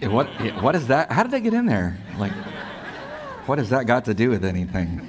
Yeah, 0.00 0.08
What, 0.08 0.26
what 0.62 0.74
is 0.76 0.86
that? 0.88 1.10
How 1.10 1.22
did 1.22 1.32
they 1.32 1.40
get 1.40 1.54
in 1.54 1.66
there? 1.66 1.98
Like, 2.18 2.32
what 3.46 3.58
has 3.58 3.70
that 3.70 3.86
got 3.86 4.04
to 4.06 4.14
do 4.14 4.30
with 4.30 4.44
anything? 4.44 5.00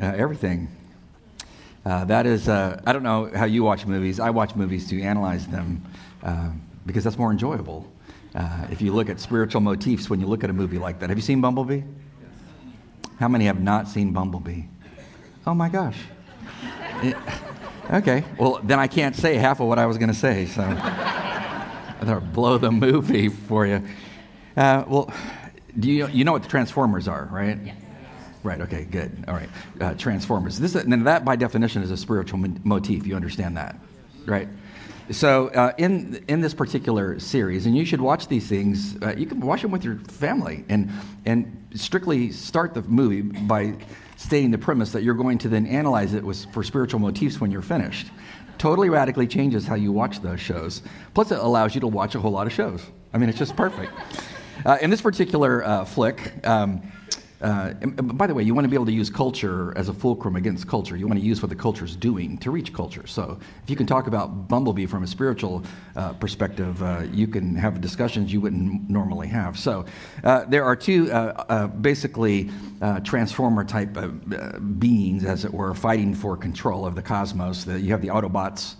Uh, 0.00 0.06
everything. 0.16 0.68
Uh, 1.86 2.04
that 2.06 2.26
is, 2.26 2.48
uh, 2.48 2.80
I 2.86 2.92
don't 2.92 3.02
know 3.02 3.30
how 3.34 3.44
you 3.44 3.62
watch 3.62 3.86
movies. 3.86 4.18
I 4.18 4.30
watch 4.30 4.54
movies 4.56 4.88
to 4.88 5.00
analyze 5.02 5.46
them 5.46 5.82
uh, 6.22 6.50
because 6.86 7.04
that's 7.04 7.18
more 7.18 7.30
enjoyable. 7.30 7.90
Uh, 8.34 8.66
if 8.70 8.82
you 8.82 8.92
look 8.92 9.08
at 9.08 9.20
spiritual 9.20 9.60
motifs 9.60 10.10
when 10.10 10.20
you 10.20 10.26
look 10.26 10.42
at 10.42 10.50
a 10.50 10.52
movie 10.52 10.78
like 10.78 10.98
that. 11.00 11.08
Have 11.10 11.18
you 11.18 11.22
seen 11.22 11.40
Bumblebee? 11.40 11.82
How 13.20 13.28
many 13.28 13.44
have 13.44 13.60
not 13.60 13.86
seen 13.88 14.12
Bumblebee? 14.12 14.62
Oh 15.46 15.54
my 15.54 15.68
gosh. 15.68 15.98
It- 17.02 17.16
okay, 17.90 18.24
well, 18.38 18.60
then 18.62 18.78
I 18.78 18.86
can't 18.86 19.14
say 19.14 19.34
half 19.36 19.60
of 19.60 19.68
what 19.68 19.78
I 19.78 19.84
was 19.86 19.98
going 19.98 20.08
to 20.10 20.18
say, 20.18 20.46
so. 20.46 20.62
They'll 22.02 22.20
blow 22.20 22.58
the 22.58 22.70
movie 22.70 23.28
for 23.28 23.66
you. 23.66 23.82
Uh, 24.56 24.84
well, 24.86 25.12
do 25.78 25.90
you, 25.90 26.08
you 26.08 26.24
know 26.24 26.32
what 26.32 26.42
the 26.42 26.48
Transformers 26.48 27.08
are, 27.08 27.28
right? 27.32 27.58
Yes. 27.64 27.76
Right, 28.42 28.60
okay, 28.60 28.84
good. 28.84 29.24
All 29.26 29.34
right. 29.34 29.48
Uh, 29.80 29.94
Transformers. 29.94 30.58
This, 30.58 30.74
and 30.74 31.06
that, 31.06 31.24
by 31.24 31.34
definition, 31.34 31.82
is 31.82 31.90
a 31.90 31.96
spiritual 31.96 32.38
mo- 32.38 32.56
motif. 32.62 33.06
You 33.06 33.16
understand 33.16 33.56
that, 33.56 33.76
right? 34.26 34.48
So, 35.10 35.48
uh, 35.48 35.72
in, 35.76 36.24
in 36.28 36.40
this 36.40 36.54
particular 36.54 37.18
series, 37.18 37.66
and 37.66 37.76
you 37.76 37.84
should 37.84 38.00
watch 38.00 38.28
these 38.28 38.46
things, 38.46 38.96
uh, 39.02 39.14
you 39.16 39.26
can 39.26 39.40
watch 39.40 39.62
them 39.62 39.70
with 39.70 39.84
your 39.84 39.96
family 39.96 40.64
and, 40.68 40.90
and 41.26 41.66
strictly 41.74 42.32
start 42.32 42.72
the 42.74 42.82
movie 42.82 43.22
by 43.22 43.74
stating 44.16 44.50
the 44.50 44.58
premise 44.58 44.92
that 44.92 45.02
you're 45.02 45.14
going 45.14 45.38
to 45.38 45.48
then 45.48 45.66
analyze 45.66 46.14
it 46.14 46.22
with, 46.22 46.50
for 46.52 46.62
spiritual 46.62 47.00
motifs 47.00 47.40
when 47.40 47.50
you're 47.50 47.62
finished. 47.62 48.06
Totally 48.58 48.90
radically 48.90 49.26
changes 49.26 49.66
how 49.66 49.74
you 49.74 49.92
watch 49.92 50.20
those 50.20 50.40
shows. 50.40 50.82
Plus, 51.12 51.30
it 51.30 51.38
allows 51.38 51.74
you 51.74 51.80
to 51.80 51.86
watch 51.86 52.14
a 52.14 52.20
whole 52.20 52.30
lot 52.30 52.46
of 52.46 52.52
shows. 52.52 52.84
I 53.12 53.18
mean, 53.18 53.28
it's 53.28 53.38
just 53.38 53.56
perfect. 53.56 53.92
Uh, 54.64 54.78
in 54.80 54.90
this 54.90 55.00
particular 55.00 55.64
uh, 55.64 55.84
flick, 55.84 56.32
um, 56.46 56.80
uh, 57.44 57.74
by 57.74 58.26
the 58.26 58.32
way, 58.32 58.42
you 58.42 58.54
want 58.54 58.64
to 58.64 58.70
be 58.70 58.74
able 58.74 58.86
to 58.86 58.92
use 58.92 59.10
culture 59.10 59.76
as 59.76 59.90
a 59.90 59.92
fulcrum 59.92 60.34
against 60.34 60.66
culture. 60.66 60.96
You 60.96 61.06
want 61.06 61.20
to 61.20 61.24
use 61.24 61.42
what 61.42 61.50
the 61.50 61.56
culture 61.56 61.84
is 61.84 61.94
doing 61.94 62.38
to 62.38 62.50
reach 62.50 62.72
culture. 62.72 63.06
So, 63.06 63.38
if 63.62 63.68
you 63.68 63.76
can 63.76 63.86
talk 63.86 64.06
about 64.06 64.48
Bumblebee 64.48 64.86
from 64.86 65.02
a 65.02 65.06
spiritual 65.06 65.62
uh, 65.94 66.14
perspective, 66.14 66.82
uh, 66.82 67.02
you 67.12 67.26
can 67.26 67.54
have 67.54 67.82
discussions 67.82 68.32
you 68.32 68.40
wouldn't 68.40 68.88
normally 68.88 69.28
have. 69.28 69.58
So, 69.58 69.84
uh, 70.24 70.46
there 70.46 70.64
are 70.64 70.74
two 70.74 71.12
uh, 71.12 71.44
uh, 71.48 71.66
basically 71.66 72.50
transformer 73.02 73.64
type 73.64 73.96
beings, 74.78 75.24
as 75.24 75.44
it 75.44 75.52
were, 75.52 75.74
fighting 75.74 76.14
for 76.14 76.36
control 76.38 76.86
of 76.86 76.94
the 76.94 77.02
cosmos. 77.02 77.64
The, 77.64 77.78
you 77.78 77.90
have 77.92 78.02
the 78.02 78.08
Autobots 78.08 78.76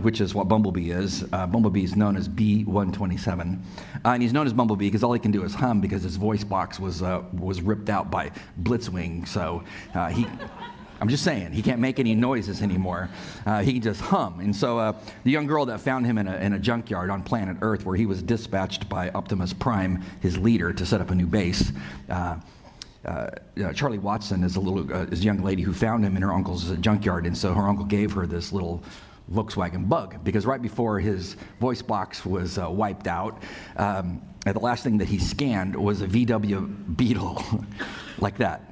which 0.00 0.20
is 0.20 0.34
what 0.34 0.48
Bumblebee 0.48 0.90
is. 0.90 1.24
Uh, 1.32 1.46
Bumblebee 1.46 1.84
is 1.84 1.96
known 1.96 2.16
as 2.16 2.28
B127. 2.28 3.58
Uh, 4.04 4.08
and 4.08 4.22
he's 4.22 4.32
known 4.32 4.46
as 4.46 4.52
Bumblebee 4.52 4.86
because 4.86 5.02
all 5.02 5.12
he 5.12 5.20
can 5.20 5.30
do 5.30 5.44
is 5.44 5.54
hum 5.54 5.80
because 5.80 6.02
his 6.02 6.16
voice 6.16 6.44
box 6.44 6.78
was, 6.78 7.02
uh, 7.02 7.22
was 7.32 7.60
ripped 7.62 7.88
out 7.88 8.10
by 8.10 8.30
Blitzwing. 8.62 9.26
So 9.26 9.62
uh, 9.94 10.08
he. 10.08 10.26
I'm 11.00 11.08
just 11.08 11.24
saying, 11.24 11.52
he 11.52 11.60
can't 11.60 11.80
make 11.80 11.98
any 11.98 12.14
noises 12.14 12.62
anymore. 12.62 13.10
Uh, 13.44 13.62
he 13.62 13.74
can 13.74 13.82
just 13.82 14.00
hum. 14.00 14.38
And 14.40 14.54
so 14.54 14.78
uh, 14.78 14.92
the 15.24 15.30
young 15.30 15.46
girl 15.46 15.66
that 15.66 15.80
found 15.80 16.06
him 16.06 16.18
in 16.18 16.28
a, 16.28 16.36
in 16.36 16.52
a 16.52 16.58
junkyard 16.58 17.10
on 17.10 17.22
planet 17.22 17.56
Earth, 17.62 17.84
where 17.84 17.96
he 17.96 18.06
was 18.06 18.22
dispatched 18.22 18.88
by 18.88 19.10
Optimus 19.10 19.52
Prime, 19.52 20.02
his 20.20 20.38
leader, 20.38 20.72
to 20.72 20.86
set 20.86 21.00
up 21.00 21.10
a 21.10 21.14
new 21.14 21.26
base, 21.26 21.72
uh, 22.08 22.38
uh, 23.04 23.28
uh, 23.62 23.72
Charlie 23.74 23.98
Watson 23.98 24.42
is 24.44 24.56
a 24.56 24.60
little 24.60 24.90
uh, 24.94 25.04
is 25.06 25.20
a 25.20 25.24
young 25.24 25.42
lady 25.42 25.62
who 25.62 25.74
found 25.74 26.04
him 26.04 26.16
in 26.16 26.22
her 26.22 26.32
uncle's 26.32 26.70
junkyard, 26.78 27.26
and 27.26 27.36
so 27.36 27.52
her 27.52 27.68
uncle 27.68 27.84
gave 27.84 28.12
her 28.12 28.26
this 28.26 28.50
little 28.52 28.82
Volkswagen 29.32 29.88
Bug 29.88 30.22
because 30.24 30.46
right 30.46 30.60
before 30.60 31.00
his 31.00 31.36
voice 31.60 31.82
box 31.82 32.24
was 32.24 32.58
uh, 32.58 32.70
wiped 32.70 33.06
out, 33.06 33.42
um, 33.76 34.22
the 34.44 34.58
last 34.58 34.84
thing 34.84 34.98
that 34.98 35.08
he 35.08 35.18
scanned 35.18 35.74
was 35.74 36.02
a 36.02 36.06
VW 36.06 36.96
Beetle, 36.96 37.42
like 38.18 38.36
that. 38.38 38.70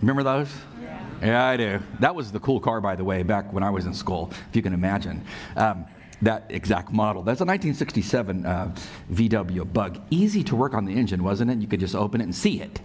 Remember 0.00 0.22
those? 0.22 0.50
Yeah. 0.80 1.00
yeah, 1.22 1.44
I 1.46 1.56
do. 1.56 1.80
That 2.00 2.14
was 2.14 2.32
the 2.32 2.40
cool 2.40 2.60
car, 2.60 2.80
by 2.80 2.96
the 2.96 3.04
way, 3.04 3.22
back 3.22 3.52
when 3.52 3.62
I 3.62 3.70
was 3.70 3.86
in 3.86 3.94
school, 3.94 4.30
if 4.50 4.56
you 4.56 4.62
can 4.62 4.72
imagine. 4.72 5.24
Um, 5.56 5.86
that 6.22 6.46
exact 6.48 6.90
model. 6.90 7.22
That's 7.22 7.40
a 7.40 7.44
1967 7.44 8.44
uh, 8.44 8.74
VW 9.12 9.72
Bug. 9.72 10.00
Easy 10.10 10.42
to 10.44 10.56
work 10.56 10.74
on 10.74 10.84
the 10.84 10.92
engine, 10.92 11.22
wasn't 11.22 11.50
it? 11.50 11.58
You 11.58 11.68
could 11.68 11.80
just 11.80 11.94
open 11.94 12.20
it 12.20 12.24
and 12.24 12.34
see 12.34 12.60
it. 12.60 12.80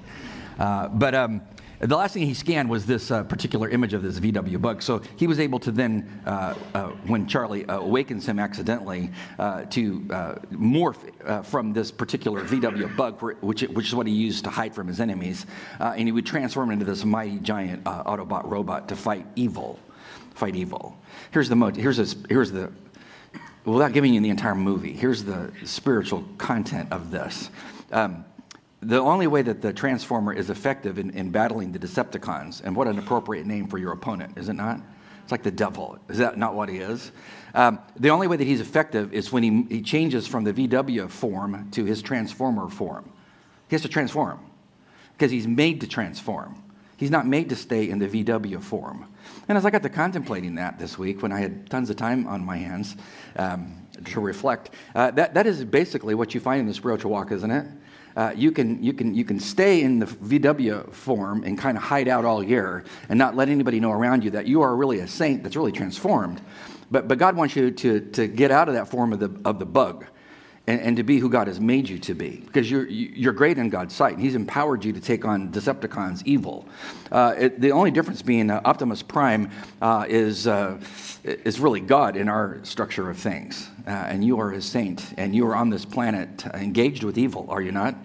Uh, 0.60 0.88
but 0.90 1.16
um, 1.16 1.42
the 1.86 1.98
last 1.98 2.14
thing 2.14 2.26
he 2.26 2.34
scanned 2.34 2.70
was 2.70 2.86
this 2.86 3.12
uh, 3.12 3.24
particular 3.24 3.70
image 3.70 3.94
of 3.94 4.02
this 4.02 4.20
VW 4.20 4.62
bug. 4.62 4.82
So 4.82 5.02
he 5.18 5.28
was 5.28 5.40
able 5.40 5.60
to 5.60 5.72
then, 5.72 6.22
uh, 6.26 6.56
uh, 6.74 6.88
when 7.08 7.28
Charlie 7.28 7.66
uh, 7.66 7.80
awakens 7.80 8.26
him 8.26 8.40
accidentally, 8.40 9.12
uh, 9.38 9.66
to 9.66 10.06
uh, 10.10 10.36
morph 10.52 11.46
from 11.46 11.74
this 11.74 11.92
particular 11.92 12.44
VW 12.46 12.96
bug, 12.96 13.22
which, 13.42 13.64
which 13.64 13.88
is 13.88 13.96
what 13.96 14.08
he 14.08 14.14
used 14.14 14.46
to 14.46 14.50
hide 14.50 14.74
from 14.74 14.88
his 14.88 15.00
enemies. 15.00 15.46
And 15.80 16.08
he 16.08 16.12
would 16.12 16.26
transform 16.26 16.72
into 16.72 16.86
this 16.86 17.04
mighty 17.04 17.40
giant 17.40 17.84
Autobot 17.84 18.50
robot 18.50 18.88
to 18.90 18.96
fight 18.96 19.26
evil. 19.36 19.80
Fight 20.36 20.56
evil. 20.56 20.98
Here's 21.32 21.50
the, 21.50 21.56
mo- 21.56 21.72
here's, 21.72 22.00
a, 22.00 22.18
here's 22.30 22.52
the, 22.52 22.72
without 23.66 23.94
giving 23.94 24.14
you 24.14 24.22
the 24.22 24.30
entire 24.30 24.56
movie, 24.56 24.94
here's 24.94 25.24
the 25.24 25.52
spiritual 25.64 26.24
content 26.38 26.92
of 26.92 27.12
this. 27.12 27.50
Um, 27.92 28.26
the 28.84 29.00
only 29.00 29.28
way 29.28 29.42
that 29.42 29.62
the 29.62 29.74
Transformer 29.74 30.34
is 30.34 30.50
effective 30.50 31.00
in, 31.00 31.10
in 31.12 31.30
battling 31.30 31.72
the 31.72 31.80
Decepticons, 31.80 32.64
and 32.64 32.76
what 32.76 32.88
an 32.88 33.00
appropriate 33.00 33.46
name 33.46 33.68
for 33.68 33.78
your 33.78 33.92
opponent, 33.92 34.38
is 34.38 34.50
it 34.50 34.54
not? 34.54 34.80
It's 35.24 35.32
like 35.32 35.44
the 35.44 35.52
devil. 35.52 35.98
Is 36.10 36.18
that 36.18 36.38
not 36.38 36.54
what 36.54 36.70
he 36.70 36.78
is? 36.78 37.12
Um, 37.54 37.80
the 37.98 38.10
only 38.10 38.28
way 38.28 38.36
that 38.36 38.44
he's 38.44 38.60
effective 38.60 39.14
is 39.14 39.32
when 39.32 39.44
he, 39.44 39.76
he 39.76 39.82
changes 39.82 40.28
from 40.28 40.44
the 40.44 40.54
VW 40.54 41.10
form 41.10 41.70
to 41.72 41.86
his 41.86 42.02
Transformer 42.02 42.70
form. 42.70 43.10
He 43.70 43.76
has 43.76 43.82
to 43.84 43.90
transform 43.90 44.40
because 45.14 45.32
he's 45.32 45.48
made 45.48 45.82
to 45.82 45.88
transform. 45.88 46.62
He's 46.98 47.12
not 47.12 47.26
made 47.26 47.50
to 47.50 47.56
stay 47.56 47.90
in 47.90 48.00
the 48.00 48.08
VW 48.08 48.62
form. 48.62 49.08
And 49.48 49.58
as 49.58 49.66
I 49.66 49.70
got 49.70 49.84
to 49.84 49.90
contemplating 49.90 50.56
that 50.56 50.80
this 50.80 50.98
week, 50.98 51.22
when 51.22 51.32
I 51.32 51.40
had 51.40 51.70
tons 51.70 51.90
of 51.90 51.96
time 51.96 52.28
on 52.28 52.44
my 52.44 52.58
hands 52.58 52.96
um, 53.36 53.88
to 54.06 54.20
reflect, 54.20 54.72
uh, 54.96 55.12
that, 55.12 55.34
that 55.34 55.48
is 55.48 55.64
basically 55.64 56.16
what 56.16 56.34
you 56.34 56.40
find 56.40 56.60
in 56.60 56.68
the 56.68 56.74
spiritual 56.74 57.12
walk, 57.12 57.32
isn't 57.32 57.52
it? 57.52 57.66
Uh, 58.16 58.32
you, 58.36 58.52
can, 58.52 58.82
you, 58.84 58.94
can, 58.94 59.14
you 59.14 59.26
can 59.26 59.40
stay 59.40 59.82
in 59.82 60.00
the 60.00 60.06
VW 60.06 60.92
form 60.92 61.44
and 61.44 61.58
kind 61.58 61.78
of 61.78 61.84
hide 61.84 62.08
out 62.08 62.26
all 62.26 62.44
year 62.44 62.84
and 63.10 63.18
not 63.18 63.36
let 63.36 63.50
anybody 63.50 63.80
know 63.80 63.92
around 63.92 64.24
you 64.24 64.32
that 64.32 64.46
you 64.46 64.62
are 64.62 64.76
really 64.76 65.00
a 65.00 65.08
saint 65.08 65.44
that's 65.44 65.56
really 65.56 65.72
transformed. 65.72 66.42
But, 66.92 67.08
but 67.08 67.18
God 67.18 67.36
wants 67.36 67.56
you 67.56 67.72
to, 67.72 68.00
to 68.12 68.28
get 68.28 68.52
out 68.52 68.68
of 68.68 68.76
that 68.76 68.88
form 68.88 69.14
of 69.14 69.20
the, 69.20 69.50
of 69.50 69.58
the 69.58 69.66
bug 69.66 70.06
and, 70.66 70.80
and 70.80 70.98
to 70.98 71.04
be 71.04 71.20
who 71.20 71.30
God 71.30 71.48
has 71.48 71.60
made 71.60 71.90
you 71.90 72.00
to 72.00 72.14
be. 72.14 72.38
Because 72.38 72.70
you're, 72.72 72.88
you're 72.88 73.34
great 73.34 73.58
in 73.58 73.70
God's 73.70 73.94
sight. 73.94 74.14
and 74.14 74.22
He's 74.22 74.36
empowered 74.36 74.86
you 74.86 74.94
to 74.94 75.02
take 75.02 75.26
on 75.26 75.52
Decepticons' 75.52 76.22
evil. 76.26 76.68
Uh, 77.12 77.36
it, 77.38 77.60
the 77.60 77.72
only 77.72 77.92
difference 77.92 78.22
being 78.22 78.50
uh, 78.50 78.62
Optimus 78.64 79.02
Prime 79.02 79.52
uh, 79.82 80.06
is, 80.08 80.48
uh, 80.48 80.80
is 81.24 81.60
really 81.60 81.82
God 81.82 82.16
in 82.16 82.30
our 82.30 82.60
structure 82.64 83.10
of 83.10 83.18
things. 83.18 83.70
Uh, 83.86 83.90
and 83.90 84.24
you 84.24 84.40
are 84.40 84.52
his 84.52 84.66
saint, 84.66 85.14
and 85.18 85.36
you 85.36 85.46
are 85.48 85.56
on 85.56 85.70
this 85.70 85.84
planet 85.84 86.46
engaged 86.54 87.04
with 87.04 87.18
evil, 87.18 87.46
are 87.50 87.62
you 87.62 87.72
not? 87.72 87.96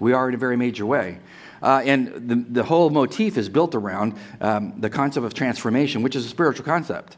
We 0.00 0.12
are 0.12 0.28
in 0.28 0.34
a 0.34 0.38
very 0.38 0.56
major 0.56 0.86
way. 0.86 1.20
Uh, 1.62 1.82
and 1.84 2.28
the, 2.28 2.36
the 2.50 2.62
whole 2.62 2.90
motif 2.90 3.36
is 3.36 3.48
built 3.48 3.74
around 3.74 4.14
um, 4.40 4.74
the 4.80 4.90
concept 4.90 5.26
of 5.26 5.34
transformation, 5.34 6.02
which 6.02 6.14
is 6.14 6.24
a 6.24 6.28
spiritual 6.28 6.64
concept 6.64 7.16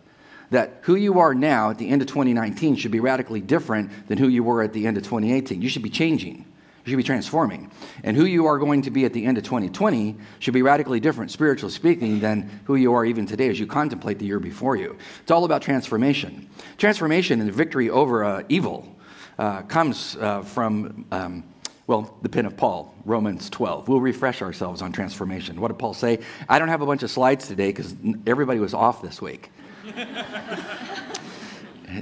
that 0.50 0.78
who 0.82 0.96
you 0.96 1.18
are 1.20 1.34
now 1.34 1.70
at 1.70 1.78
the 1.78 1.88
end 1.88 2.02
of 2.02 2.08
2019 2.08 2.76
should 2.76 2.90
be 2.90 3.00
radically 3.00 3.40
different 3.40 4.08
than 4.08 4.18
who 4.18 4.28
you 4.28 4.42
were 4.42 4.62
at 4.62 4.72
the 4.72 4.86
end 4.86 4.96
of 4.96 5.04
2018. 5.04 5.62
You 5.62 5.68
should 5.68 5.82
be 5.82 5.90
changing. 5.90 6.44
You 6.84 6.90
should 6.90 6.96
be 6.96 7.02
transforming. 7.02 7.70
And 8.02 8.16
who 8.16 8.24
you 8.24 8.46
are 8.46 8.58
going 8.58 8.82
to 8.82 8.90
be 8.90 9.04
at 9.04 9.12
the 9.12 9.24
end 9.24 9.38
of 9.38 9.44
2020 9.44 10.16
should 10.38 10.54
be 10.54 10.62
radically 10.62 10.98
different, 10.98 11.30
spiritually 11.30 11.72
speaking, 11.72 12.20
than 12.20 12.60
who 12.64 12.74
you 12.74 12.94
are 12.94 13.04
even 13.04 13.26
today 13.26 13.48
as 13.48 13.60
you 13.60 13.66
contemplate 13.66 14.18
the 14.18 14.26
year 14.26 14.40
before 14.40 14.76
you. 14.76 14.96
It's 15.22 15.30
all 15.30 15.44
about 15.44 15.62
transformation. 15.62 16.48
Transformation 16.78 17.40
and 17.40 17.52
victory 17.52 17.90
over 17.90 18.24
uh, 18.24 18.42
evil 18.48 18.96
uh, 19.38 19.62
comes 19.62 20.16
uh, 20.16 20.42
from. 20.42 21.06
Um, 21.10 21.44
well, 21.86 22.16
the 22.22 22.28
pen 22.28 22.46
of 22.46 22.56
Paul, 22.56 22.94
Romans 23.04 23.50
12. 23.50 23.88
We'll 23.88 24.00
refresh 24.00 24.42
ourselves 24.42 24.80
on 24.80 24.92
transformation. 24.92 25.60
What 25.60 25.72
did 25.72 25.78
Paul 25.80 25.92
say? 25.92 26.20
I 26.48 26.60
don't 26.60 26.68
have 26.68 26.82
a 26.82 26.86
bunch 26.86 27.03
of 27.03 27.10
slides 27.10 27.48
today 27.48 27.70
because 27.70 27.96
everybody 28.28 28.60
was 28.60 28.74
off 28.74 29.03
this 29.03 29.20
week. 29.20 29.50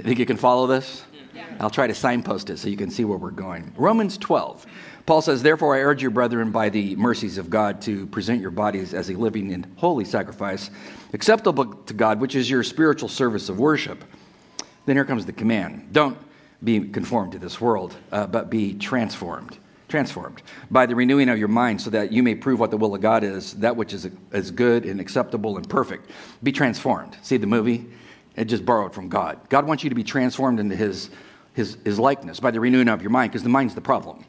Think 0.03 0.19
you 0.19 0.25
can 0.25 0.37
follow 0.37 0.67
this? 0.67 1.05
I'll 1.59 1.69
try 1.69 1.87
to 1.87 1.93
signpost 1.93 2.49
it 2.49 2.57
so 2.57 2.69
you 2.69 2.77
can 2.77 2.89
see 2.89 3.03
where 3.03 3.17
we're 3.17 3.31
going. 3.31 3.73
Romans 3.75 4.17
12. 4.17 4.65
Paul 5.05 5.21
says, 5.21 5.41
Therefore, 5.41 5.75
I 5.75 5.81
urge 5.81 6.01
you, 6.03 6.09
brethren, 6.11 6.51
by 6.51 6.69
the 6.69 6.95
mercies 6.95 7.37
of 7.37 7.49
God, 7.49 7.81
to 7.81 8.05
present 8.07 8.41
your 8.41 8.51
bodies 8.51 8.93
as 8.93 9.09
a 9.09 9.13
living 9.13 9.53
and 9.53 9.67
holy 9.77 10.05
sacrifice, 10.05 10.69
acceptable 11.13 11.65
to 11.65 11.93
God, 11.93 12.21
which 12.21 12.35
is 12.35 12.49
your 12.49 12.63
spiritual 12.63 13.09
service 13.09 13.49
of 13.49 13.59
worship. 13.59 14.03
Then 14.85 14.95
here 14.95 15.05
comes 15.05 15.25
the 15.25 15.33
command 15.33 15.89
Don't 15.91 16.17
be 16.63 16.79
conformed 16.89 17.31
to 17.33 17.39
this 17.39 17.59
world, 17.59 17.95
uh, 18.11 18.27
but 18.27 18.49
be 18.49 18.73
transformed. 18.73 19.57
Transformed 19.89 20.41
by 20.71 20.85
the 20.85 20.95
renewing 20.95 21.27
of 21.27 21.37
your 21.37 21.49
mind, 21.49 21.81
so 21.81 21.89
that 21.89 22.13
you 22.13 22.23
may 22.23 22.35
prove 22.35 22.59
what 22.59 22.71
the 22.71 22.77
will 22.77 22.95
of 22.95 23.01
God 23.01 23.23
is, 23.23 23.55
that 23.55 23.75
which 23.75 23.91
is, 23.91 24.07
is 24.31 24.51
good 24.51 24.85
and 24.85 25.01
acceptable 25.01 25.57
and 25.57 25.67
perfect. 25.67 26.09
Be 26.41 26.53
transformed. 26.53 27.17
See 27.21 27.35
the 27.35 27.47
movie? 27.47 27.87
It 28.37 28.45
just 28.45 28.65
borrowed 28.65 28.93
from 28.93 29.09
God. 29.09 29.37
God 29.49 29.67
wants 29.67 29.83
you 29.83 29.89
to 29.89 29.95
be 29.95 30.03
transformed 30.03 30.61
into 30.61 30.75
His 30.75 31.09
his, 31.59 31.77
his 31.83 31.99
likeness 31.99 32.39
by 32.39 32.51
the 32.51 32.59
renewing 32.59 32.87
of 32.87 33.01
your 33.01 33.11
mind, 33.11 33.31
because 33.31 33.43
the 33.43 33.49
mind's 33.49 33.75
the 33.75 33.81
problem. 33.81 34.25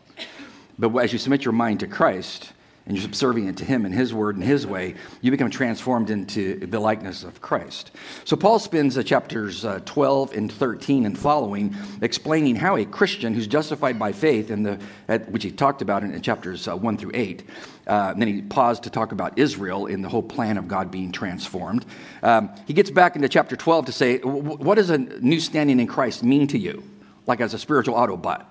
But 0.79 0.97
as 0.97 1.13
you 1.13 1.19
submit 1.19 1.45
your 1.45 1.53
mind 1.53 1.81
to 1.81 1.87
Christ, 1.87 2.53
and 2.91 2.97
you're 2.97 3.05
subservient 3.05 3.57
to 3.57 3.65
him 3.65 3.87
and 3.87 3.95
his 3.95 4.13
word 4.13 4.35
and 4.35 4.45
his 4.45 4.67
way, 4.67 4.97
you 5.21 5.31
become 5.31 5.49
transformed 5.49 6.11
into 6.11 6.57
the 6.67 6.81
likeness 6.81 7.23
of 7.23 7.41
Christ. 7.41 7.93
So 8.25 8.35
Paul 8.35 8.59
spends 8.59 9.03
chapters 9.05 9.65
uh, 9.65 9.79
12 9.85 10.33
and 10.33 10.51
13 10.51 11.07
and 11.07 11.17
following 11.17 11.77
explaining 12.03 12.57
how 12.57 12.77
a 12.77 12.85
Christian 12.85 13.33
who's 13.33 13.47
justified 13.47 13.97
by 13.97 14.11
faith, 14.11 14.51
in 14.51 14.65
the, 14.65 14.81
at, 15.07 15.31
which 15.31 15.45
he 15.45 15.53
talked 15.53 15.83
about 15.83 16.03
in, 16.03 16.13
in 16.13 16.21
chapters 16.21 16.67
uh, 16.67 16.77
1 16.77 16.97
through 16.97 17.13
8, 17.15 17.45
uh, 17.87 18.15
then 18.15 18.27
he 18.27 18.43
paused 18.43 18.83
to 18.83 18.91
talk 18.91 19.13
about 19.13 19.39
Israel 19.39 19.87
in 19.87 20.03
the 20.03 20.09
whole 20.09 20.25
plan 20.25 20.59
of 20.59 20.67
God 20.67 20.91
being 20.91 21.13
transformed. 21.13 21.87
Um, 22.25 22.51
he 22.67 22.73
gets 22.73 22.91
back 22.91 23.15
into 23.15 23.29
chapter 23.29 23.55
12 23.55 23.87
to 23.87 23.93
say, 23.93 24.19
what 24.19 24.75
does 24.75 24.91
a 24.91 24.99
new 24.99 25.39
standing 25.39 25.79
in 25.79 25.87
Christ 25.87 26.25
mean 26.25 26.49
to 26.49 26.59
you? 26.59 26.83
Like 27.29 27.41
as 27.41 27.55
a 27.55 27.59
spiritual 27.59 27.95
Autobot. 27.95 28.47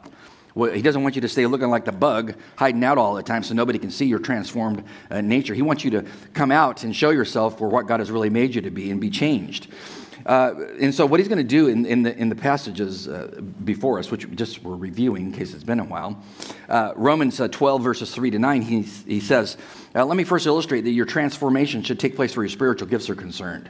Well, 0.56 0.72
he 0.72 0.82
doesn't 0.82 1.04
want 1.04 1.16
you 1.16 1.22
to 1.22 1.30
stay 1.30 1.46
looking 1.46 1.70
like 1.70 1.86
the 1.86 1.92
bug, 1.92 2.36
hiding 2.56 2.84
out 2.84 2.98
all 2.98 3.14
the 3.14 3.24
time 3.24 3.44
so 3.44 3.54
nobody 3.54 3.80
can 3.80 3.92
see 3.92 4.06
your 4.06 4.20
transformed 4.20 4.84
uh, 5.12 5.22
nature. 5.22 5.54
He 5.54 5.62
wants 5.62 5.84
you 5.84 5.92
to 5.92 6.06
come 6.34 6.52
out 6.52 6.84
and 6.84 6.96
show 6.96 7.12
yourself 7.12 7.58
for 7.58 7.70
what 7.70 7.88
God 7.88 8.00
has 8.00 8.10
really 8.10 8.30
made 8.30 8.56
you 8.56 8.62
to 8.62 8.72
be 8.72 8.92
and 8.92 9.00
be 9.00 9.10
changed. 9.10 9.68
Uh, 10.26 10.54
and 10.80 10.94
so, 10.94 11.06
what 11.06 11.20
he's 11.20 11.30
going 11.30 11.38
to 11.38 11.44
do 11.44 11.68
in, 11.68 11.86
in, 11.86 12.04
the, 12.04 12.16
in 12.18 12.30
the 12.30 12.36
passages 12.36 13.08
uh, 13.08 13.42
before 13.64 14.00
us, 14.00 14.12
which 14.12 14.30
just 14.36 14.62
we're 14.64 14.76
reviewing 14.76 15.28
in 15.28 15.32
case 15.32 15.54
it's 15.54 15.64
been 15.64 15.80
a 15.80 15.84
while, 15.84 16.22
uh, 16.68 16.92
Romans 16.96 17.40
uh, 17.40 17.48
12, 17.48 17.82
verses 17.82 18.14
3 18.14 18.32
to 18.32 18.40
9, 18.40 18.62
he, 18.62 18.82
he 18.82 19.20
says, 19.22 19.56
Let 19.96 20.16
me 20.18 20.26
first 20.26 20.46
illustrate 20.46 20.82
that 20.82 20.92
your 20.92 21.06
transformation 21.06 21.84
should 21.84 22.00
take 22.00 22.16
place 22.16 22.36
where 22.36 22.44
your 22.44 22.50
spiritual 22.50 22.88
gifts 22.88 23.10
are 23.10 23.16
concerned 23.16 23.70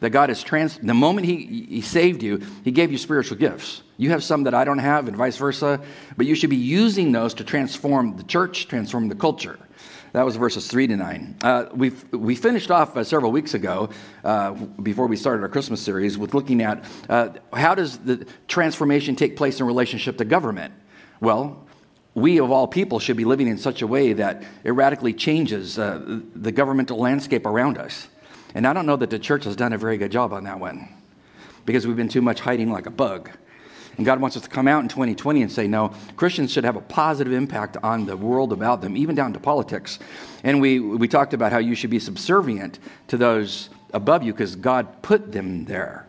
that 0.00 0.10
God 0.10 0.28
has 0.28 0.42
trans 0.42 0.78
the 0.78 0.94
moment 0.94 1.26
he, 1.26 1.66
he 1.68 1.80
saved 1.80 2.22
you, 2.22 2.42
he 2.64 2.70
gave 2.70 2.90
you 2.90 2.98
spiritual 2.98 3.36
gifts. 3.36 3.82
You 3.96 4.10
have 4.10 4.24
some 4.24 4.44
that 4.44 4.54
I 4.54 4.64
don't 4.64 4.78
have, 4.78 5.08
and 5.08 5.16
vice 5.16 5.36
versa, 5.36 5.80
but 6.16 6.26
you 6.26 6.34
should 6.34 6.50
be 6.50 6.56
using 6.56 7.12
those 7.12 7.34
to 7.34 7.44
transform 7.44 8.16
the 8.16 8.22
church, 8.24 8.66
transform 8.66 9.08
the 9.08 9.14
culture. 9.14 9.58
That 10.12 10.24
was 10.24 10.36
verses 10.36 10.66
3 10.66 10.88
to 10.88 10.96
9. 10.96 11.36
Uh, 11.42 11.66
we 11.72 11.90
we 12.10 12.34
finished 12.34 12.70
off 12.70 12.96
uh, 12.96 13.04
several 13.04 13.30
weeks 13.30 13.54
ago, 13.54 13.90
uh, 14.24 14.52
before 14.52 15.06
we 15.06 15.16
started 15.16 15.42
our 15.42 15.48
Christmas 15.48 15.80
series, 15.80 16.18
with 16.18 16.34
looking 16.34 16.62
at 16.62 16.84
uh, 17.08 17.28
how 17.52 17.74
does 17.76 17.98
the 17.98 18.26
transformation 18.48 19.14
take 19.14 19.36
place 19.36 19.60
in 19.60 19.66
relationship 19.66 20.18
to 20.18 20.24
government? 20.24 20.74
Well, 21.20 21.64
we 22.14 22.40
of 22.40 22.50
all 22.50 22.66
people 22.66 22.98
should 22.98 23.16
be 23.16 23.24
living 23.24 23.46
in 23.46 23.56
such 23.56 23.82
a 23.82 23.86
way 23.86 24.12
that 24.14 24.42
it 24.64 24.72
radically 24.72 25.12
changes 25.12 25.78
uh, 25.78 26.20
the 26.34 26.50
governmental 26.50 26.98
landscape 26.98 27.46
around 27.46 27.78
us. 27.78 28.08
And 28.54 28.66
I 28.66 28.72
don't 28.72 28.86
know 28.86 28.96
that 28.96 29.10
the 29.10 29.18
church 29.18 29.44
has 29.44 29.56
done 29.56 29.72
a 29.72 29.78
very 29.78 29.96
good 29.96 30.12
job 30.12 30.32
on 30.32 30.44
that 30.44 30.58
one 30.58 30.88
because 31.64 31.86
we've 31.86 31.96
been 31.96 32.08
too 32.08 32.22
much 32.22 32.40
hiding 32.40 32.70
like 32.70 32.86
a 32.86 32.90
bug. 32.90 33.30
And 33.96 34.06
God 34.06 34.20
wants 34.20 34.36
us 34.36 34.44
to 34.44 34.48
come 34.48 34.66
out 34.66 34.82
in 34.82 34.88
2020 34.88 35.42
and 35.42 35.52
say, 35.52 35.66
no, 35.66 35.92
Christians 36.16 36.50
should 36.52 36.64
have 36.64 36.76
a 36.76 36.80
positive 36.80 37.32
impact 37.32 37.76
on 37.82 38.06
the 38.06 38.16
world 38.16 38.52
about 38.52 38.80
them, 38.80 38.96
even 38.96 39.14
down 39.14 39.32
to 39.34 39.40
politics. 39.40 39.98
And 40.42 40.60
we, 40.60 40.80
we 40.80 41.06
talked 41.06 41.34
about 41.34 41.52
how 41.52 41.58
you 41.58 41.74
should 41.74 41.90
be 41.90 41.98
subservient 41.98 42.78
to 43.08 43.16
those 43.16 43.68
above 43.92 44.22
you 44.22 44.32
because 44.32 44.56
God 44.56 45.02
put 45.02 45.32
them 45.32 45.64
there. 45.66 46.06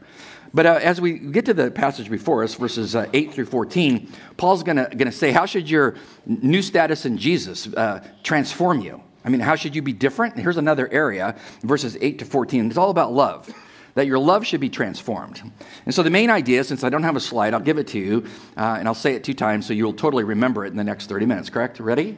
But 0.53 0.65
uh, 0.65 0.79
as 0.81 0.99
we 0.99 1.13
get 1.13 1.45
to 1.45 1.53
the 1.53 1.71
passage 1.71 2.09
before 2.09 2.43
us, 2.43 2.55
verses 2.55 2.95
uh, 2.95 3.07
8 3.13 3.33
through 3.33 3.45
14, 3.45 4.11
Paul's 4.37 4.63
going 4.63 4.77
to 4.77 5.11
say, 5.11 5.31
How 5.31 5.45
should 5.45 5.69
your 5.69 5.95
new 6.25 6.61
status 6.61 7.05
in 7.05 7.17
Jesus 7.17 7.67
uh, 7.67 8.05
transform 8.23 8.81
you? 8.81 9.01
I 9.23 9.29
mean, 9.29 9.41
how 9.41 9.55
should 9.55 9.75
you 9.75 9.81
be 9.81 9.93
different? 9.93 10.37
Here's 10.37 10.57
another 10.57 10.91
area, 10.91 11.35
verses 11.61 11.97
8 11.99 12.19
to 12.19 12.25
14. 12.25 12.67
It's 12.67 12.77
all 12.77 12.89
about 12.89 13.13
love, 13.13 13.49
that 13.93 14.07
your 14.07 14.19
love 14.19 14.45
should 14.45 14.61
be 14.61 14.69
transformed. 14.69 15.41
And 15.85 15.93
so, 15.93 16.03
the 16.03 16.09
main 16.09 16.29
idea, 16.29 16.63
since 16.63 16.83
I 16.83 16.89
don't 16.89 17.03
have 17.03 17.15
a 17.15 17.19
slide, 17.19 17.53
I'll 17.53 17.59
give 17.59 17.77
it 17.77 17.87
to 17.87 17.99
you, 17.99 18.25
uh, 18.57 18.77
and 18.79 18.87
I'll 18.87 18.95
say 18.95 19.13
it 19.13 19.23
two 19.23 19.33
times 19.33 19.65
so 19.65 19.73
you'll 19.73 19.93
totally 19.93 20.23
remember 20.23 20.65
it 20.65 20.69
in 20.69 20.77
the 20.77 20.83
next 20.83 21.07
30 21.07 21.25
minutes, 21.25 21.49
correct? 21.49 21.79
Ready? 21.79 22.17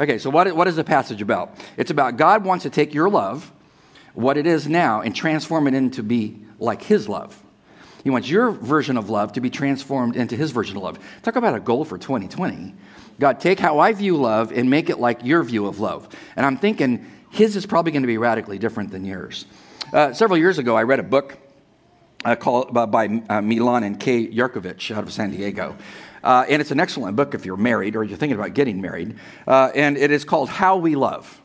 Okay, 0.00 0.18
so 0.18 0.28
what, 0.28 0.54
what 0.56 0.66
is 0.66 0.76
the 0.76 0.84
passage 0.84 1.22
about? 1.22 1.56
It's 1.76 1.90
about 1.90 2.16
God 2.16 2.44
wants 2.44 2.64
to 2.64 2.70
take 2.70 2.92
your 2.92 3.08
love, 3.08 3.52
what 4.12 4.36
it 4.36 4.46
is 4.46 4.68
now, 4.68 5.02
and 5.02 5.14
transform 5.14 5.68
it 5.68 5.74
into 5.74 6.02
be 6.02 6.40
like 6.58 6.82
His 6.82 7.08
love. 7.08 7.43
He 8.04 8.10
wants 8.10 8.28
your 8.28 8.50
version 8.50 8.96
of 8.96 9.10
love 9.10 9.32
to 9.32 9.40
be 9.40 9.50
transformed 9.50 10.14
into 10.14 10.36
His 10.36 10.52
version 10.52 10.76
of 10.76 10.82
love. 10.82 10.98
Talk 11.22 11.36
about 11.36 11.56
a 11.56 11.60
goal 11.60 11.84
for 11.84 11.98
2020. 11.98 12.74
God, 13.18 13.40
take 13.40 13.58
how 13.58 13.78
I 13.78 13.92
view 13.92 14.16
love 14.16 14.52
and 14.52 14.68
make 14.70 14.90
it 14.90 14.98
like 14.98 15.24
your 15.24 15.42
view 15.42 15.66
of 15.66 15.80
love. 15.80 16.08
And 16.36 16.44
I'm 16.44 16.56
thinking 16.56 17.10
his 17.30 17.56
is 17.56 17.66
probably 17.66 17.92
going 17.92 18.02
to 18.02 18.08
be 18.08 18.18
radically 18.18 18.58
different 18.58 18.90
than 18.90 19.04
yours. 19.04 19.46
Uh, 19.92 20.12
several 20.12 20.38
years 20.38 20.58
ago, 20.58 20.76
I 20.76 20.84
read 20.84 21.00
a 21.00 21.04
book 21.04 21.36
uh, 22.24 22.36
called, 22.36 22.76
uh, 22.76 22.86
by 22.86 23.22
uh, 23.28 23.40
Milan 23.40 23.82
and 23.82 23.98
Kay 23.98 24.28
Yerkovich 24.28 24.94
out 24.94 25.02
of 25.02 25.12
San 25.12 25.30
Diego. 25.30 25.76
Uh, 26.22 26.44
and 26.48 26.60
it's 26.60 26.70
an 26.70 26.80
excellent 26.80 27.16
book 27.16 27.34
if 27.34 27.44
you're 27.44 27.56
married 27.56 27.96
or 27.96 28.04
you're 28.04 28.16
thinking 28.16 28.38
about 28.38 28.54
getting 28.54 28.80
married. 28.80 29.16
Uh, 29.46 29.70
and 29.74 29.96
it 29.96 30.10
is 30.10 30.24
called 30.24 30.48
How 30.48 30.76
We 30.76 30.94
Love. 30.94 31.40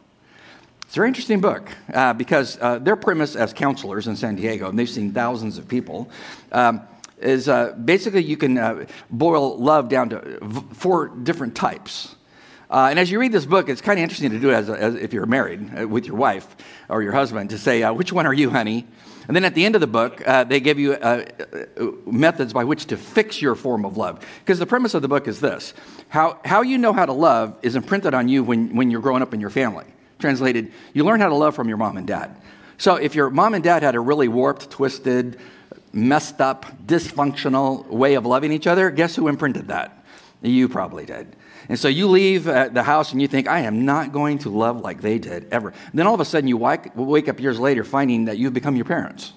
It's 0.90 0.98
a 0.98 1.02
very 1.02 1.10
interesting 1.10 1.40
book 1.40 1.70
uh, 1.94 2.14
because 2.14 2.58
uh, 2.60 2.80
their 2.80 2.96
premise 2.96 3.36
as 3.36 3.54
counselors 3.54 4.08
in 4.08 4.16
San 4.16 4.36
Diego, 4.36 4.70
and 4.70 4.80
they've 4.80 4.90
seen 4.90 5.12
thousands 5.12 5.60
of 5.60 5.68
people, 5.68 6.10
um, 6.52 6.82
is 7.22 7.48
uh, 7.48 7.74
basically 7.74 8.24
you 8.24 8.36
can 8.36 8.58
uh, 8.58 8.88
boil 9.12 9.56
love 9.60 9.88
down 9.88 10.10
to 10.10 10.40
v- 10.42 10.66
four 10.74 11.10
different 11.10 11.54
types. 11.54 12.16
Uh, 12.72 12.88
and 12.90 12.98
as 12.98 13.12
you 13.12 13.20
read 13.20 13.32
this 13.32 13.46
book, 13.46 13.70
it's 13.70 13.82
kind 13.82 14.00
of 14.00 14.02
interesting 14.02 14.32
to 14.32 14.40
do 14.40 14.50
it 14.50 14.54
as, 14.54 14.68
as 14.68 14.96
if 14.96 15.14
you're 15.14 15.28
married 15.28 15.80
uh, 15.80 15.88
with 15.88 16.08
your 16.08 16.16
wife 16.16 16.56
or 16.90 17.04
your 17.04 17.14
husband 17.14 17.52
to 17.52 17.60
say, 17.60 17.84
uh, 17.84 17.94
which 17.94 18.12
one 18.12 18.26
are 18.26 18.34
you, 18.34 18.50
honey? 18.50 18.88
And 19.28 19.36
then 19.36 19.46
at 19.46 19.54
the 19.54 19.66
end 19.66 19.76
of 19.76 19.82
the 19.82 19.86
book, 19.86 20.28
uh, 20.28 20.44
they 20.44 20.60
give 20.60 20.80
you 20.80 20.98
methods 22.08 22.52
by 22.52 22.64
which 22.64 22.88
to 22.88 22.98
fix 22.98 23.44
your 23.44 23.54
form 23.54 23.86
of 23.86 23.96
love. 23.96 24.26
Because 24.40 24.58
the 24.58 24.66
premise 24.66 24.96
of 24.96 25.04
the 25.04 25.08
book 25.08 25.28
is 25.28 25.40
this 25.40 25.76
how, 26.08 26.40
how 26.44 26.64
you 26.64 26.80
know 26.80 26.94
how 26.94 27.06
to 27.06 27.14
love 27.14 27.60
is 27.62 27.76
imprinted 27.76 28.16
on 28.16 28.28
you 28.28 28.44
when, 28.44 28.76
when 28.76 28.90
you're 28.90 29.02
growing 29.02 29.22
up 29.22 29.36
in 29.36 29.40
your 29.40 29.52
family. 29.52 29.86
Translated, 30.20 30.72
you 30.94 31.04
learn 31.04 31.20
how 31.20 31.30
to 31.30 31.36
love 31.36 31.56
from 31.56 31.68
your 31.68 31.78
mom 31.78 31.98
and 31.98 32.06
dad. 32.06 32.36
So 32.78 32.96
if 32.96 33.16
your 33.16 33.30
mom 33.30 33.54
and 33.54 33.64
dad 33.64 33.84
had 33.84 33.96
a 33.96 34.00
really 34.00 34.28
warped, 34.28 34.70
twisted, 34.70 35.40
messed 35.92 36.40
up, 36.40 36.66
dysfunctional 36.86 37.88
way 37.88 38.14
of 38.16 38.26
loving 38.26 38.52
each 38.52 38.68
other, 38.68 38.92
guess 38.92 39.16
who 39.16 39.28
imprinted 39.28 39.70
that? 39.70 40.04
You 40.42 40.70
probably 40.70 41.06
did. 41.06 41.36
And 41.68 41.78
so 41.78 41.88
you 41.88 42.08
leave 42.08 42.48
uh, 42.48 42.70
the 42.70 42.84
house 42.84 43.12
and 43.12 43.22
you 43.22 43.28
think, 43.28 43.48
I 43.48 43.60
am 43.62 43.86
not 43.86 44.12
going 44.12 44.40
to 44.40 44.50
love 44.50 44.82
like 44.82 45.02
they 45.02 45.20
did 45.20 45.48
ever. 45.52 45.70
And 45.70 46.00
then 46.00 46.08
all 46.08 46.16
of 46.16 46.20
a 46.20 46.26
sudden 46.26 46.48
you 46.48 46.58
wake 46.58 47.30
up 47.30 47.40
years 47.40 47.60
later 47.60 47.84
finding 47.84 48.26
that 48.26 48.38
you've 48.38 48.54
become 48.54 48.76
your 48.76 48.86
parents. 48.86 49.34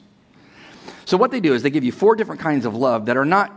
So 1.05 1.17
what 1.17 1.31
they 1.31 1.40
do 1.40 1.52
is 1.52 1.62
they 1.62 1.70
give 1.70 1.85
you 1.85 1.93
four 1.93 2.17
different 2.17 2.40
kinds 2.40 2.64
of 2.64 2.75
love 2.75 3.06
that 3.06 3.17
are 3.17 3.25
not 3.25 3.52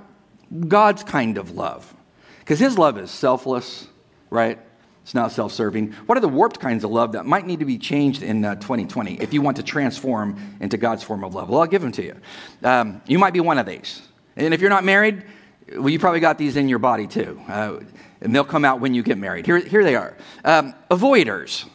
God's 0.68 1.04
kind 1.04 1.38
of 1.38 1.52
love. 1.52 1.94
Because 2.40 2.60
his 2.60 2.78
love 2.78 2.98
is 2.98 3.12
selfless, 3.12 3.88
right? 4.30 4.60
It's 5.06 5.14
not 5.14 5.32
self 5.32 5.52
serving. 5.52 5.92
What 6.08 6.18
are 6.18 6.22
the 6.22 6.28
warped 6.28 6.60
kinds 6.60 6.84
of 6.84 6.90
love 6.90 7.12
that 7.12 7.28
might 7.28 7.46
need 7.46 7.60
to 7.60 7.66
be 7.66 7.78
changed 7.78 8.24
in 8.24 8.44
uh, 8.44 8.56
2020 8.56 9.22
if 9.22 9.36
you 9.36 9.42
want 9.44 9.58
to 9.58 9.64
transform 9.64 10.36
into 10.60 10.78
God's 10.78 11.04
form 11.04 11.24
of 11.24 11.36
love? 11.36 11.48
Well, 11.48 11.62
I'll 11.62 11.68
give 11.68 11.84
them 11.84 11.92
to 11.92 12.04
you. 12.04 12.16
Um, 12.64 13.04
you 13.06 13.20
might 13.20 13.32
be 13.32 13.40
one 13.40 13.60
of 13.60 13.68
these. 13.68 14.02
And 14.36 14.52
if 14.52 14.62
you're 14.62 14.72
not 14.72 14.84
married, 14.84 15.24
well, 15.72 15.90
you 15.90 16.00
probably 16.00 16.22
got 16.22 16.40
these 16.40 16.58
in 16.58 16.68
your 16.68 16.80
body 16.80 17.06
too. 17.06 17.40
Uh, 17.48 17.82
and 18.20 18.34
they'll 18.34 18.44
come 18.44 18.66
out 18.66 18.80
when 18.80 18.96
you 18.96 19.04
get 19.04 19.20
married. 19.20 19.46
Here, 19.46 19.60
here 19.60 19.84
they 19.84 19.96
are 19.96 20.18
um, 20.44 20.74
avoiders, 20.90 21.70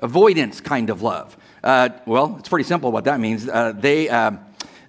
avoidance 0.00 0.60
kind 0.60 0.90
of 0.90 1.02
love. 1.02 1.36
Uh, 1.64 1.88
well, 2.06 2.36
it's 2.38 2.48
pretty 2.48 2.68
simple 2.68 2.92
what 2.92 3.06
that 3.06 3.18
means. 3.18 3.48
Uh, 3.48 3.72
they. 3.72 4.08
Um, 4.08 4.40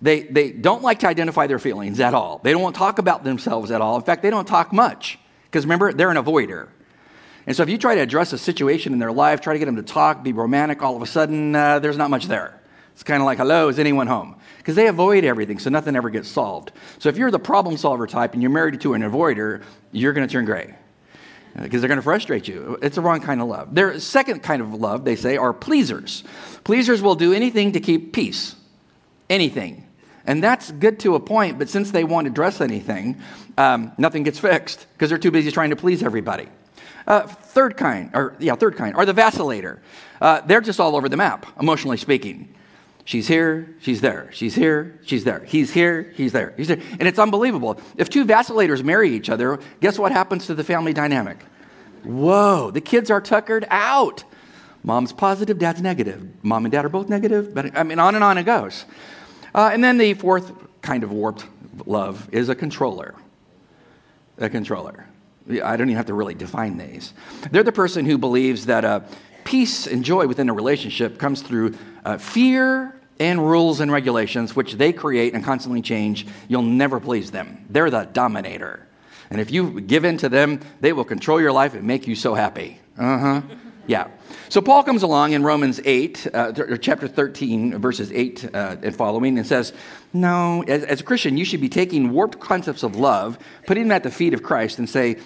they, 0.02 0.22
they 0.22 0.52
don't 0.52 0.82
like 0.82 1.00
to 1.00 1.10
identify 1.10 1.48
their 1.48 1.60
feelings 1.60 2.00
at 2.00 2.14
all. 2.14 2.40
They 2.42 2.54
don't 2.54 2.62
want 2.62 2.76
to 2.76 2.80
talk 2.80 3.00
about 3.00 3.26
themselves 3.26 3.70
at 3.70 3.82
all. 3.82 3.98
In 3.98 4.02
fact, 4.02 4.22
they 4.22 4.30
don't 4.30 4.48
talk 4.48 4.72
much. 4.72 5.20
Because 5.44 5.66
remember, 5.66 5.92
they're 5.92 6.10
an 6.10 6.16
avoider. 6.16 6.70
And 7.50 7.58
so 7.58 7.64
if 7.64 7.70
you 7.70 7.80
try 7.80 7.96
to 7.96 8.02
address 8.02 8.32
a 8.32 8.38
situation 8.38 8.94
in 8.94 9.00
their 9.00 9.12
life, 9.12 9.42
try 9.42 9.54
to 9.54 9.60
get 9.60 9.66
them 9.66 9.78
to 9.78 9.82
talk, 9.82 10.22
be 10.22 10.34
romantic, 10.34 10.84
all 10.84 10.96
of 10.96 11.02
a 11.02 11.08
sudden 11.08 11.56
uh, 11.56 11.80
there's 11.80 11.98
not 11.98 12.12
much 12.12 12.28
there. 12.28 12.62
It's 12.94 13.02
kind 13.02 13.24
of 13.24 13.26
like, 13.26 13.40
hello, 13.40 13.70
is 13.70 13.80
anyone 13.80 14.06
home? 14.06 14.36
Because 14.60 14.76
they 14.76 14.86
avoid 14.86 15.24
everything, 15.24 15.58
so 15.58 15.72
nothing 15.72 15.96
ever 15.96 16.12
gets 16.12 16.30
solved. 16.30 16.72
So 17.00 17.10
if 17.10 17.18
you're 17.18 17.32
the 17.32 17.40
problem 17.40 17.76
solver 17.76 18.06
type 18.06 18.34
and 18.34 18.44
you're 18.44 18.52
married 18.52 18.80
to 18.82 18.94
an 18.94 19.02
avoider, 19.02 19.64
you're 19.92 20.14
going 20.14 20.28
to 20.28 20.32
turn 20.32 20.46
gray 20.46 20.76
because 21.60 21.80
uh, 21.80 21.82
they're 21.82 21.88
going 21.88 21.98
to 21.98 22.04
frustrate 22.04 22.48
you. 22.48 22.78
It's 22.84 22.98
the 22.98 23.02
wrong 23.02 23.20
kind 23.20 23.42
of 23.42 23.48
love. 23.48 23.74
Their 23.74 24.00
second 24.00 24.44
kind 24.44 24.62
of 24.62 24.72
love, 24.76 25.04
they 25.04 25.16
say, 25.16 25.36
are 25.36 25.52
pleasers. 25.52 26.24
Pleasers 26.64 27.02
will 27.02 27.16
do 27.16 27.34
anything 27.34 27.72
to 27.72 27.80
keep 27.80 28.14
peace. 28.14 28.56
Anything. 29.28 29.88
And 30.24 30.44
that's 30.44 30.70
good 30.70 31.00
to 31.00 31.16
a 31.16 31.20
point, 31.20 31.58
but 31.58 31.68
since 31.68 31.90
they 31.90 32.04
won't 32.04 32.28
address 32.28 32.62
anything, 32.62 33.20
um, 33.58 33.92
nothing 33.98 34.22
gets 34.22 34.38
fixed 34.38 34.86
because 34.94 35.10
they're 35.10 35.18
too 35.18 35.32
busy 35.32 35.50
trying 35.50 35.72
to 35.72 35.76
please 35.76 36.04
everybody. 36.04 36.48
Uh, 37.10 37.26
third 37.28 37.76
kind, 37.76 38.12
or 38.14 38.36
yeah, 38.40 38.56
third 38.56 38.76
kind, 38.78 38.96
are 38.96 39.06
the 39.06 39.14
vacillator. 39.14 39.80
Uh, 40.22 40.42
they're 40.42 40.62
just 40.62 40.80
all 40.80 40.96
over 40.96 41.10
the 41.10 41.18
map, 41.18 41.48
emotionally 41.60 41.98
speaking. 41.98 42.54
She's 43.04 43.28
here, 43.28 43.76
she's 43.80 44.02
there. 44.02 44.30
She's 44.32 44.54
here, 44.54 45.00
she's 45.04 45.24
there. 45.24 45.44
He's 45.44 45.74
here, 45.74 46.14
he's 46.16 46.32
there. 46.32 46.54
He's 46.56 46.68
there. 46.68 46.80
And 47.00 47.08
it's 47.08 47.18
unbelievable. 47.18 47.82
If 47.98 48.10
two 48.12 48.24
vacillators 48.26 48.84
marry 48.84 49.10
each 49.16 49.32
other, 49.32 49.60
guess 49.82 49.98
what 49.98 50.12
happens 50.12 50.46
to 50.46 50.54
the 50.54 50.64
family 50.64 50.94
dynamic? 50.94 51.40
Whoa, 52.04 52.70
the 52.70 52.82
kids 52.82 53.10
are 53.10 53.20
tuckered 53.20 53.66
out. 53.72 54.24
Mom's 54.84 55.12
positive, 55.12 55.58
dad's 55.58 55.82
negative. 55.82 56.26
Mom 56.44 56.64
and 56.66 56.72
dad 56.72 56.86
are 56.86 56.90
both 56.90 57.10
negative, 57.10 57.56
but 57.56 57.76
I 57.76 57.82
mean, 57.82 57.98
on 57.98 58.14
and 58.14 58.24
on 58.24 58.38
it 58.38 58.44
goes. 58.44 58.86
Uh, 59.56 59.72
and 59.74 59.84
then 59.84 59.98
the 59.98 60.14
fourth 60.14 60.54
kind 60.84 61.04
of 61.04 61.12
warped 61.12 61.46
love 61.88 62.30
is 62.32 62.50
a 62.50 62.56
controller. 62.56 63.16
a 64.38 64.50
controller. 64.50 65.09
I 65.50 65.78
don't 65.78 65.90
even 65.90 65.98
have 65.98 66.06
to 66.08 66.14
really 66.14 66.36
define 66.36 66.78
these. 66.78 67.14
They're 67.52 67.64
the 67.64 67.72
person 67.72 68.06
who 68.06 68.18
believes 68.18 68.68
that 68.68 68.86
uh, 68.86 69.02
peace 69.44 69.88
and 69.88 70.04
joy 70.04 70.28
within 70.28 70.50
a 70.50 70.54
relationship 70.54 71.18
comes 71.18 71.42
through 71.42 71.76
uh, 72.06 72.18
fear 72.18 72.96
and 73.20 73.46
rules 73.46 73.80
and 73.80 73.92
regulations, 73.92 74.56
which 74.56 74.74
they 74.74 74.94
create 74.94 75.34
and 75.34 75.44
constantly 75.44 75.82
change. 75.82 76.26
You'll 76.48 76.62
never 76.62 77.00
please 77.00 77.32
them. 77.32 77.66
They're 77.70 77.90
the 77.90 78.06
dominator. 78.06 78.88
And 79.30 79.42
if 79.42 79.52
you 79.52 79.82
give 79.82 80.06
in 80.06 80.18
to 80.18 80.30
them, 80.30 80.62
they 80.82 80.94
will 80.94 81.04
control 81.04 81.42
your 81.42 81.52
life 81.52 81.74
and 81.74 81.84
make 81.84 82.08
you 82.08 82.16
so 82.16 82.34
happy. 82.34 82.80
Uh 82.98 83.18
huh. 83.18 83.42
Yeah. 83.90 84.10
So 84.50 84.62
Paul 84.62 84.84
comes 84.84 85.02
along 85.02 85.34
in 85.34 85.42
Romans 85.42 85.82
8, 85.84 86.28
uh, 86.32 86.52
th- 86.52 86.80
chapter 86.80 87.08
13, 87.08 87.80
verses 87.80 88.12
8 88.12 88.54
uh, 88.54 88.76
and 88.84 88.96
following, 88.96 89.36
and 89.40 89.48
says, 89.48 89.74
No, 90.14 90.64
as, 90.68 90.84
as, 90.84 91.02
a 91.02 91.04
Christian, 91.04 91.38
you 91.38 91.44
should 91.44 91.60
be 91.60 91.70
taking 91.70 92.12
warped 92.12 92.40
concepts 92.40 92.84
of 92.84 92.96
love, 92.96 93.40
putting 93.66 93.86
them 93.86 93.92
at 93.92 94.04
the 94.04 94.12
feet 94.12 94.36
of 94.36 94.44
Christ, 94.44 94.78
and 94.78 94.88
say, 94.88 95.18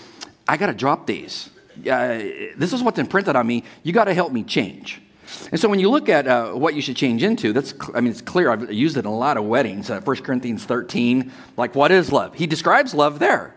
I 0.48 0.58
got 0.58 0.68
to 0.68 0.74
drop 0.74 1.08
these. 1.08 1.50
Uh, 1.80 2.20
this 2.56 2.74
is 2.74 2.84
what's 2.84 3.00
imprinted 3.00 3.36
on 3.36 3.48
me. 3.48 3.64
You 3.82 3.94
got 3.94 4.06
to 4.06 4.14
help 4.14 4.32
me 4.32 4.44
change. 4.44 5.02
And 5.52 5.60
so 5.60 5.68
when 5.68 5.80
you 5.80 5.90
look 5.90 6.10
at 6.10 6.28
uh, 6.28 6.52
what 6.52 6.76
you 6.76 6.82
should 6.82 6.96
change 6.96 7.24
into, 7.24 7.54
that's, 7.54 7.74
I 7.94 8.02
mean, 8.02 8.12
it's 8.12 8.22
clear. 8.22 8.52
I've 8.52 8.72
used 8.72 8.98
it 8.98 9.02
in 9.02 9.06
a 9.06 9.16
lot 9.16 9.38
of 9.38 9.46
weddings. 9.46 9.90
Uh, 9.90 10.02
1 10.02 10.18
Corinthians 10.18 10.66
13, 10.66 11.32
like, 11.58 11.76
what 11.76 11.92
is 11.92 12.12
love? 12.12 12.36
He 12.36 12.46
describes 12.46 12.94
love 12.94 13.20
there. 13.20 13.56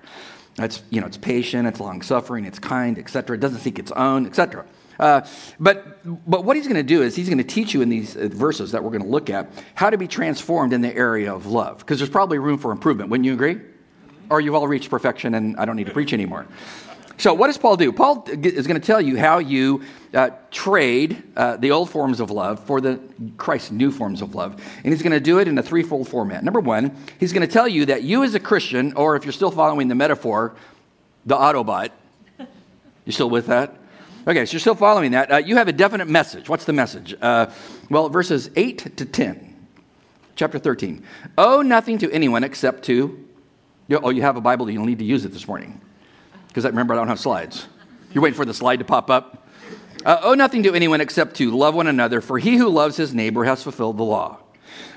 It's, 0.59 0.83
you 0.89 1.01
know, 1.01 1.07
it's 1.07 1.19
patient, 1.19 1.69
it's 1.69 1.81
long 1.81 2.01
suffering, 2.01 2.47
it's 2.47 2.59
kind, 2.59 2.99
etc. 2.99 3.37
It 3.37 3.41
doesn't 3.41 3.61
seek 3.61 3.79
its 3.79 3.93
own, 3.93 4.27
etc. 4.27 4.65
Uh, 4.99 5.21
but, 5.61 5.99
but 6.29 6.45
what 6.45 6.57
he's 6.57 6.67
going 6.67 6.77
to 6.77 6.83
do 6.83 7.03
is 7.03 7.15
he's 7.15 7.29
going 7.29 7.39
to 7.39 7.45
teach 7.45 7.75
you 7.75 7.83
in 7.83 7.91
these 7.91 8.17
uh, 8.17 8.29
verses 8.33 8.73
that 8.73 8.83
we're 8.83 8.91
going 8.91 9.03
to 9.03 9.09
look 9.09 9.29
at 9.29 9.51
how 9.75 9.91
to 9.91 9.99
be 9.99 10.09
transformed 10.09 10.73
in 10.73 10.81
the 10.81 10.95
area 10.97 11.35
of 11.35 11.45
love. 11.45 11.79
Because 11.79 11.99
there's 11.99 12.09
probably 12.09 12.39
room 12.39 12.57
for 12.57 12.73
improvement. 12.73 13.11
Wouldn't 13.11 13.27
you 13.27 13.35
agree? 13.35 13.61
Or 14.31 14.41
you've 14.41 14.55
all 14.55 14.69
reached 14.69 14.91
perfection 14.91 15.35
and 15.35 15.57
I 15.57 15.65
don't 15.65 15.77
need 15.77 15.87
to 15.87 15.93
preach 15.93 16.13
anymore. 16.13 16.47
So, 17.19 17.33
what 17.33 17.47
does 17.47 17.57
Paul 17.57 17.79
do? 17.79 17.93
Paul 17.93 18.27
is 18.29 18.67
going 18.67 18.79
to 18.79 18.87
tell 18.87 19.01
you 19.01 19.17
how 19.17 19.39
you 19.39 19.83
uh, 20.13 20.31
trade 20.51 21.23
uh, 21.35 21.57
the 21.57 21.71
old 21.71 21.89
forms 21.89 22.21
of 22.21 22.31
love 22.31 22.63
for 22.67 22.79
the 22.81 23.01
Christ's 23.39 23.71
new 23.71 23.91
forms 23.91 24.21
of 24.21 24.35
love. 24.35 24.63
And 24.85 24.93
he's 24.93 25.03
going 25.03 25.13
to 25.13 25.21
do 25.21 25.39
it 25.39 25.49
in 25.49 25.57
a 25.57 25.63
threefold 25.63 26.09
format. 26.09 26.45
Number 26.45 26.61
one, 26.61 26.95
he's 27.19 27.33
going 27.33 27.47
to 27.47 27.53
tell 27.53 27.67
you 27.67 27.87
that 27.87 28.03
you, 28.03 28.23
as 28.23 28.35
a 28.35 28.41
Christian, 28.41 28.93
or 28.95 29.17
if 29.17 29.25
you're 29.25 29.33
still 29.33 29.51
following 29.51 29.89
the 29.89 29.95
metaphor, 29.95 30.55
the 31.25 31.35
Autobot, 31.35 31.91
you 33.07 33.13
still 33.13 33.31
with 33.31 33.47
that? 33.47 33.75
Okay, 34.27 34.45
so 34.45 34.53
you're 34.53 34.61
still 34.61 34.75
following 34.75 35.13
that. 35.13 35.33
Uh, 35.33 35.37
you 35.37 35.57
have 35.57 35.69
a 35.69 35.73
definite 35.73 36.09
message. 36.09 36.51
What's 36.51 36.67
the 36.67 36.73
message? 36.75 37.15
Uh, 37.23 37.51
well, 37.89 38.11
verses 38.11 38.51
8 38.57 38.97
to 38.97 39.07
10, 39.07 39.57
chapter 40.35 40.59
13. 40.59 41.03
Owe 41.39 41.63
nothing 41.63 41.97
to 41.99 42.11
anyone 42.13 42.45
except 42.45 42.85
to. 42.85 43.26
Oh, 43.91 44.11
you 44.11 44.23
have 44.23 44.37
a 44.37 44.41
Bible, 44.41 44.69
you'll 44.69 44.85
need 44.85 44.99
to 44.99 45.05
use 45.05 45.25
it 45.25 45.33
this 45.33 45.47
morning 45.47 45.81
because 46.49 46.65
I 46.65 46.69
remember 46.69 46.95
I 46.95 46.97
don't 46.97 47.09
have 47.09 47.21
slides. 47.21 47.67
You're 48.13 48.23
waiting 48.23 48.37
for 48.37 48.45
the 48.45 48.55
slide 48.55 48.79
to 48.79 48.85
pop 48.85 49.11
up? 49.11 49.47
Uh, 50.05 50.19
owe 50.23 50.35
nothing 50.35 50.63
to 50.63 50.75
anyone 50.75 51.01
except 51.01 51.37
to 51.37 51.51
love 51.51 51.75
one 51.75 51.87
another, 51.87 52.21
for 52.21 52.39
he 52.39 52.57
who 52.57 52.69
loves 52.69 52.97
his 52.97 53.13
neighbor 53.13 53.45
has 53.45 53.63
fulfilled 53.63 53.99
the 53.99 54.03
law. 54.03 54.39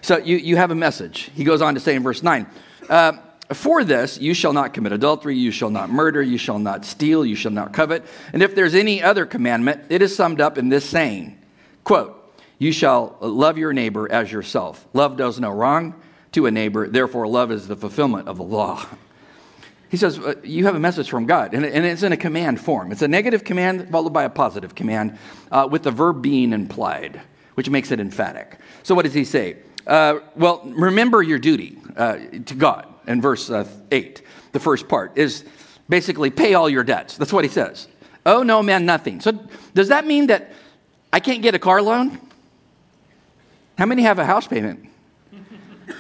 So 0.02 0.18
you, 0.18 0.38
you 0.38 0.56
have 0.56 0.72
a 0.72 0.76
message. 0.76 1.32
He 1.36 1.44
goes 1.44 1.62
on 1.62 1.74
to 1.74 1.80
say 1.80 1.96
in 1.96 2.04
verse 2.04 2.24
9, 2.24 2.48
uh, 2.90 3.14
For 3.54 3.84
this 3.84 4.18
you 4.18 4.34
shall 4.34 4.54
not 4.54 4.74
commit 4.74 4.92
adultery, 4.92 5.36
you 5.36 5.52
shall 5.52 5.70
not 5.70 5.90
murder, 5.90 6.22
you 6.22 6.38
shall 6.38 6.60
not 6.60 6.86
steal, 6.86 7.26
you 7.26 7.36
shall 7.36 7.52
not 7.52 7.74
covet. 7.74 8.06
And 8.34 8.42
if 8.42 8.56
there's 8.56 8.74
any 8.74 9.04
other 9.04 9.26
commandment, 9.26 9.84
it 9.90 10.02
is 10.02 10.16
summed 10.16 10.42
up 10.42 10.58
in 10.58 10.70
this 10.70 10.90
saying, 10.90 11.38
quote, 11.84 12.34
You 12.58 12.72
shall 12.72 13.18
love 13.20 13.58
your 13.58 13.74
neighbor 13.74 14.12
as 14.12 14.32
yourself. 14.32 14.88
Love 14.94 15.18
does 15.18 15.40
no 15.40 15.52
wrong 15.52 15.96
to 16.32 16.46
a 16.46 16.52
neighbor, 16.52 16.88
therefore 16.88 17.28
love 17.28 17.52
is 17.52 17.68
the 17.68 17.76
fulfillment 17.76 18.28
of 18.28 18.38
the 18.38 18.44
law. 18.44 18.86
He 19.90 19.98
says, 19.98 20.20
uh, 20.20 20.36
You 20.44 20.66
have 20.66 20.76
a 20.76 20.80
message 20.80 21.10
from 21.10 21.26
God, 21.26 21.54
and, 21.54 21.66
it's 21.66 22.04
in 22.04 22.12
a 22.12 22.18
command 22.18 22.62
form. 22.62 22.92
It's 22.92 23.02
a 23.02 23.08
negative 23.08 23.44
command 23.44 23.90
followed 23.90 24.14
by 24.14 24.24
a 24.24 24.30
positive 24.30 24.76
command 24.76 25.18
uh, 25.52 25.68
with 25.70 25.84
the 25.84 25.92
verb 25.92 26.22
being 26.22 26.54
implied, 26.54 27.20
which 27.56 27.70
makes 27.70 27.92
it 27.92 28.00
emphatic. 28.00 28.60
So, 28.84 28.94
what 28.94 29.06
does 29.06 29.16
he 29.16 29.26
say? 29.26 29.58
Uh, 29.88 30.20
well, 30.36 30.62
remember 30.66 31.24
your 31.24 31.40
duty 31.40 31.80
uh, 31.98 32.18
to 32.46 32.54
God 32.54 32.88
in 33.08 33.22
verse 33.22 33.50
uh, 33.50 33.68
8. 33.92 34.22
The 34.52 34.60
first 34.60 34.88
part 34.88 35.18
is 35.18 35.44
basically 35.88 36.30
pay 36.30 36.54
all 36.54 36.70
your 36.70 36.84
debts. 36.84 37.18
That's 37.18 37.34
what 37.34 37.44
he 37.44 37.50
says. 37.50 37.88
Oh, 38.26 38.44
no, 38.44 38.62
man, 38.62 38.86
nothing. 38.86 39.22
So, 39.22 39.32
does 39.74 39.88
that 39.88 40.06
mean 40.06 40.28
that 40.28 40.52
I 41.12 41.20
can't 41.20 41.42
get 41.42 41.56
a 41.56 41.60
car 41.60 41.82
loan? 41.82 42.20
How 43.80 43.88
many 43.88 44.04
have 44.04 44.20
a 44.20 44.26
house 44.26 44.46
payment? 44.46 44.88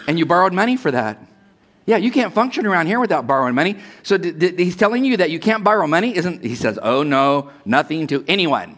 And 0.08 0.18
you 0.18 0.26
borrowed 0.26 0.54
money 0.54 0.78
for 0.78 0.92
that? 0.92 1.20
Yeah, 1.86 1.98
you 1.98 2.12
can't 2.12 2.34
function 2.34 2.68
around 2.68 2.86
here 2.86 3.00
without 3.00 3.26
borrowing 3.26 3.56
money. 3.56 3.78
So 4.04 4.18
d- 4.18 4.32
d- 4.32 4.64
he's 4.64 4.76
telling 4.76 5.06
you 5.06 5.18
that 5.18 5.32
you 5.32 5.40
can't 5.40 5.64
borrow 5.64 5.88
money, 5.88 6.16
isn't 6.16 6.44
he 6.44 6.54
says, 6.54 6.78
"Oh 6.82 7.02
no, 7.02 7.50
nothing 7.66 8.06
to 8.08 8.24
anyone." 8.28 8.78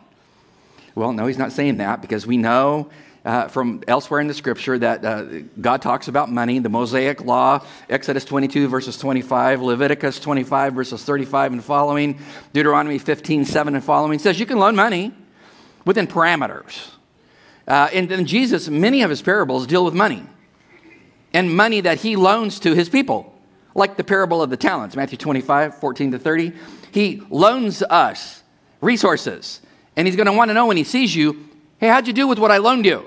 Well, 0.96 1.12
no, 1.12 1.26
he's 1.26 1.38
not 1.38 1.52
saying 1.52 1.78
that 1.78 2.02
because 2.02 2.26
we 2.26 2.38
know 2.38 2.90
uh, 3.26 3.48
from 3.48 3.84
elsewhere 3.88 4.20
in 4.20 4.28
the 4.28 4.34
scripture 4.34 4.78
that 4.80 5.06
uh, 5.06 5.24
God 5.60 5.82
talks 5.82 6.08
about 6.08 6.32
money, 6.32 6.60
the 6.60 6.70
Mosaic 6.70 7.22
law, 7.24 7.64
Exodus 7.90 8.26
22, 8.26 8.68
verses 8.68 8.98
25, 8.98 9.62
Leviticus 9.62 10.20
25, 10.20 10.74
verses 10.74 11.04
35 11.04 11.54
and 11.54 11.64
following, 11.64 12.20
Deuteronomy 12.54 12.98
15, 12.98 13.46
7 13.46 13.76
and 13.76 13.84
following 13.84 14.20
says 14.20 14.40
you 14.40 14.46
can 14.46 14.58
loan 14.58 14.76
money 14.76 15.14
within 15.86 16.08
parameters. 16.08 16.90
Uh, 17.68 17.90
and 17.94 18.10
then 18.10 18.26
Jesus, 18.26 18.70
many 18.70 19.04
of 19.04 19.10
his 19.10 19.22
parables 19.22 19.68
deal 19.68 19.86
with 19.86 19.94
money 19.94 20.24
and 21.34 21.56
money 21.56 21.82
that 21.82 22.00
he 22.00 22.16
loans 22.16 22.60
to 22.60 22.74
his 22.74 22.90
people, 22.90 23.34
like 23.76 23.98
the 23.98 24.04
parable 24.04 24.42
of 24.42 24.50
the 24.50 24.58
talents, 24.58 24.96
Matthew 24.96 25.18
25, 25.18 25.76
14 25.76 26.12
to 26.12 26.20
30. 26.20 26.54
He 26.92 27.22
loans 27.30 27.82
us 27.84 28.44
resources, 28.82 29.62
and 29.96 30.08
he's 30.08 30.16
going 30.16 30.26
to 30.26 30.34
want 30.34 30.50
to 30.50 30.54
know 30.54 30.68
when 30.68 30.78
he 30.78 30.84
sees 30.84 31.16
you, 31.16 31.48
hey, 31.80 31.88
how'd 31.88 32.08
you 32.08 32.14
do 32.14 32.28
with 32.28 32.40
what 32.40 32.52
I 32.52 32.58
loaned 32.58 32.86
you? 32.86 33.06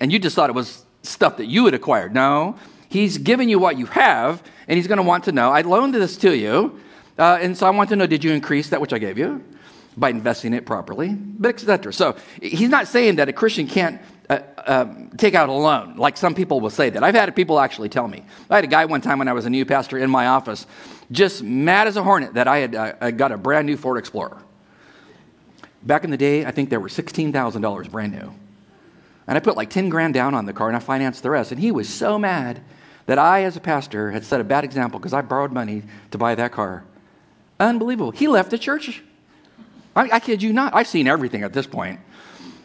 And 0.00 0.12
you 0.12 0.18
just 0.18 0.36
thought 0.36 0.50
it 0.50 0.54
was 0.54 0.84
stuff 1.02 1.38
that 1.38 1.46
you 1.46 1.64
had 1.64 1.74
acquired. 1.74 2.14
No, 2.14 2.56
he's 2.88 3.18
given 3.18 3.48
you 3.48 3.58
what 3.58 3.78
you 3.78 3.86
have, 3.86 4.42
and 4.68 4.76
he's 4.76 4.86
going 4.86 4.98
to 4.98 5.02
want 5.02 5.24
to 5.24 5.32
know, 5.32 5.50
I 5.50 5.62
loaned 5.62 5.94
this 5.94 6.16
to 6.18 6.36
you, 6.36 6.78
uh, 7.18 7.38
and 7.40 7.56
so 7.56 7.66
I 7.66 7.70
want 7.70 7.88
to 7.90 7.96
know, 7.96 8.06
did 8.06 8.24
you 8.24 8.32
increase 8.32 8.68
that 8.70 8.80
which 8.80 8.92
I 8.92 8.98
gave 8.98 9.18
you? 9.18 9.44
by 9.96 10.10
investing 10.10 10.54
it 10.54 10.66
properly, 10.66 11.14
but 11.14 11.54
etc. 11.54 11.92
So 11.92 12.16
he's 12.40 12.68
not 12.70 12.88
saying 12.88 13.16
that 13.16 13.28
a 13.28 13.32
Christian 13.32 13.66
can't 13.66 14.00
uh, 14.30 14.42
uh, 14.58 14.86
take 15.16 15.34
out 15.34 15.48
a 15.48 15.52
loan, 15.52 15.96
like 15.96 16.16
some 16.16 16.36
people 16.36 16.60
will 16.60 16.70
say 16.70 16.88
that. 16.88 17.02
I've 17.02 17.16
had 17.16 17.34
people 17.34 17.58
actually 17.58 17.88
tell 17.88 18.06
me. 18.06 18.24
I 18.48 18.54
had 18.54 18.64
a 18.64 18.68
guy 18.68 18.84
one 18.84 19.00
time 19.00 19.18
when 19.18 19.26
I 19.26 19.32
was 19.32 19.44
a 19.44 19.50
new 19.50 19.64
pastor 19.64 19.98
in 19.98 20.08
my 20.08 20.28
office, 20.28 20.66
just 21.10 21.42
mad 21.42 21.88
as 21.88 21.96
a 21.96 22.02
hornet 22.04 22.34
that 22.34 22.46
I 22.46 22.58
had 22.58 22.74
uh, 22.76 22.92
I 23.00 23.10
got 23.10 23.32
a 23.32 23.36
brand 23.36 23.66
new 23.66 23.76
Ford 23.76 23.98
Explorer. 23.98 24.40
Back 25.82 26.04
in 26.04 26.10
the 26.10 26.16
day, 26.16 26.44
I 26.44 26.52
think 26.52 26.70
they 26.70 26.76
were 26.76 26.88
$16,000 26.88 27.90
brand 27.90 28.12
new. 28.12 28.32
And 29.26 29.36
I 29.36 29.40
put 29.40 29.56
like 29.56 29.68
10 29.68 29.88
grand 29.88 30.14
down 30.14 30.34
on 30.34 30.44
the 30.44 30.52
car 30.52 30.68
and 30.68 30.76
I 30.76 30.80
financed 30.80 31.24
the 31.24 31.30
rest. 31.30 31.50
And 31.50 31.60
he 31.60 31.72
was 31.72 31.88
so 31.88 32.16
mad 32.16 32.60
that 33.06 33.18
I, 33.18 33.42
as 33.42 33.56
a 33.56 33.60
pastor, 33.60 34.12
had 34.12 34.24
set 34.24 34.40
a 34.40 34.44
bad 34.44 34.62
example 34.62 35.00
because 35.00 35.12
I 35.12 35.22
borrowed 35.22 35.52
money 35.52 35.82
to 36.12 36.18
buy 36.18 36.36
that 36.36 36.52
car. 36.52 36.84
Unbelievable. 37.58 38.12
He 38.12 38.28
left 38.28 38.50
the 38.52 38.58
church. 38.58 39.02
I, 39.96 40.08
I 40.12 40.20
kid 40.20 40.40
you 40.40 40.52
not. 40.52 40.72
I've 40.74 40.86
seen 40.86 41.08
everything 41.08 41.42
at 41.42 41.52
this 41.52 41.66
point. 41.66 41.98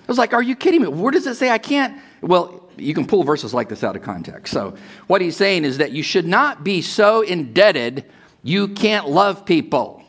I 0.08 0.12
was 0.12 0.18
like, 0.18 0.34
Are 0.34 0.44
you 0.44 0.56
kidding 0.56 0.82
me? 0.82 0.88
Where 0.88 1.12
does 1.12 1.28
it 1.28 1.36
say 1.36 1.50
I 1.50 1.58
can't? 1.58 2.00
Well, 2.22 2.70
you 2.78 2.94
can 2.94 3.08
pull 3.08 3.24
verses 3.24 3.54
like 3.54 3.70
this 3.70 3.84
out 3.84 3.96
of 3.96 4.02
context. 4.02 4.54
So, 4.54 4.76
what 5.08 5.22
he's 5.22 5.36
saying 5.36 5.66
is 5.66 5.80
that 5.80 5.92
you 5.92 6.04
should 6.04 6.28
not 6.28 6.64
be 6.64 6.82
so 6.82 7.22
indebted 7.22 8.06
you 8.44 8.68
can't 8.68 9.10
love 9.10 9.46
people. 9.46 10.04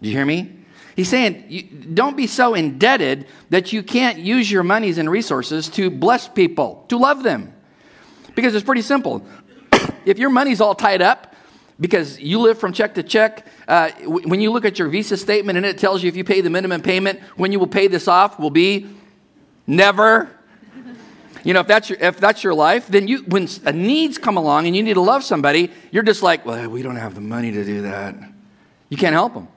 Do 0.00 0.08
you 0.08 0.16
hear 0.16 0.24
me? 0.24 0.56
He's 0.96 1.08
saying, 1.08 1.90
don't 1.94 2.16
be 2.16 2.26
so 2.26 2.54
indebted 2.54 3.26
that 3.50 3.72
you 3.72 3.82
can't 3.82 4.18
use 4.18 4.50
your 4.50 4.62
monies 4.62 4.98
and 4.98 5.10
resources 5.10 5.68
to 5.70 5.90
bless 5.90 6.26
people, 6.26 6.84
to 6.88 6.96
love 6.96 7.22
them. 7.22 7.52
Because 8.34 8.54
it's 8.54 8.64
pretty 8.64 8.82
simple. 8.82 9.26
if 10.06 10.18
your 10.18 10.30
money's 10.30 10.60
all 10.60 10.74
tied 10.74 11.02
up 11.02 11.34
because 11.80 12.18
you 12.18 12.38
live 12.40 12.58
from 12.58 12.72
check 12.72 12.94
to 12.94 13.02
check, 13.02 13.46
uh, 13.68 13.90
when 14.06 14.40
you 14.40 14.52
look 14.52 14.64
at 14.64 14.78
your 14.78 14.88
visa 14.88 15.16
statement 15.16 15.56
and 15.58 15.66
it 15.66 15.76
tells 15.78 16.02
you 16.02 16.08
if 16.08 16.16
you 16.16 16.24
pay 16.24 16.40
the 16.40 16.50
minimum 16.50 16.80
payment, 16.80 17.20
when 17.36 17.52
you 17.52 17.58
will 17.58 17.66
pay 17.66 17.88
this 17.88 18.08
off 18.08 18.38
will 18.38 18.50
be 18.50 18.86
Never. 19.66 20.30
You 21.44 21.54
know, 21.54 21.60
if 21.60 21.66
that's 21.66 21.90
your, 21.90 21.98
if 22.00 22.18
that's 22.18 22.44
your 22.44 22.54
life, 22.54 22.86
then 22.86 23.08
you, 23.08 23.24
when 23.24 23.48
needs 23.74 24.16
come 24.16 24.36
along 24.36 24.66
and 24.66 24.76
you 24.76 24.82
need 24.82 24.94
to 24.94 25.00
love 25.00 25.24
somebody, 25.24 25.72
you're 25.90 26.04
just 26.04 26.22
like, 26.22 26.46
well, 26.46 26.68
we 26.68 26.82
don't 26.82 26.96
have 26.96 27.14
the 27.14 27.20
money 27.20 27.50
to 27.50 27.64
do 27.64 27.82
that. 27.82 28.14
You 28.88 28.96
can't 28.96 29.14
help 29.14 29.34
them. 29.34 29.48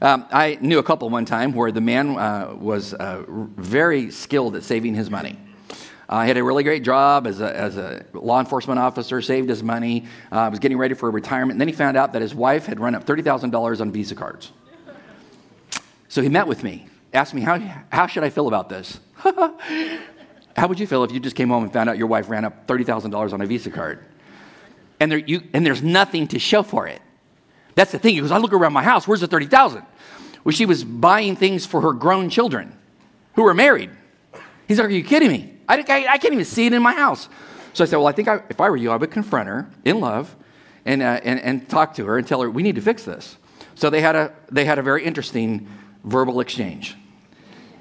Um, 0.00 0.26
I 0.32 0.58
knew 0.60 0.80
a 0.80 0.82
couple 0.82 1.08
one 1.10 1.24
time 1.24 1.52
where 1.52 1.70
the 1.70 1.80
man 1.80 2.18
uh, 2.18 2.56
was 2.58 2.92
uh, 2.92 3.22
very 3.28 4.10
skilled 4.10 4.56
at 4.56 4.64
saving 4.64 4.96
his 4.96 5.10
money. 5.10 5.38
Uh, 6.08 6.22
he 6.22 6.28
had 6.28 6.36
a 6.36 6.42
really 6.42 6.64
great 6.64 6.82
job 6.82 7.26
as 7.26 7.40
a, 7.40 7.56
as 7.56 7.76
a 7.76 8.04
law 8.12 8.40
enforcement 8.40 8.80
officer, 8.80 9.22
saved 9.22 9.48
his 9.48 9.62
money, 9.62 10.06
uh, 10.32 10.48
was 10.50 10.58
getting 10.58 10.76
ready 10.76 10.94
for 10.94 11.08
retirement. 11.10 11.52
And 11.52 11.60
then 11.60 11.68
he 11.68 11.74
found 11.74 11.96
out 11.96 12.12
that 12.14 12.20
his 12.20 12.34
wife 12.34 12.66
had 12.66 12.80
run 12.80 12.96
up 12.96 13.06
$30,000 13.06 13.80
on 13.80 13.92
Visa 13.92 14.16
cards. 14.16 14.50
So 16.08 16.20
he 16.20 16.28
met 16.28 16.48
with 16.48 16.64
me, 16.64 16.86
asked 17.12 17.34
me, 17.34 17.42
how, 17.42 17.58
how 17.90 18.06
should 18.06 18.24
I 18.24 18.30
feel 18.30 18.48
about 18.48 18.68
this? 18.68 19.00
How 20.56 20.68
would 20.68 20.78
you 20.78 20.86
feel 20.86 21.02
if 21.04 21.12
you 21.12 21.20
just 21.20 21.36
came 21.36 21.48
home 21.48 21.64
and 21.64 21.72
found 21.72 21.88
out 21.88 21.96
your 21.98 22.06
wife 22.06 22.28
ran 22.28 22.44
up 22.44 22.66
$30,000 22.66 23.32
on 23.32 23.40
a 23.40 23.46
Visa 23.46 23.70
card? 23.70 24.04
And, 25.00 25.10
there, 25.10 25.18
you, 25.18 25.42
and 25.52 25.64
there's 25.64 25.82
nothing 25.82 26.28
to 26.28 26.38
show 26.38 26.62
for 26.62 26.86
it. 26.86 27.00
That's 27.74 27.92
the 27.92 27.98
thing. 27.98 28.18
Goes, 28.18 28.30
I 28.30 28.38
look 28.38 28.52
around 28.52 28.72
my 28.72 28.82
house. 28.82 29.08
Where's 29.08 29.20
the 29.20 29.26
30,000? 29.26 29.82
Well, 30.44 30.52
she 30.52 30.66
was 30.66 30.84
buying 30.84 31.36
things 31.36 31.64
for 31.64 31.80
her 31.80 31.92
grown 31.92 32.28
children 32.28 32.76
who 33.34 33.42
were 33.42 33.54
married. 33.54 33.90
He's 34.68 34.78
like, 34.78 34.88
Are 34.88 34.90
you 34.90 35.04
kidding 35.04 35.30
me? 35.30 35.54
I, 35.68 35.78
I, 35.78 36.06
I 36.12 36.18
can't 36.18 36.34
even 36.34 36.44
see 36.44 36.66
it 36.66 36.72
in 36.72 36.82
my 36.82 36.92
house. 36.92 37.28
So 37.72 37.84
I 37.84 37.86
said, 37.86 37.96
Well, 37.96 38.06
I 38.06 38.12
think 38.12 38.28
I, 38.28 38.42
if 38.50 38.60
I 38.60 38.68
were 38.68 38.76
you, 38.76 38.90
I 38.90 38.96
would 38.96 39.10
confront 39.10 39.48
her 39.48 39.70
in 39.84 40.00
love 40.00 40.34
and, 40.84 41.00
uh, 41.00 41.20
and, 41.22 41.40
and 41.40 41.68
talk 41.68 41.94
to 41.94 42.04
her 42.06 42.18
and 42.18 42.26
tell 42.26 42.42
her, 42.42 42.50
We 42.50 42.62
need 42.62 42.74
to 42.74 42.82
fix 42.82 43.04
this. 43.04 43.36
So 43.74 43.88
they 43.88 44.00
had 44.00 44.16
a, 44.16 44.34
they 44.50 44.64
had 44.64 44.78
a 44.78 44.82
very 44.82 45.04
interesting 45.04 45.68
verbal 46.04 46.40
exchange. 46.40 46.96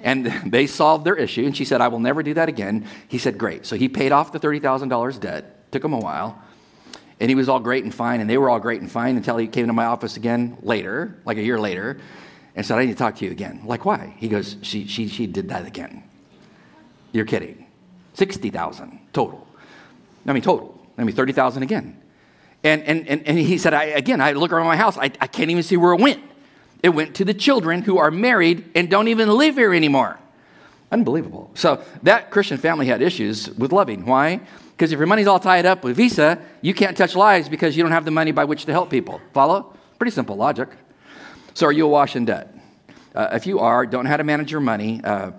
And 0.03 0.25
they 0.51 0.67
solved 0.67 1.05
their 1.05 1.15
issue. 1.15 1.45
And 1.45 1.55
she 1.55 1.65
said, 1.65 1.81
I 1.81 1.87
will 1.87 1.99
never 1.99 2.23
do 2.23 2.33
that 2.35 2.49
again. 2.49 2.87
He 3.07 3.17
said, 3.17 3.37
Great. 3.37 3.65
So 3.65 3.75
he 3.75 3.89
paid 3.89 4.11
off 4.11 4.31
the 4.31 4.39
$30,000 4.39 5.19
debt. 5.19 5.71
Took 5.71 5.83
him 5.83 5.93
a 5.93 5.99
while. 5.99 6.41
And 7.19 7.29
he 7.29 7.35
was 7.35 7.49
all 7.49 7.59
great 7.59 7.83
and 7.83 7.93
fine. 7.93 8.19
And 8.19 8.29
they 8.29 8.37
were 8.37 8.49
all 8.49 8.59
great 8.59 8.81
and 8.81 8.91
fine 8.91 9.15
until 9.15 9.37
he 9.37 9.47
came 9.47 9.67
to 9.67 9.73
my 9.73 9.85
office 9.85 10.17
again 10.17 10.57
later, 10.61 11.15
like 11.23 11.37
a 11.37 11.43
year 11.43 11.59
later, 11.59 11.99
and 12.55 12.65
said, 12.65 12.77
I 12.77 12.85
need 12.85 12.91
to 12.91 12.97
talk 12.97 13.15
to 13.17 13.25
you 13.25 13.31
again. 13.31 13.61
Like, 13.65 13.85
why? 13.85 14.15
He 14.17 14.27
goes, 14.27 14.57
She, 14.61 14.87
she, 14.87 15.07
she 15.07 15.27
did 15.27 15.49
that 15.49 15.65
again. 15.67 16.03
You're 17.11 17.25
kidding. 17.25 17.67
60,000 18.13 18.99
total. 19.13 19.47
I 20.25 20.33
mean, 20.33 20.43
total. 20.43 20.77
I 20.97 21.03
mean, 21.03 21.15
30,000 21.15 21.63
again. 21.63 22.01
And, 22.63 22.83
and, 22.83 23.07
and, 23.07 23.27
and 23.27 23.37
he 23.37 23.57
said, 23.57 23.73
I, 23.73 23.85
again, 23.85 24.21
I 24.21 24.33
look 24.33 24.51
around 24.51 24.67
my 24.67 24.77
house, 24.77 24.97
I, 24.97 25.05
I 25.19 25.27
can't 25.27 25.49
even 25.49 25.63
see 25.63 25.77
where 25.77 25.93
it 25.93 25.99
went. 25.99 26.21
It 26.83 26.89
went 26.89 27.15
to 27.15 27.25
the 27.25 27.33
children 27.33 27.81
who 27.81 27.97
are 27.97 28.11
married 28.11 28.69
and 28.75 28.89
don't 28.89 29.07
even 29.07 29.29
live 29.29 29.55
here 29.55 29.73
anymore. 29.73 30.19
Unbelievable. 30.91 31.51
So 31.53 31.83
that 32.03 32.31
Christian 32.31 32.57
family 32.57 32.87
had 32.87 33.01
issues 33.01 33.49
with 33.51 33.71
loving. 33.71 34.05
Why? 34.05 34.41
Because 34.71 34.91
if 34.91 34.97
your 34.97 35.07
money's 35.07 35.27
all 35.27 35.39
tied 35.39 35.65
up 35.65 35.83
with 35.83 35.95
Visa, 35.95 36.39
you 36.61 36.73
can't 36.73 36.97
touch 36.97 37.15
lives 37.15 37.47
because 37.47 37.77
you 37.77 37.83
don't 37.83 37.91
have 37.91 38.03
the 38.03 38.11
money 38.11 38.31
by 38.31 38.45
which 38.45 38.65
to 38.65 38.71
help 38.71 38.89
people. 38.89 39.21
Follow? 39.33 39.73
Pretty 39.99 40.11
simple 40.11 40.35
logic. 40.35 40.69
So 41.53 41.67
are 41.67 41.71
you 41.71 41.85
awash 41.85 42.15
in 42.15 42.25
debt? 42.25 42.53
Uh, 43.13 43.29
if 43.33 43.45
you 43.45 43.59
are, 43.59 43.85
don't 43.85 44.05
know 44.05 44.09
how 44.09 44.17
to 44.17 44.23
manage 44.23 44.51
your 44.51 44.61
money. 44.61 45.01
Uh, 45.03 45.31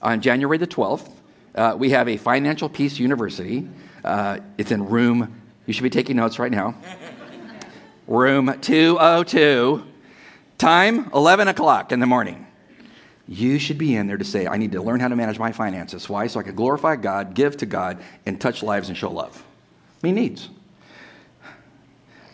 on 0.00 0.20
January 0.20 0.58
the 0.58 0.66
12th, 0.66 1.10
uh, 1.54 1.74
we 1.78 1.90
have 1.90 2.08
a 2.08 2.16
Financial 2.16 2.68
Peace 2.68 2.98
University. 2.98 3.68
Uh, 4.04 4.38
it's 4.58 4.70
in 4.70 4.86
room, 4.86 5.40
you 5.66 5.72
should 5.72 5.82
be 5.82 5.90
taking 5.90 6.16
notes 6.16 6.38
right 6.38 6.52
now. 6.52 6.74
room 8.06 8.58
202, 8.60 9.84
time 10.58 11.10
11 11.12 11.48
o'clock 11.48 11.92
in 11.92 12.00
the 12.00 12.06
morning. 12.06 12.46
You 13.28 13.58
should 13.58 13.78
be 13.78 13.96
in 13.96 14.06
there 14.06 14.16
to 14.16 14.24
say, 14.24 14.46
I 14.46 14.56
need 14.56 14.72
to 14.72 14.82
learn 14.82 15.00
how 15.00 15.08
to 15.08 15.16
manage 15.16 15.38
my 15.38 15.52
finances. 15.52 16.08
Why? 16.08 16.28
So 16.28 16.38
I 16.38 16.44
can 16.44 16.54
glorify 16.54 16.96
God, 16.96 17.34
give 17.34 17.56
to 17.58 17.66
God, 17.66 17.98
and 18.24 18.40
touch 18.40 18.62
lives 18.62 18.88
and 18.88 18.96
show 18.96 19.10
love. 19.10 19.42
Me 20.02 20.12
needs. 20.12 20.48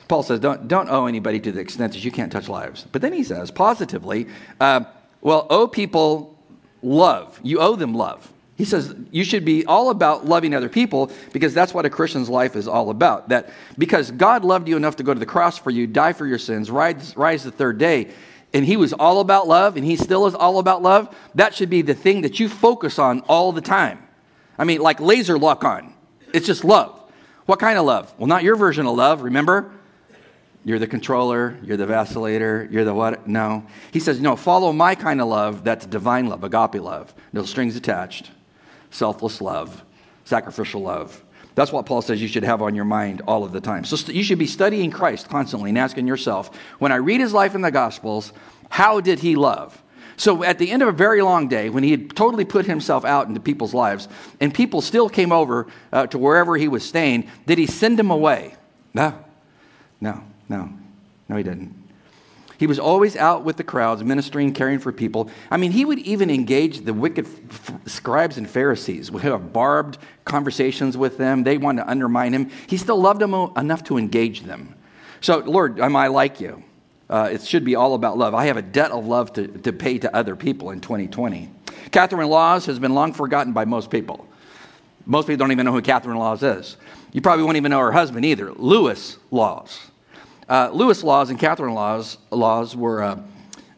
Paul 0.09 0.23
says, 0.23 0.41
don't, 0.41 0.69
don't 0.69 0.91
owe 0.91 1.07
anybody 1.07 1.41
to 1.41 1.53
the 1.53 1.61
extent 1.61 1.95
that 1.95 2.05
you 2.05 2.11
can't 2.11 2.31
touch 2.31 2.49
lives. 2.49 2.87
But 2.93 3.01
then 3.01 3.15
he 3.15 3.25
says, 3.25 3.51
positively, 3.51 4.27
uh, 4.61 4.85
well, 5.23 5.47
owe 5.49 5.67
people 5.67 6.37
love. 6.83 7.41
You 7.43 7.61
owe 7.61 7.77
them 7.77 7.95
love. 7.95 8.32
He 8.57 8.65
says 8.65 8.95
you 9.11 9.25
should 9.25 9.45
be 9.45 9.65
all 9.67 9.91
about 9.91 10.27
loving 10.27 10.55
other 10.55 10.69
people 10.69 11.11
because 11.33 11.55
that's 11.55 11.73
what 11.73 11.87
a 11.87 11.91
Christian's 11.91 12.29
life 12.29 12.55
is 12.55 12.69
all 12.69 12.91
about. 12.91 13.31
That 13.31 13.51
because 13.79 14.11
God 14.11 14.45
loved 14.45 14.69
you 14.69 14.77
enough 14.77 14.97
to 14.97 15.03
go 15.03 15.15
to 15.15 15.21
the 15.21 15.27
cross 15.27 15.59
for 15.59 15.71
you, 15.71 15.87
die 15.87 16.13
for 16.13 16.27
your 16.27 16.39
sins, 16.39 16.71
rise, 16.71 17.17
rise 17.17 17.45
the 17.45 17.51
third 17.51 17.79
day, 17.79 18.11
and 18.53 18.65
he 18.65 18.77
was 18.77 18.93
all 18.93 19.21
about 19.21 19.49
love 19.49 19.77
and 19.77 19.85
he 19.85 19.97
still 19.97 20.27
is 20.27 20.35
all 20.35 20.59
about 20.59 20.83
love, 20.83 21.15
that 21.35 21.55
should 21.55 21.71
be 21.71 21.83
the 21.83 21.95
thing 21.95 22.23
that 22.23 22.39
you 22.39 22.49
focus 22.49 22.99
on 22.99 23.21
all 23.21 23.53
the 23.53 23.63
time. 23.63 24.07
I 24.59 24.65
mean, 24.65 24.81
like 24.81 25.01
laser 25.01 25.39
lock 25.39 25.65
on. 25.65 25.95
It's 26.33 26.47
just 26.47 26.65
love. 26.65 26.99
What 27.47 27.59
kind 27.59 27.79
of 27.79 27.85
love? 27.85 28.15
Well, 28.19 28.27
not 28.27 28.43
your 28.43 28.57
version 28.57 28.87
of 28.87 28.95
love, 28.95 29.23
remember? 29.23 29.73
You're 30.65 30.79
the 30.79 30.87
controller, 30.87 31.59
you're 31.65 31.77
the 31.77 31.87
vacillator, 31.87 32.71
you're 32.71 32.85
the 32.85 32.95
what? 32.95 33.27
No. 33.27 33.67
He 33.91 33.99
says, 33.99 34.21
no, 34.21 34.37
follow 34.37 34.73
my 34.73 34.95
kind 34.95 35.21
of 35.21 35.27
love. 35.27 35.65
That's 35.65 35.85
divine 35.87 36.29
love, 36.29 36.45
agape 36.45 36.81
love. 36.81 37.13
No 37.33 37.45
strings 37.45 37.75
attached, 37.75 38.31
selfless 38.93 39.41
love, 39.41 39.85
sacrificial 40.25 40.83
love. 40.83 41.23
That's 41.55 41.73
what 41.73 41.85
Paul 41.85 42.01
says 42.01 42.23
you 42.23 42.29
should 42.29 42.45
have 42.45 42.63
on 42.63 42.75
your 42.75 42.85
mind 42.85 43.23
all 43.27 43.45
of 43.45 43.53
the 43.53 43.61
time. 43.61 43.85
So 43.85 44.11
you 44.11 44.23
should 44.23 44.39
be 44.39 44.47
studying 44.47 44.91
Christ 44.91 45.29
constantly 45.29 45.71
and 45.71 45.79
asking 45.79 46.07
yourself, 46.07 46.57
when 46.79 46.93
I 46.93 46.97
read 46.97 47.21
his 47.21 47.35
life 47.35 47.55
in 47.55 47.61
the 47.61 47.71
Gospels, 47.71 48.33
how 48.71 49.01
did 49.01 49.19
he 49.19 49.35
love? 49.35 49.83
So 50.17 50.45
at 50.45 50.59
the 50.59 50.71
end 50.71 50.83
of 50.83 50.89
a 50.89 50.93
very 50.93 51.21
long 51.21 51.49
day, 51.49 51.69
when 51.69 51.83
he 51.83 51.91
had 51.91 52.15
totally 52.15 52.45
put 52.45 52.65
himself 52.65 53.05
out 53.05 53.27
into 53.27 53.41
people's 53.41 53.75
lives, 53.75 54.09
and 54.41 54.55
people 54.55 54.81
still 54.81 55.09
came 55.09 55.33
over 55.33 55.67
uh, 55.93 56.07
to 56.07 56.19
wherever 56.19 56.57
he 56.57 56.69
was 56.69 56.85
staying, 56.85 57.29
did 57.47 57.59
he 57.59 57.67
send 57.67 57.99
them 57.99 58.11
away? 58.11 58.55
No. 58.95 59.19
No. 60.01 60.23
No, 60.53 60.69
no, 61.31 61.37
he 61.37 61.43
didn't. 61.43 61.82
He 62.63 62.69
was 62.69 62.79
always 62.79 63.17
out 63.17 63.43
with 63.43 63.57
the 63.57 63.65
crowds, 63.65 64.05
ministering, 64.05 64.53
caring 64.53 64.79
for 64.79 64.93
people. 64.93 65.29
I 65.51 65.57
mean, 65.57 65.73
he 65.73 65.85
would 65.85 65.99
even 65.99 66.31
engage 66.31 66.85
the 66.85 66.95
wicked 66.95 67.27
f- 67.27 67.73
scribes 67.87 68.39
and 68.39 68.49
Pharisees. 68.49 69.11
We 69.11 69.21
have 69.23 69.53
barbed 69.53 69.99
conversations 70.25 70.97
with 70.97 71.19
them. 71.19 71.43
They 71.43 71.59
wanted 71.59 71.83
to 71.83 71.91
undermine 71.91 72.33
him. 72.33 72.53
He 72.69 72.77
still 72.77 73.01
loved 73.01 73.21
them 73.21 73.35
enough 73.57 73.83
to 73.87 73.99
engage 73.99 74.43
them. 74.43 74.77
So, 75.21 75.39
Lord, 75.39 75.81
am 75.81 75.97
I 75.97 76.07
like 76.07 76.41
you? 76.41 76.63
Uh, 77.11 77.31
it 77.33 77.43
should 77.43 77.65
be 77.65 77.75
all 77.75 77.95
about 77.95 78.17
love. 78.17 78.33
I 78.33 78.47
have 78.47 78.57
a 78.57 78.63
debt 78.63 78.93
of 78.93 79.09
love 79.09 79.33
to, 79.33 79.49
to 79.49 79.73
pay 79.73 79.99
to 79.99 80.15
other 80.15 80.37
people 80.37 80.71
in 80.71 80.81
2020. 80.81 81.51
Catherine 81.91 82.29
Lawes 82.29 82.65
has 82.67 82.79
been 82.79 82.95
long 82.95 83.13
forgotten 83.13 83.53
by 83.53 83.65
most 83.65 83.91
people. 83.91 84.25
Most 85.05 85.27
people 85.27 85.39
don't 85.39 85.51
even 85.51 85.67
know 85.67 85.73
who 85.73 85.83
Catherine 85.83 86.17
Lawes 86.17 86.45
is. 86.45 86.77
You 87.13 87.23
probably 87.23 87.45
won't 87.45 87.57
even 87.57 87.71
know 87.71 87.81
her 87.81 87.91
husband 87.91 88.25
either, 88.25 88.53
Lewis 88.53 89.19
Lawes. 89.33 89.91
Uh, 90.53 90.69
Lewis 90.71 91.03
Lawes 91.03 91.31
and 91.31 91.39
Catherine 91.39 91.73
Lawes, 91.73 92.19
Lawes 92.31 92.77
were 92.77 93.03
uh, 93.03 93.19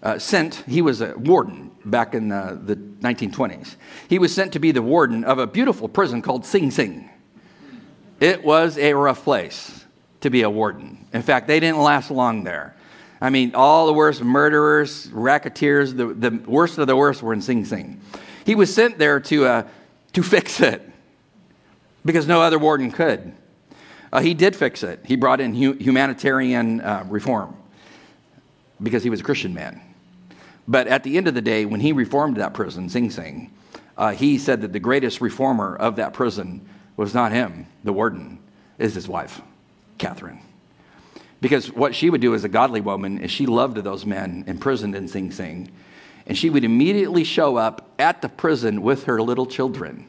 uh, 0.02 0.18
sent, 0.18 0.56
he 0.66 0.82
was 0.82 1.02
a 1.02 1.16
warden 1.16 1.70
back 1.84 2.16
in 2.16 2.30
the 2.30 2.76
1920s. 2.98 3.76
He 4.08 4.18
was 4.18 4.34
sent 4.34 4.54
to 4.54 4.58
be 4.58 4.72
the 4.72 4.82
warden 4.82 5.22
of 5.22 5.38
a 5.38 5.46
beautiful 5.46 5.88
prison 5.88 6.20
called 6.20 6.44
Sing 6.44 6.72
Sing. 6.72 7.08
It 8.18 8.42
was 8.42 8.76
a 8.76 8.92
rough 8.92 9.22
place 9.22 9.84
to 10.22 10.30
be 10.30 10.42
a 10.42 10.50
warden. 10.50 11.06
In 11.12 11.22
fact, 11.22 11.46
they 11.46 11.60
didn't 11.60 11.78
last 11.78 12.10
long 12.10 12.42
there. 12.42 12.74
I 13.20 13.30
mean, 13.30 13.54
all 13.54 13.86
the 13.86 13.92
worst 13.92 14.20
murderers, 14.20 15.08
racketeers, 15.12 15.94
the, 15.94 16.08
the 16.08 16.42
worst 16.44 16.78
of 16.78 16.88
the 16.88 16.96
worst 16.96 17.22
were 17.22 17.34
in 17.34 17.40
Sing 17.40 17.64
Sing. 17.64 18.00
He 18.44 18.56
was 18.56 18.74
sent 18.74 18.98
there 18.98 19.20
to, 19.20 19.46
uh, 19.46 19.68
to 20.14 20.22
fix 20.24 20.60
it 20.60 20.82
because 22.04 22.26
no 22.26 22.42
other 22.42 22.58
warden 22.58 22.90
could. 22.90 23.32
Uh, 24.14 24.20
he 24.20 24.32
did 24.32 24.54
fix 24.54 24.84
it. 24.84 25.00
He 25.04 25.16
brought 25.16 25.40
in 25.40 25.56
hu- 25.56 25.72
humanitarian 25.72 26.80
uh, 26.80 27.04
reform 27.08 27.56
because 28.80 29.02
he 29.02 29.10
was 29.10 29.18
a 29.18 29.24
Christian 29.24 29.52
man. 29.52 29.80
But 30.68 30.86
at 30.86 31.02
the 31.02 31.16
end 31.16 31.26
of 31.26 31.34
the 31.34 31.42
day, 31.42 31.66
when 31.66 31.80
he 31.80 31.90
reformed 31.92 32.36
that 32.36 32.54
prison, 32.54 32.88
Sing 32.88 33.10
Sing, 33.10 33.50
uh, 33.98 34.12
he 34.12 34.38
said 34.38 34.60
that 34.60 34.72
the 34.72 34.78
greatest 34.78 35.20
reformer 35.20 35.74
of 35.74 35.96
that 35.96 36.12
prison 36.12 36.66
was 36.96 37.12
not 37.12 37.32
him, 37.32 37.66
the 37.82 37.92
warden, 37.92 38.38
is 38.78 38.94
his 38.94 39.08
wife, 39.08 39.42
Catherine. 39.98 40.38
Because 41.40 41.72
what 41.72 41.92
she 41.92 42.08
would 42.08 42.20
do 42.20 42.36
as 42.36 42.44
a 42.44 42.48
godly 42.48 42.80
woman 42.80 43.18
is 43.18 43.32
she 43.32 43.46
loved 43.46 43.78
those 43.78 44.06
men 44.06 44.44
imprisoned 44.46 44.94
in 44.94 45.08
Sing 45.08 45.32
Sing. 45.32 45.72
And 46.24 46.38
she 46.38 46.50
would 46.50 46.62
immediately 46.62 47.24
show 47.24 47.56
up 47.56 47.90
at 47.98 48.22
the 48.22 48.28
prison 48.28 48.80
with 48.80 49.04
her 49.04 49.20
little 49.20 49.44
children 49.44 50.06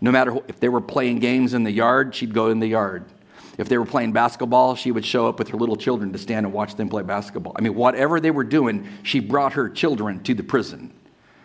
no 0.00 0.10
matter 0.10 0.38
if 0.48 0.60
they 0.60 0.68
were 0.68 0.80
playing 0.80 1.18
games 1.18 1.54
in 1.54 1.64
the 1.64 1.70
yard, 1.70 2.14
she'd 2.14 2.34
go 2.34 2.48
in 2.48 2.60
the 2.60 2.68
yard. 2.68 3.04
If 3.58 3.68
they 3.68 3.76
were 3.76 3.86
playing 3.86 4.12
basketball, 4.12 4.74
she 4.74 4.90
would 4.90 5.04
show 5.04 5.28
up 5.28 5.38
with 5.38 5.48
her 5.48 5.58
little 5.58 5.76
children 5.76 6.12
to 6.12 6.18
stand 6.18 6.46
and 6.46 6.52
watch 6.54 6.76
them 6.76 6.88
play 6.88 7.02
basketball. 7.02 7.52
I 7.56 7.60
mean, 7.60 7.74
whatever 7.74 8.18
they 8.18 8.30
were 8.30 8.44
doing, 8.44 8.88
she 9.02 9.20
brought 9.20 9.52
her 9.52 9.68
children 9.68 10.22
to 10.22 10.34
the 10.34 10.42
prison. 10.42 10.94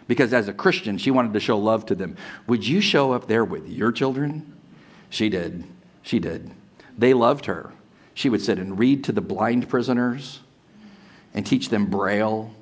Because 0.07 0.33
as 0.33 0.47
a 0.47 0.53
Christian, 0.53 0.97
she 0.97 1.11
wanted 1.11 1.33
to 1.33 1.39
show 1.39 1.57
love 1.57 1.85
to 1.87 1.95
them. 1.95 2.15
Would 2.47 2.65
you 2.65 2.79
show 2.79 3.11
up 3.11 3.27
there 3.27 3.43
with 3.43 3.67
your 3.67 3.91
children? 3.91 4.53
She 5.09 5.29
did. 5.29 5.65
She 6.03 6.19
did. 6.19 6.51
They 6.97 7.13
loved 7.13 7.47
her. 7.47 7.73
She 8.13 8.29
would 8.29 8.41
sit 8.41 8.59
and 8.59 8.79
read 8.79 9.03
to 9.05 9.11
the 9.11 9.21
blind 9.21 9.67
prisoners 9.67 10.39
and 11.33 11.45
teach 11.45 11.69
them 11.69 11.87
Braille 11.87 12.55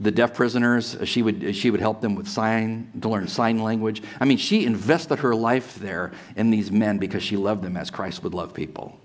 the 0.00 0.10
deaf 0.10 0.34
prisoners 0.34 0.96
she 1.04 1.22
would 1.22 1.54
she 1.56 1.70
would 1.70 1.80
help 1.80 2.00
them 2.00 2.14
with 2.14 2.28
sign 2.28 2.90
to 3.00 3.08
learn 3.08 3.26
sign 3.26 3.58
language. 3.58 4.02
I 4.20 4.24
mean 4.24 4.38
she 4.38 4.64
invested 4.64 5.20
her 5.20 5.34
life 5.34 5.74
there 5.76 6.12
in 6.36 6.50
these 6.50 6.70
men 6.70 6.98
because 6.98 7.22
she 7.22 7.36
loved 7.36 7.62
them 7.62 7.76
as 7.76 7.90
christ 7.90 8.22
would 8.22 8.34
love 8.34 8.54
people. 8.54 8.98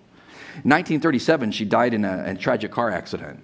In 0.63 0.69
1937 0.69 1.51
she 1.51 1.65
died 1.65 1.93
in 1.93 2.05
a, 2.05 2.23
a 2.27 2.35
tragic 2.35 2.71
car 2.71 2.91
accident. 2.91 3.43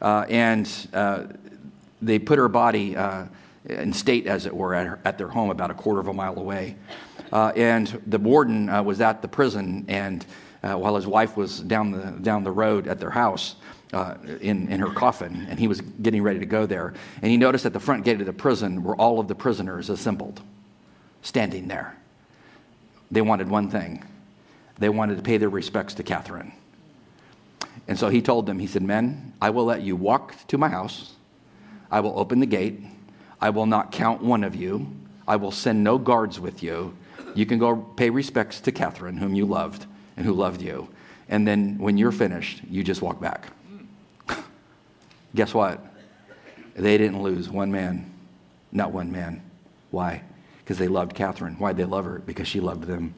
Uh, 0.00 0.26
and 0.28 0.88
uh, 0.92 1.24
they 2.02 2.18
put 2.18 2.38
her 2.38 2.48
body 2.48 2.94
uh, 2.94 3.24
in 3.64 3.92
state 3.94 4.26
as 4.26 4.44
it 4.44 4.54
were 4.54 4.74
at, 4.74 4.86
her, 4.86 5.00
at, 5.06 5.16
their 5.16 5.28
home 5.28 5.50
about 5.50 5.70
a 5.70 5.74
quarter 5.74 5.98
of 5.98 6.08
a 6.08 6.12
mile 6.12 6.38
away. 6.38 6.76
Uh, 7.32 7.50
and 7.56 8.00
the 8.06 8.18
warden 8.18 8.68
uh, 8.68 8.82
was 8.82 9.00
at 9.00 9.22
the 9.22 9.28
prison 9.28 9.86
and 9.88 10.26
uh, 10.62 10.74
while 10.74 10.96
his 10.96 11.06
wife 11.06 11.36
was 11.36 11.60
down 11.60 11.90
the, 11.90 12.10
down 12.22 12.44
the 12.44 12.50
road 12.50 12.86
at 12.88 13.00
their 13.00 13.10
house 13.10 13.56
uh, 13.92 14.14
in, 14.40 14.68
in 14.68 14.80
her 14.80 14.90
coffin, 14.90 15.46
and 15.48 15.58
he 15.58 15.68
was 15.68 15.80
getting 15.80 16.22
ready 16.22 16.38
to 16.38 16.46
go 16.46 16.66
there. 16.66 16.94
And 17.22 17.30
he 17.30 17.36
noticed 17.36 17.66
at 17.66 17.72
the 17.72 17.80
front 17.80 18.04
gate 18.04 18.20
of 18.20 18.26
the 18.26 18.32
prison 18.32 18.82
were 18.82 18.96
all 18.96 19.20
of 19.20 19.28
the 19.28 19.34
prisoners 19.34 19.90
assembled, 19.90 20.40
standing 21.22 21.68
there. 21.68 21.96
They 23.10 23.22
wanted 23.22 23.48
one 23.48 23.70
thing 23.70 24.04
they 24.78 24.88
wanted 24.88 25.16
to 25.16 25.22
pay 25.22 25.38
their 25.38 25.48
respects 25.48 25.94
to 25.94 26.02
Catherine. 26.02 26.52
And 27.88 27.98
so 27.98 28.08
he 28.08 28.20
told 28.20 28.46
them, 28.46 28.58
he 28.58 28.66
said, 28.66 28.82
Men, 28.82 29.32
I 29.40 29.50
will 29.50 29.64
let 29.64 29.82
you 29.82 29.96
walk 29.96 30.34
to 30.48 30.58
my 30.58 30.68
house. 30.68 31.14
I 31.90 32.00
will 32.00 32.18
open 32.18 32.40
the 32.40 32.46
gate. 32.46 32.80
I 33.40 33.50
will 33.50 33.66
not 33.66 33.92
count 33.92 34.22
one 34.22 34.44
of 34.44 34.54
you. 34.54 34.86
I 35.28 35.36
will 35.36 35.50
send 35.50 35.82
no 35.82 35.98
guards 35.98 36.40
with 36.40 36.62
you. 36.62 36.96
You 37.34 37.46
can 37.46 37.58
go 37.58 37.76
pay 37.76 38.10
respects 38.10 38.60
to 38.60 38.72
Catherine, 38.72 39.16
whom 39.16 39.34
you 39.34 39.46
loved 39.46 39.86
and 40.16 40.24
who 40.24 40.32
loved 40.32 40.62
you. 40.62 40.88
And 41.28 41.46
then 41.46 41.78
when 41.78 41.98
you're 41.98 42.12
finished, 42.12 42.62
you 42.68 42.82
just 42.82 43.02
walk 43.02 43.20
back. 43.20 43.48
Guess 45.36 45.54
what? 45.54 45.80
They 46.74 46.98
didn't 46.98 47.22
lose 47.22 47.48
one 47.48 47.70
man. 47.70 48.12
Not 48.72 48.90
one 48.92 49.12
man. 49.12 49.42
Why? 49.90 50.22
Because 50.58 50.78
they 50.78 50.88
loved 50.88 51.14
Catherine. 51.14 51.54
Why'd 51.54 51.76
they 51.76 51.84
love 51.84 52.06
her? 52.06 52.18
Because 52.18 52.48
she 52.48 52.58
loved 52.58 52.84
them. 52.84 53.14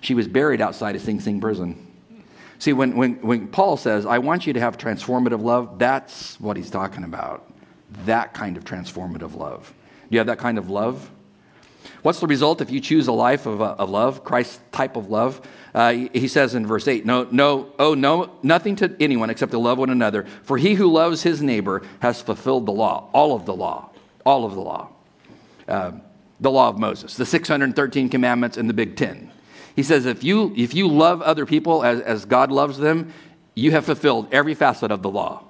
She 0.00 0.14
was 0.14 0.26
buried 0.26 0.60
outside 0.60 0.96
of 0.96 1.02
Sing 1.02 1.20
Sing 1.20 1.40
prison. 1.40 1.86
See, 2.58 2.72
when, 2.72 2.96
when, 2.96 3.14
when 3.20 3.48
Paul 3.48 3.76
says, 3.76 4.04
I 4.04 4.18
want 4.18 4.46
you 4.46 4.52
to 4.54 4.60
have 4.60 4.78
transformative 4.78 5.42
love, 5.42 5.78
that's 5.78 6.40
what 6.40 6.56
he's 6.56 6.70
talking 6.70 7.04
about. 7.04 7.52
That 8.04 8.34
kind 8.34 8.56
of 8.56 8.64
transformative 8.64 9.36
love. 9.36 9.72
Do 10.10 10.14
you 10.14 10.18
have 10.18 10.26
that 10.26 10.38
kind 10.38 10.58
of 10.58 10.70
love? 10.70 11.10
What's 12.02 12.20
the 12.20 12.26
result 12.26 12.60
if 12.60 12.70
you 12.70 12.80
choose 12.80 13.06
a 13.08 13.12
life 13.12 13.46
of, 13.46 13.60
uh, 13.60 13.76
of 13.78 13.90
love, 13.90 14.24
Christ's 14.24 14.60
type 14.72 14.96
of 14.96 15.10
love? 15.10 15.40
Uh, 15.74 15.92
he, 15.92 16.28
says 16.28 16.54
in 16.54 16.66
verse 16.66 16.88
8, 16.88 17.04
no, 17.04 17.28
no, 17.30 17.72
oh, 17.78 17.94
no, 17.94 18.30
nothing 18.42 18.76
to 18.76 18.96
anyone 19.00 19.30
except 19.30 19.52
to 19.52 19.58
love 19.58 19.78
one 19.78 19.90
another. 19.90 20.26
For 20.42 20.56
he 20.56 20.74
who 20.74 20.90
loves 20.90 21.22
his 21.22 21.42
neighbor 21.42 21.82
has 22.00 22.22
fulfilled 22.22 22.66
the 22.66 22.72
law, 22.72 23.10
all 23.12 23.34
of 23.34 23.44
the 23.44 23.54
law, 23.54 23.90
all 24.24 24.44
of 24.44 24.54
the 24.54 24.60
law. 24.60 24.88
Uh, 25.66 25.92
the 26.40 26.50
law 26.50 26.68
of 26.68 26.78
Moses, 26.78 27.16
the 27.16 27.26
613 27.26 28.08
commandments, 28.08 28.56
and 28.56 28.68
the 28.68 28.74
Big 28.74 28.96
Ten. 28.96 29.30
He 29.76 29.82
says, 29.82 30.06
if 30.06 30.24
you, 30.24 30.52
if 30.56 30.74
you 30.74 30.88
love 30.88 31.22
other 31.22 31.46
people 31.46 31.84
as, 31.84 32.00
as 32.00 32.24
God 32.24 32.50
loves 32.50 32.78
them, 32.78 33.12
you 33.54 33.70
have 33.72 33.84
fulfilled 33.84 34.28
every 34.32 34.54
facet 34.54 34.90
of 34.90 35.02
the 35.02 35.10
law. 35.10 35.44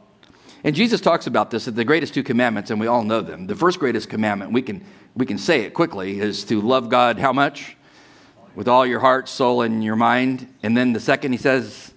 And 0.65 0.75
Jesus 0.75 1.01
talks 1.01 1.27
about 1.27 1.51
this 1.51 1.69
at 1.69 1.77
the 1.77 1.85
greatest 1.85 2.15
two 2.15 2.23
commandments, 2.23 2.71
and 2.71 2.81
we 2.81 2.87
all 2.87 3.05
know 3.05 3.21
them. 3.21 3.47
The 3.47 3.55
first 3.55 3.79
greatest 3.79 4.09
commandment, 4.09 4.53
we 4.53 4.63
can, 4.63 4.85
we 5.15 5.25
can 5.25 5.39
say 5.39 5.63
it 5.63 5.73
quickly, 5.73 6.21
is 6.21 6.45
to 6.45 6.61
love 6.61 6.89
God 6.89 7.19
how 7.19 7.33
much? 7.33 7.77
With 8.59 8.67
all 8.67 8.85
your 8.85 8.99
heart, 8.99 9.29
soul, 9.29 9.63
and 9.63 9.85
your 9.85 9.95
mind. 9.95 10.53
And 10.65 10.77
then 10.77 10.93
the 10.93 10.99
second, 10.99 11.31
he 11.31 11.39
says, 11.39 11.93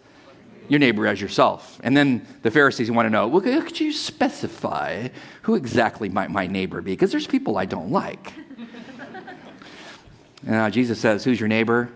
your 0.70 0.80
neighbor 0.80 1.08
as 1.08 1.20
yourself. 1.20 1.82
And 1.84 1.98
then 1.98 2.24
the 2.44 2.52
Pharisees 2.52 2.92
want 2.92 3.08
to 3.08 3.10
know, 3.10 3.28
well, 3.28 3.42
could 3.42 3.80
you 3.80 3.92
specify 3.92 5.08
who 5.42 5.56
exactly 5.56 6.08
might 6.08 6.30
my 6.30 6.46
neighbor 6.46 6.84
be? 6.84 6.92
Because 6.92 7.12
there's 7.12 7.26
people 7.26 7.58
I 7.58 7.66
don't 7.66 7.90
like. 7.90 8.34
and 10.46 10.72
Jesus 10.72 11.00
says, 11.00 11.24
who's 11.24 11.40
your 11.40 11.50
neighbor? 11.50 11.92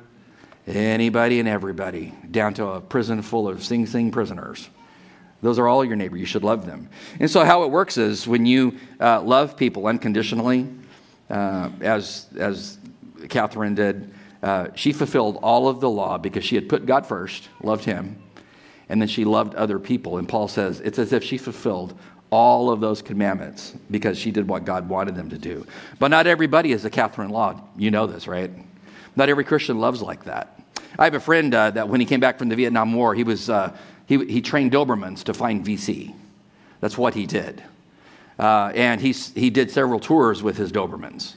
Anybody 0.65 1.39
and 1.39 1.47
everybody, 1.47 2.15
down 2.31 2.55
to 2.55 2.65
a 2.65 2.81
prison 2.81 3.21
full 3.21 3.47
of 3.47 3.63
Sing 3.63 3.85
Sing 3.85 4.09
prisoners. 4.09 4.67
Those 5.43 5.59
are 5.59 5.67
all 5.67 5.85
your 5.85 5.95
neighbor. 5.95 6.17
You 6.17 6.25
should 6.25 6.43
love 6.43 6.65
them. 6.65 6.89
And 7.19 7.29
so, 7.29 7.45
how 7.45 7.65
it 7.65 7.69
works 7.69 7.99
is 7.99 8.27
when 8.27 8.47
you 8.47 8.79
uh, 8.99 9.21
love 9.21 9.57
people 9.57 9.85
unconditionally, 9.85 10.67
uh, 11.29 11.69
as, 11.81 12.25
as 12.35 12.79
Catherine 13.29 13.75
did, 13.75 14.11
uh, 14.43 14.67
she 14.75 14.93
fulfilled 14.93 15.39
all 15.41 15.67
of 15.67 15.79
the 15.79 15.89
law 15.89 16.17
because 16.17 16.43
she 16.43 16.55
had 16.55 16.69
put 16.69 16.85
God 16.85 17.05
first, 17.05 17.49
loved 17.63 17.85
Him, 17.85 18.21
and 18.89 19.01
then 19.01 19.07
she 19.07 19.25
loved 19.25 19.55
other 19.55 19.79
people. 19.79 20.17
And 20.17 20.27
Paul 20.27 20.47
says 20.47 20.79
it's 20.81 20.99
as 20.99 21.13
if 21.13 21.23
she 21.23 21.37
fulfilled 21.37 21.97
all 22.29 22.69
of 22.69 22.81
those 22.81 23.01
commandments 23.01 23.73
because 23.89 24.17
she 24.17 24.31
did 24.31 24.47
what 24.47 24.65
God 24.65 24.89
wanted 24.89 25.15
them 25.15 25.29
to 25.29 25.37
do. 25.37 25.65
But 25.99 26.09
not 26.09 26.27
everybody 26.27 26.71
is 26.71 26.85
a 26.85 26.89
Catherine 26.89 27.29
Law. 27.29 27.61
You 27.77 27.91
know 27.91 28.07
this, 28.07 28.27
right? 28.27 28.51
Not 29.15 29.29
every 29.29 29.43
Christian 29.43 29.79
loves 29.79 30.01
like 30.01 30.25
that. 30.25 30.59
I 30.97 31.05
have 31.05 31.13
a 31.13 31.19
friend 31.19 31.53
uh, 31.53 31.71
that 31.71 31.87
when 31.89 31.99
he 31.99 32.05
came 32.05 32.19
back 32.19 32.37
from 32.37 32.49
the 32.49 32.55
Vietnam 32.55 32.93
War, 32.93 33.13
he, 33.13 33.23
was, 33.23 33.49
uh, 33.49 33.75
he, 34.05 34.23
he 34.25 34.41
trained 34.41 34.71
Dobermans 34.71 35.23
to 35.25 35.33
find 35.33 35.65
VC. 35.65 36.13
That's 36.79 36.97
what 36.97 37.13
he 37.13 37.25
did. 37.25 37.63
Uh, 38.37 38.71
and 38.75 38.99
he, 38.99 39.11
he 39.11 39.49
did 39.49 39.71
several 39.71 39.99
tours 39.99 40.43
with 40.43 40.57
his 40.57 40.71
Dobermans. 40.71 41.35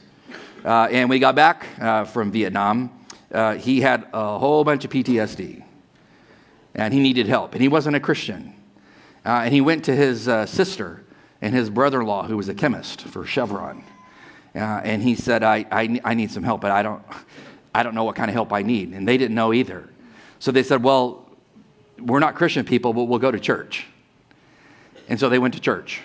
Uh, 0.63 0.87
and 0.91 1.09
when 1.09 1.15
he 1.15 1.19
got 1.19 1.35
back 1.35 1.67
uh, 1.79 2.03
from 2.05 2.31
Vietnam, 2.31 2.91
uh, 3.31 3.55
he 3.55 3.81
had 3.81 4.07
a 4.13 4.37
whole 4.37 4.63
bunch 4.63 4.85
of 4.85 4.91
PTSD. 4.91 5.63
And 6.75 6.93
he 6.93 6.99
needed 6.99 7.27
help. 7.27 7.53
And 7.53 7.61
he 7.61 7.67
wasn't 7.67 7.95
a 7.95 7.99
Christian. 7.99 8.53
and 9.25 9.53
he 9.53 9.61
went 9.61 9.85
to 9.85 9.95
his 9.95 10.23
sister 10.49 11.03
and 11.41 11.53
his 11.53 11.69
brother 11.69 12.01
in 12.01 12.07
law, 12.07 12.23
who 12.25 12.37
was 12.37 12.49
a 12.49 12.53
chemist 12.53 13.01
for 13.01 13.25
Chevron. 13.25 13.83
and 14.53 15.01
he 15.01 15.15
said, 15.15 15.43
I, 15.43 15.65
I, 15.71 15.99
I 16.03 16.13
need 16.13 16.31
some 16.31 16.43
help, 16.43 16.61
but 16.61 16.71
I 16.71 16.83
don't. 16.83 17.03
I 17.73 17.83
don't 17.83 17.93
know 17.93 18.03
what 18.03 18.15
kind 18.15 18.29
of 18.29 18.33
help 18.33 18.51
I 18.51 18.61
need. 18.61 18.93
And 18.93 19.07
they 19.07 19.17
didn't 19.17 19.35
know 19.35 19.53
either. 19.53 19.87
So 20.39 20.51
they 20.51 20.63
said, 20.63 20.83
Well, 20.83 21.27
we're 21.99 22.19
not 22.19 22.35
Christian 22.35 22.65
people, 22.65 22.93
but 22.93 23.05
we'll 23.05 23.19
go 23.19 23.31
to 23.31 23.39
church. 23.39 23.85
And 25.07 25.19
so 25.19 25.29
they 25.29 25.39
went 25.39 25.53
to 25.55 25.59
church. 25.59 26.01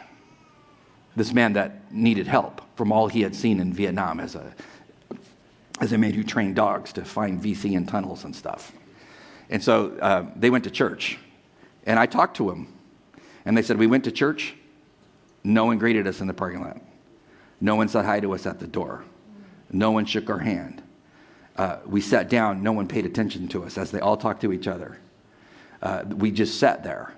This 1.16 1.32
man 1.32 1.52
that 1.54 1.92
needed 1.92 2.26
help 2.26 2.60
from 2.76 2.92
all 2.92 3.08
he 3.08 3.22
had 3.22 3.34
seen 3.34 3.60
in 3.60 3.72
Vietnam 3.72 4.20
as 4.20 4.34
a, 4.34 4.52
as 5.80 5.92
a 5.92 5.98
man 5.98 6.12
who 6.12 6.24
trained 6.24 6.56
dogs 6.56 6.92
to 6.94 7.04
find 7.04 7.40
VC 7.40 7.72
in 7.72 7.86
tunnels 7.86 8.24
and 8.24 8.34
stuff. 8.34 8.72
And 9.50 9.62
so 9.62 9.96
uh, 10.00 10.26
they 10.34 10.50
went 10.50 10.64
to 10.64 10.70
church. 10.70 11.18
And 11.84 11.98
I 11.98 12.06
talked 12.06 12.36
to 12.38 12.50
him. 12.50 12.72
And 13.44 13.56
they 13.56 13.62
said, 13.62 13.78
We 13.78 13.86
went 13.86 14.04
to 14.04 14.12
church. 14.12 14.54
No 15.44 15.66
one 15.66 15.78
greeted 15.78 16.06
us 16.06 16.20
in 16.20 16.26
the 16.26 16.34
parking 16.34 16.62
lot. 16.62 16.80
No 17.60 17.76
one 17.76 17.88
said 17.88 18.04
hi 18.04 18.20
to 18.20 18.34
us 18.34 18.46
at 18.46 18.58
the 18.58 18.66
door. 18.66 19.04
No 19.70 19.90
one 19.90 20.06
shook 20.06 20.30
our 20.30 20.38
hand 20.38 20.82
uh, 21.56 21.78
we 21.86 22.00
sat 22.00 22.28
down, 22.28 22.62
no 22.62 22.72
one 22.72 22.88
paid 22.88 23.06
attention 23.06 23.48
to 23.48 23.64
us 23.64 23.78
as 23.78 23.90
they 23.90 24.00
all 24.00 24.16
talked 24.16 24.40
to 24.40 24.52
each 24.52 24.66
other. 24.66 24.98
Uh, 25.82 26.04
we 26.08 26.30
just 26.30 26.58
sat 26.58 26.82
there. 26.82 27.14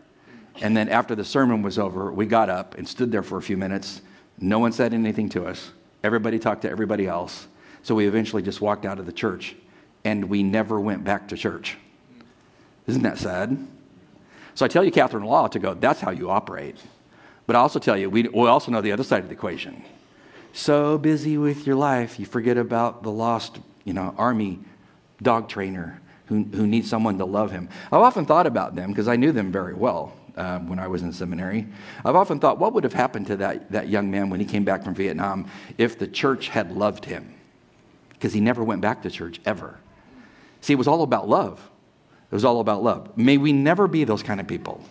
And 0.62 0.76
then 0.76 0.88
after 0.88 1.14
the 1.14 1.24
sermon 1.24 1.62
was 1.62 1.78
over, 1.78 2.12
we 2.12 2.26
got 2.26 2.48
up 2.48 2.76
and 2.76 2.88
stood 2.88 3.12
there 3.12 3.22
for 3.22 3.38
a 3.38 3.42
few 3.42 3.56
minutes. 3.56 4.00
No 4.38 4.58
one 4.58 4.72
said 4.72 4.94
anything 4.94 5.28
to 5.30 5.46
us. 5.46 5.70
Everybody 6.02 6.38
talked 6.38 6.62
to 6.62 6.70
everybody 6.70 7.06
else. 7.06 7.46
So 7.82 7.94
we 7.94 8.06
eventually 8.06 8.42
just 8.42 8.60
walked 8.60 8.84
out 8.84 8.98
of 8.98 9.06
the 9.06 9.12
church 9.12 9.54
and 10.04 10.28
we 10.28 10.42
never 10.42 10.80
went 10.80 11.04
back 11.04 11.28
to 11.28 11.36
church. 11.36 11.76
Isn't 12.86 13.02
that 13.02 13.18
sad? 13.18 13.66
So 14.54 14.64
I 14.64 14.68
tell 14.68 14.84
you, 14.84 14.90
Catherine 14.90 15.24
Law, 15.24 15.48
to 15.48 15.58
go, 15.58 15.74
that's 15.74 16.00
how 16.00 16.10
you 16.10 16.30
operate. 16.30 16.76
But 17.46 17.56
I 17.56 17.58
also 17.58 17.78
tell 17.78 17.96
you, 17.96 18.08
we, 18.08 18.22
we 18.22 18.48
also 18.48 18.70
know 18.70 18.80
the 18.80 18.92
other 18.92 19.04
side 19.04 19.20
of 19.20 19.28
the 19.28 19.34
equation. 19.34 19.84
So 20.52 20.96
busy 20.96 21.36
with 21.36 21.66
your 21.66 21.76
life, 21.76 22.18
you 22.18 22.26
forget 22.26 22.56
about 22.56 23.02
the 23.02 23.10
lost 23.10 23.58
you 23.84 23.92
know, 23.92 24.14
army 24.16 24.60
dog 25.22 25.48
trainer 25.48 26.00
who, 26.26 26.42
who 26.42 26.66
needs 26.66 26.88
someone 26.88 27.18
to 27.18 27.24
love 27.24 27.50
him. 27.50 27.68
I've 27.86 28.00
often 28.00 28.26
thought 28.26 28.46
about 28.46 28.74
them 28.74 28.90
because 28.90 29.08
I 29.08 29.16
knew 29.16 29.32
them 29.32 29.52
very 29.52 29.74
well 29.74 30.12
uh, 30.36 30.58
when 30.60 30.78
I 30.78 30.86
was 30.86 31.02
in 31.02 31.12
seminary. 31.12 31.66
I've 32.04 32.16
often 32.16 32.38
thought, 32.38 32.58
what 32.58 32.72
would 32.74 32.84
have 32.84 32.92
happened 32.92 33.26
to 33.28 33.36
that, 33.38 33.70
that 33.72 33.88
young 33.88 34.10
man 34.10 34.30
when 34.30 34.40
he 34.40 34.46
came 34.46 34.64
back 34.64 34.84
from 34.84 34.94
Vietnam 34.94 35.50
if 35.78 35.98
the 35.98 36.06
church 36.06 36.48
had 36.48 36.72
loved 36.72 37.04
him? 37.04 37.34
Because 38.10 38.32
he 38.32 38.40
never 38.40 38.64
went 38.64 38.80
back 38.80 39.02
to 39.02 39.10
church 39.10 39.40
ever. 39.44 39.78
See, 40.60 40.72
it 40.72 40.76
was 40.76 40.88
all 40.88 41.02
about 41.02 41.28
love. 41.28 41.60
It 42.30 42.34
was 42.34 42.44
all 42.44 42.60
about 42.60 42.82
love. 42.82 43.16
May 43.16 43.36
we 43.36 43.52
never 43.52 43.86
be 43.86 44.04
those 44.04 44.22
kind 44.22 44.40
of 44.40 44.46
people. 44.46 44.82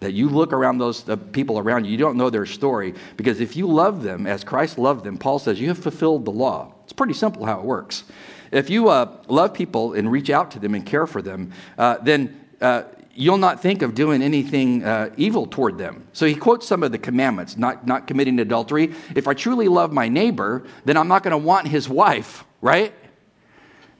That 0.00 0.12
you 0.12 0.28
look 0.28 0.52
around 0.52 0.78
those 0.78 1.04
people 1.32 1.58
around 1.58 1.84
you, 1.84 1.90
you 1.90 1.98
don't 1.98 2.16
know 2.16 2.30
their 2.30 2.46
story, 2.46 2.94
because 3.16 3.40
if 3.40 3.56
you 3.56 3.66
love 3.66 4.02
them 4.02 4.26
as 4.26 4.44
Christ 4.44 4.78
loved 4.78 5.04
them, 5.04 5.18
Paul 5.18 5.40
says 5.40 5.60
you 5.60 5.68
have 5.68 5.78
fulfilled 5.78 6.24
the 6.24 6.30
law. 6.30 6.72
It's 6.84 6.92
pretty 6.92 7.14
simple 7.14 7.44
how 7.44 7.58
it 7.58 7.64
works. 7.64 8.04
If 8.52 8.70
you 8.70 8.88
uh, 8.88 9.16
love 9.28 9.54
people 9.54 9.94
and 9.94 10.10
reach 10.10 10.30
out 10.30 10.52
to 10.52 10.58
them 10.58 10.74
and 10.74 10.86
care 10.86 11.06
for 11.06 11.20
them, 11.20 11.52
uh, 11.76 11.98
then 11.98 12.44
uh, 12.60 12.84
you'll 13.18 13.36
not 13.36 13.60
think 13.60 13.82
of 13.82 13.96
doing 13.96 14.22
anything 14.22 14.84
uh, 14.84 15.10
evil 15.16 15.44
toward 15.44 15.76
them. 15.76 16.06
So 16.12 16.24
he 16.24 16.36
quotes 16.36 16.68
some 16.68 16.84
of 16.84 16.92
the 16.92 16.98
commandments, 16.98 17.56
not, 17.56 17.84
not 17.84 18.06
committing 18.06 18.38
adultery. 18.38 18.94
If 19.16 19.26
I 19.26 19.34
truly 19.34 19.66
love 19.66 19.92
my 19.92 20.08
neighbor, 20.08 20.64
then 20.84 20.96
I'm 20.96 21.08
not 21.08 21.24
going 21.24 21.32
to 21.32 21.38
want 21.38 21.66
his 21.66 21.88
wife, 21.88 22.44
right? 22.60 22.94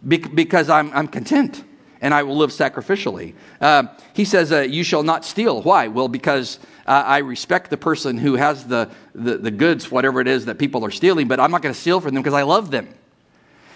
Be- 0.06 0.18
because 0.18 0.70
I'm, 0.70 0.92
I'm 0.92 1.08
content 1.08 1.64
and 2.00 2.14
I 2.14 2.22
will 2.22 2.36
live 2.36 2.50
sacrificially. 2.50 3.34
Uh, 3.60 3.88
he 4.12 4.24
says, 4.24 4.52
uh, 4.52 4.60
You 4.60 4.84
shall 4.84 5.02
not 5.02 5.24
steal. 5.24 5.62
Why? 5.62 5.88
Well, 5.88 6.06
because 6.06 6.60
uh, 6.86 7.02
I 7.04 7.18
respect 7.18 7.70
the 7.70 7.76
person 7.76 8.18
who 8.18 8.36
has 8.36 8.66
the, 8.66 8.88
the, 9.16 9.36
the 9.36 9.50
goods, 9.50 9.90
whatever 9.90 10.20
it 10.20 10.28
is 10.28 10.44
that 10.44 10.60
people 10.60 10.84
are 10.84 10.92
stealing, 10.92 11.26
but 11.26 11.40
I'm 11.40 11.50
not 11.50 11.62
going 11.62 11.74
to 11.74 11.80
steal 11.80 12.00
from 12.00 12.14
them 12.14 12.22
because 12.22 12.38
I 12.38 12.42
love 12.42 12.70
them. 12.70 12.88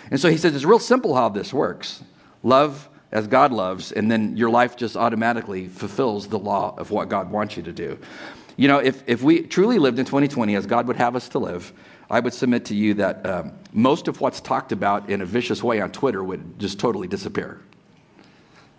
And 0.09 0.21
so 0.21 0.31
he 0.31 0.37
says 0.37 0.55
it's 0.55 0.65
real 0.65 0.79
simple 0.79 1.17
how 1.17 1.31
this 1.31 1.53
works 1.53 2.05
love 2.45 2.89
as 3.13 3.27
God 3.27 3.53
loves, 3.53 3.93
and 3.93 4.11
then 4.11 4.37
your 4.37 4.51
life 4.51 4.77
just 4.77 4.97
automatically 4.97 5.69
fulfills 5.69 6.29
the 6.29 6.39
law 6.39 6.75
of 6.79 6.91
what 6.91 7.09
God 7.09 7.31
wants 7.31 7.57
you 7.57 7.63
to 7.65 7.73
do. 7.73 7.99
You 8.57 8.69
know, 8.69 8.79
if, 8.79 9.03
if 9.07 9.23
we 9.23 9.43
truly 9.43 9.79
lived 9.79 9.99
in 9.99 10.07
2020 10.07 10.57
as 10.57 10.67
God 10.67 10.87
would 10.89 10.97
have 10.97 11.15
us 11.15 11.29
to 11.31 11.39
live, 11.39 11.73
I 12.11 12.21
would 12.21 12.35
submit 12.35 12.67
to 12.67 12.75
you 12.75 12.95
that 12.95 13.25
um, 13.27 13.53
most 13.73 14.09
of 14.09 14.21
what's 14.21 14.41
talked 14.41 14.73
about 14.73 15.09
in 15.09 15.21
a 15.21 15.27
vicious 15.27 15.63
way 15.63 15.81
on 15.81 15.93
Twitter 15.93 16.23
would 16.23 16.59
just 16.59 16.79
totally 16.79 17.09
disappear. 17.09 17.61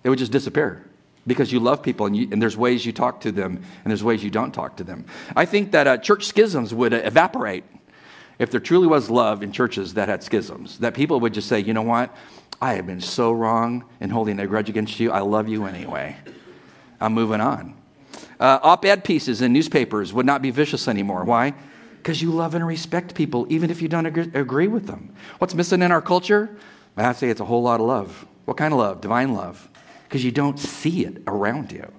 It 0.03 0.09
would 0.09 0.19
just 0.19 0.31
disappear 0.31 0.87
because 1.25 1.51
you 1.51 1.59
love 1.59 1.81
people 1.81 2.05
and, 2.05 2.15
you, 2.15 2.27
and, 2.31 2.41
there's 2.41 2.57
ways 2.57 2.85
you 2.85 2.91
talk 2.91 3.21
to 3.21 3.31
them 3.31 3.63
and 3.83 3.91
there's 3.91 4.03
ways 4.03 4.23
you 4.23 4.29
don't 4.29 4.51
talk 4.51 4.77
to 4.77 4.83
them. 4.83 5.05
I 5.35 5.45
think 5.45 5.71
that 5.71 5.87
uh, 5.87 5.97
church 5.97 6.25
schisms 6.25 6.73
would 6.73 6.93
uh, 6.93 6.97
evaporate 6.97 7.63
if 8.39 8.51
there 8.51 8.59
truly 8.59 8.87
was 8.87 9.09
love 9.09 9.41
in 9.41 9.51
churches 9.51 9.93
that 9.93 10.09
had 10.09 10.23
schisms, 10.23 10.79
that 10.79 10.93
people 10.93 11.19
would 11.19 11.33
just 11.33 11.47
say, 11.47 11.59
you 11.59 11.73
know 11.73 11.81
what? 11.81 12.15
I 12.63 12.75
have 12.75 12.87
been 12.87 13.01
so 13.01 13.33
wrong 13.33 13.83
in 13.99 14.09
holding 14.09 14.39
a 14.39 14.47
grudge 14.47 14.69
against 14.69 14.97
you. 14.97 15.11
I 15.11 15.19
love 15.19 15.49
you 15.49 15.65
anyway. 15.65 16.15
I'm 17.01 17.13
moving 17.13 17.41
on. 17.41 17.75
Uh, 18.39 18.57
op 18.63 18.85
ed 18.85 19.03
pieces 19.03 19.41
in 19.41 19.51
newspapers 19.51 20.13
would 20.13 20.25
not 20.25 20.41
be 20.41 20.49
vicious 20.49 20.87
anymore. 20.87 21.25
Why? 21.25 21.53
Because 21.97 22.21
you 22.21 22.31
love 22.31 22.55
and 22.55 22.65
respect 22.65 23.15
people, 23.15 23.45
even 23.49 23.69
if 23.69 23.81
you 23.81 23.89
don't 23.89 24.05
agree, 24.05 24.67
with 24.67 24.87
them. 24.87 25.13
What's 25.39 25.53
missing 25.53 25.81
in 25.81 25.91
our 25.91 26.01
culture? 26.01 26.55
I'd 26.95 27.17
say 27.17 27.27
it's 27.29 27.41
a 27.41 27.45
whole 27.45 27.63
lot 27.63 27.81
of 27.81 27.85
love. 27.85 28.25
What 28.45 28.55
kind 28.55 28.73
of 28.73 28.79
love? 28.79 29.01
Divine 29.01 29.33
love. 29.33 29.67
Because 30.07 30.23
you 30.23 30.31
don't 30.31 30.57
see 30.57 31.03
it 31.03 31.21
around 31.27 31.73
you. 31.73 31.91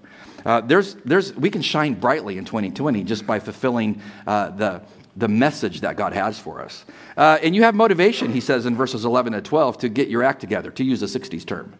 Uh, 0.46 0.62
there's, 0.62 0.94
there's, 1.04 1.34
we 1.36 1.50
can 1.50 1.60
shine 1.60 1.92
brightly 1.92 2.38
in 2.38 2.46
2020 2.46 3.04
just 3.04 3.26
by 3.26 3.38
fulfilling 3.38 4.00
uh, 4.26 4.48
the, 4.48 4.80
the 5.16 5.28
message 5.28 5.80
that 5.82 5.96
God 5.96 6.12
has 6.12 6.38
for 6.38 6.60
us. 6.60 6.84
Uh, 7.16 7.38
and 7.42 7.54
you 7.54 7.62
have 7.62 7.74
motivation, 7.74 8.32
he 8.32 8.40
says 8.40 8.66
in 8.66 8.74
verses 8.74 9.04
11 9.04 9.32
to 9.32 9.40
12, 9.40 9.78
to 9.78 9.88
get 9.88 10.08
your 10.08 10.22
act 10.22 10.40
together, 10.40 10.70
to 10.72 10.84
use 10.84 11.02
a 11.02 11.06
60s 11.06 11.46
term, 11.46 11.74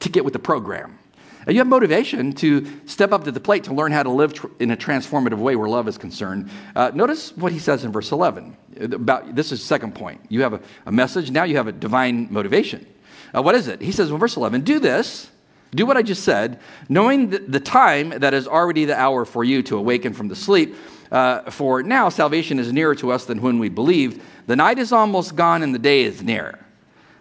to 0.00 0.08
get 0.08 0.24
with 0.24 0.32
the 0.32 0.38
program. 0.38 0.98
Uh, 1.46 1.52
you 1.52 1.58
have 1.58 1.66
motivation 1.66 2.32
to 2.32 2.66
step 2.86 3.12
up 3.12 3.24
to 3.24 3.32
the 3.32 3.40
plate 3.40 3.64
to 3.64 3.74
learn 3.74 3.92
how 3.92 4.02
to 4.02 4.10
live 4.10 4.34
tr- 4.34 4.46
in 4.58 4.70
a 4.70 4.76
transformative 4.76 5.38
way 5.38 5.56
where 5.56 5.68
love 5.68 5.88
is 5.88 5.98
concerned. 5.98 6.50
Uh, 6.74 6.90
notice 6.94 7.36
what 7.36 7.52
he 7.52 7.58
says 7.58 7.84
in 7.84 7.92
verse 7.92 8.12
11. 8.12 8.56
About, 8.80 9.34
this 9.34 9.52
is 9.52 9.62
second 9.62 9.94
point. 9.94 10.20
You 10.28 10.42
have 10.42 10.54
a, 10.54 10.60
a 10.86 10.92
message, 10.92 11.30
now 11.30 11.44
you 11.44 11.56
have 11.56 11.66
a 11.66 11.72
divine 11.72 12.28
motivation. 12.30 12.86
Uh, 13.34 13.42
what 13.42 13.54
is 13.54 13.68
it? 13.68 13.80
He 13.80 13.92
says 13.92 14.10
in 14.10 14.18
verse 14.18 14.36
11, 14.36 14.62
do 14.62 14.78
this 14.78 15.30
do 15.74 15.84
what 15.84 15.96
I 15.96 16.02
just 16.02 16.22
said, 16.22 16.60
knowing 16.88 17.30
the 17.30 17.60
time 17.60 18.10
that 18.10 18.34
is 18.34 18.46
already 18.46 18.84
the 18.84 18.96
hour 18.96 19.24
for 19.24 19.44
you 19.44 19.62
to 19.64 19.76
awaken 19.76 20.12
from 20.12 20.28
the 20.28 20.36
sleep. 20.36 20.74
Uh, 21.10 21.50
for 21.50 21.82
now, 21.82 22.08
salvation 22.08 22.58
is 22.58 22.72
nearer 22.72 22.94
to 22.96 23.12
us 23.12 23.24
than 23.24 23.40
when 23.40 23.58
we 23.58 23.68
believed. 23.68 24.20
The 24.46 24.56
night 24.56 24.78
is 24.78 24.92
almost 24.92 25.36
gone 25.36 25.62
and 25.62 25.74
the 25.74 25.78
day 25.78 26.02
is 26.02 26.22
near. 26.22 26.58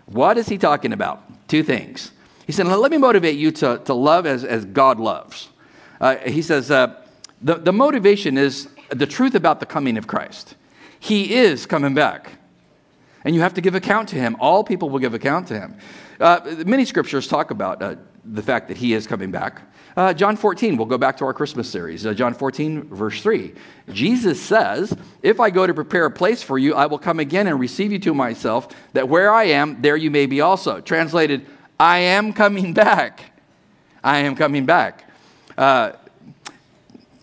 What 0.06 0.38
is 0.38 0.48
he 0.50 0.58
talking 0.58 0.93
about? 0.93 1.48
Two 1.48 1.63
things. 1.63 2.12
He 2.45 2.52
said, 2.52 2.67
Let 2.67 2.91
me 2.91 2.98
motivate 2.98 3.38
you 3.38 3.52
to, 3.52 3.82
to 3.86 3.93
love 3.93 4.26
as, 4.26 4.43
as 4.43 4.65
God 4.65 5.00
loves. 5.00 5.50
Uh, 6.00 6.17
he 6.17 6.41
says, 6.41 6.71
uh, 6.71 7.02
the, 7.41 7.56
the 7.56 7.74
motivation 7.74 8.38
is 8.38 8.67
the 8.89 9.06
truth 9.06 9.36
about 9.36 9.60
the 9.60 9.65
coming 9.65 9.98
of 9.98 10.08
Christ. 10.08 10.56
He 11.00 11.34
is 11.36 11.65
coming 11.65 11.93
back. 11.93 12.34
And 13.24 13.34
you 13.34 13.41
have 13.41 13.54
to 13.56 13.62
give 13.62 13.76
account 13.76 14.10
to 14.10 14.15
him. 14.15 14.36
All 14.39 14.63
people 14.63 14.89
will 14.89 15.00
give 15.00 15.13
account 15.13 15.48
to 15.48 15.60
him. 15.60 15.78
Uh, 16.19 16.63
many 16.65 16.86
scriptures 16.86 17.28
talk 17.28 17.52
about 17.52 17.82
uh, 17.82 17.95
the 18.24 18.41
fact 18.41 18.67
that 18.67 18.78
he 18.78 18.93
is 18.93 19.08
coming 19.08 19.32
back. 19.32 19.62
Uh, 19.95 20.13
John 20.13 20.36
14, 20.36 20.75
we'll 20.75 20.88
go 20.88 20.97
back 20.97 21.17
to 21.17 21.25
our 21.25 21.34
Christmas 21.34 21.69
series. 21.69 22.05
Uh, 22.05 22.13
John 22.13 22.34
14, 22.34 22.84
verse 22.84 23.21
3. 23.21 23.53
Jesus 23.91 24.41
says, 24.41 24.95
If 25.23 25.39
I 25.39 25.49
go 25.49 25.65
to 25.65 25.73
prepare 25.73 26.05
a 26.05 26.12
place 26.12 26.43
for 26.43 26.60
you, 26.60 26.73
I 26.75 26.88
will 26.88 26.99
come 26.99 27.19
again 27.19 27.47
and 27.47 27.58
receive 27.60 27.93
you 27.93 27.99
to 27.99 28.13
myself, 28.13 28.67
that 28.91 29.08
where 29.08 29.31
I 29.31 29.45
am, 29.45 29.81
there 29.81 29.95
you 29.95 30.12
may 30.12 30.25
be 30.25 30.41
also. 30.41 30.81
Translated, 30.81 31.45
I 31.79 31.99
am 31.99 32.34
coming 32.34 32.73
back. 32.73 33.21
I 34.03 34.19
am 34.19 34.36
coming 34.36 34.65
back. 34.65 35.10
Uh, 35.58 35.93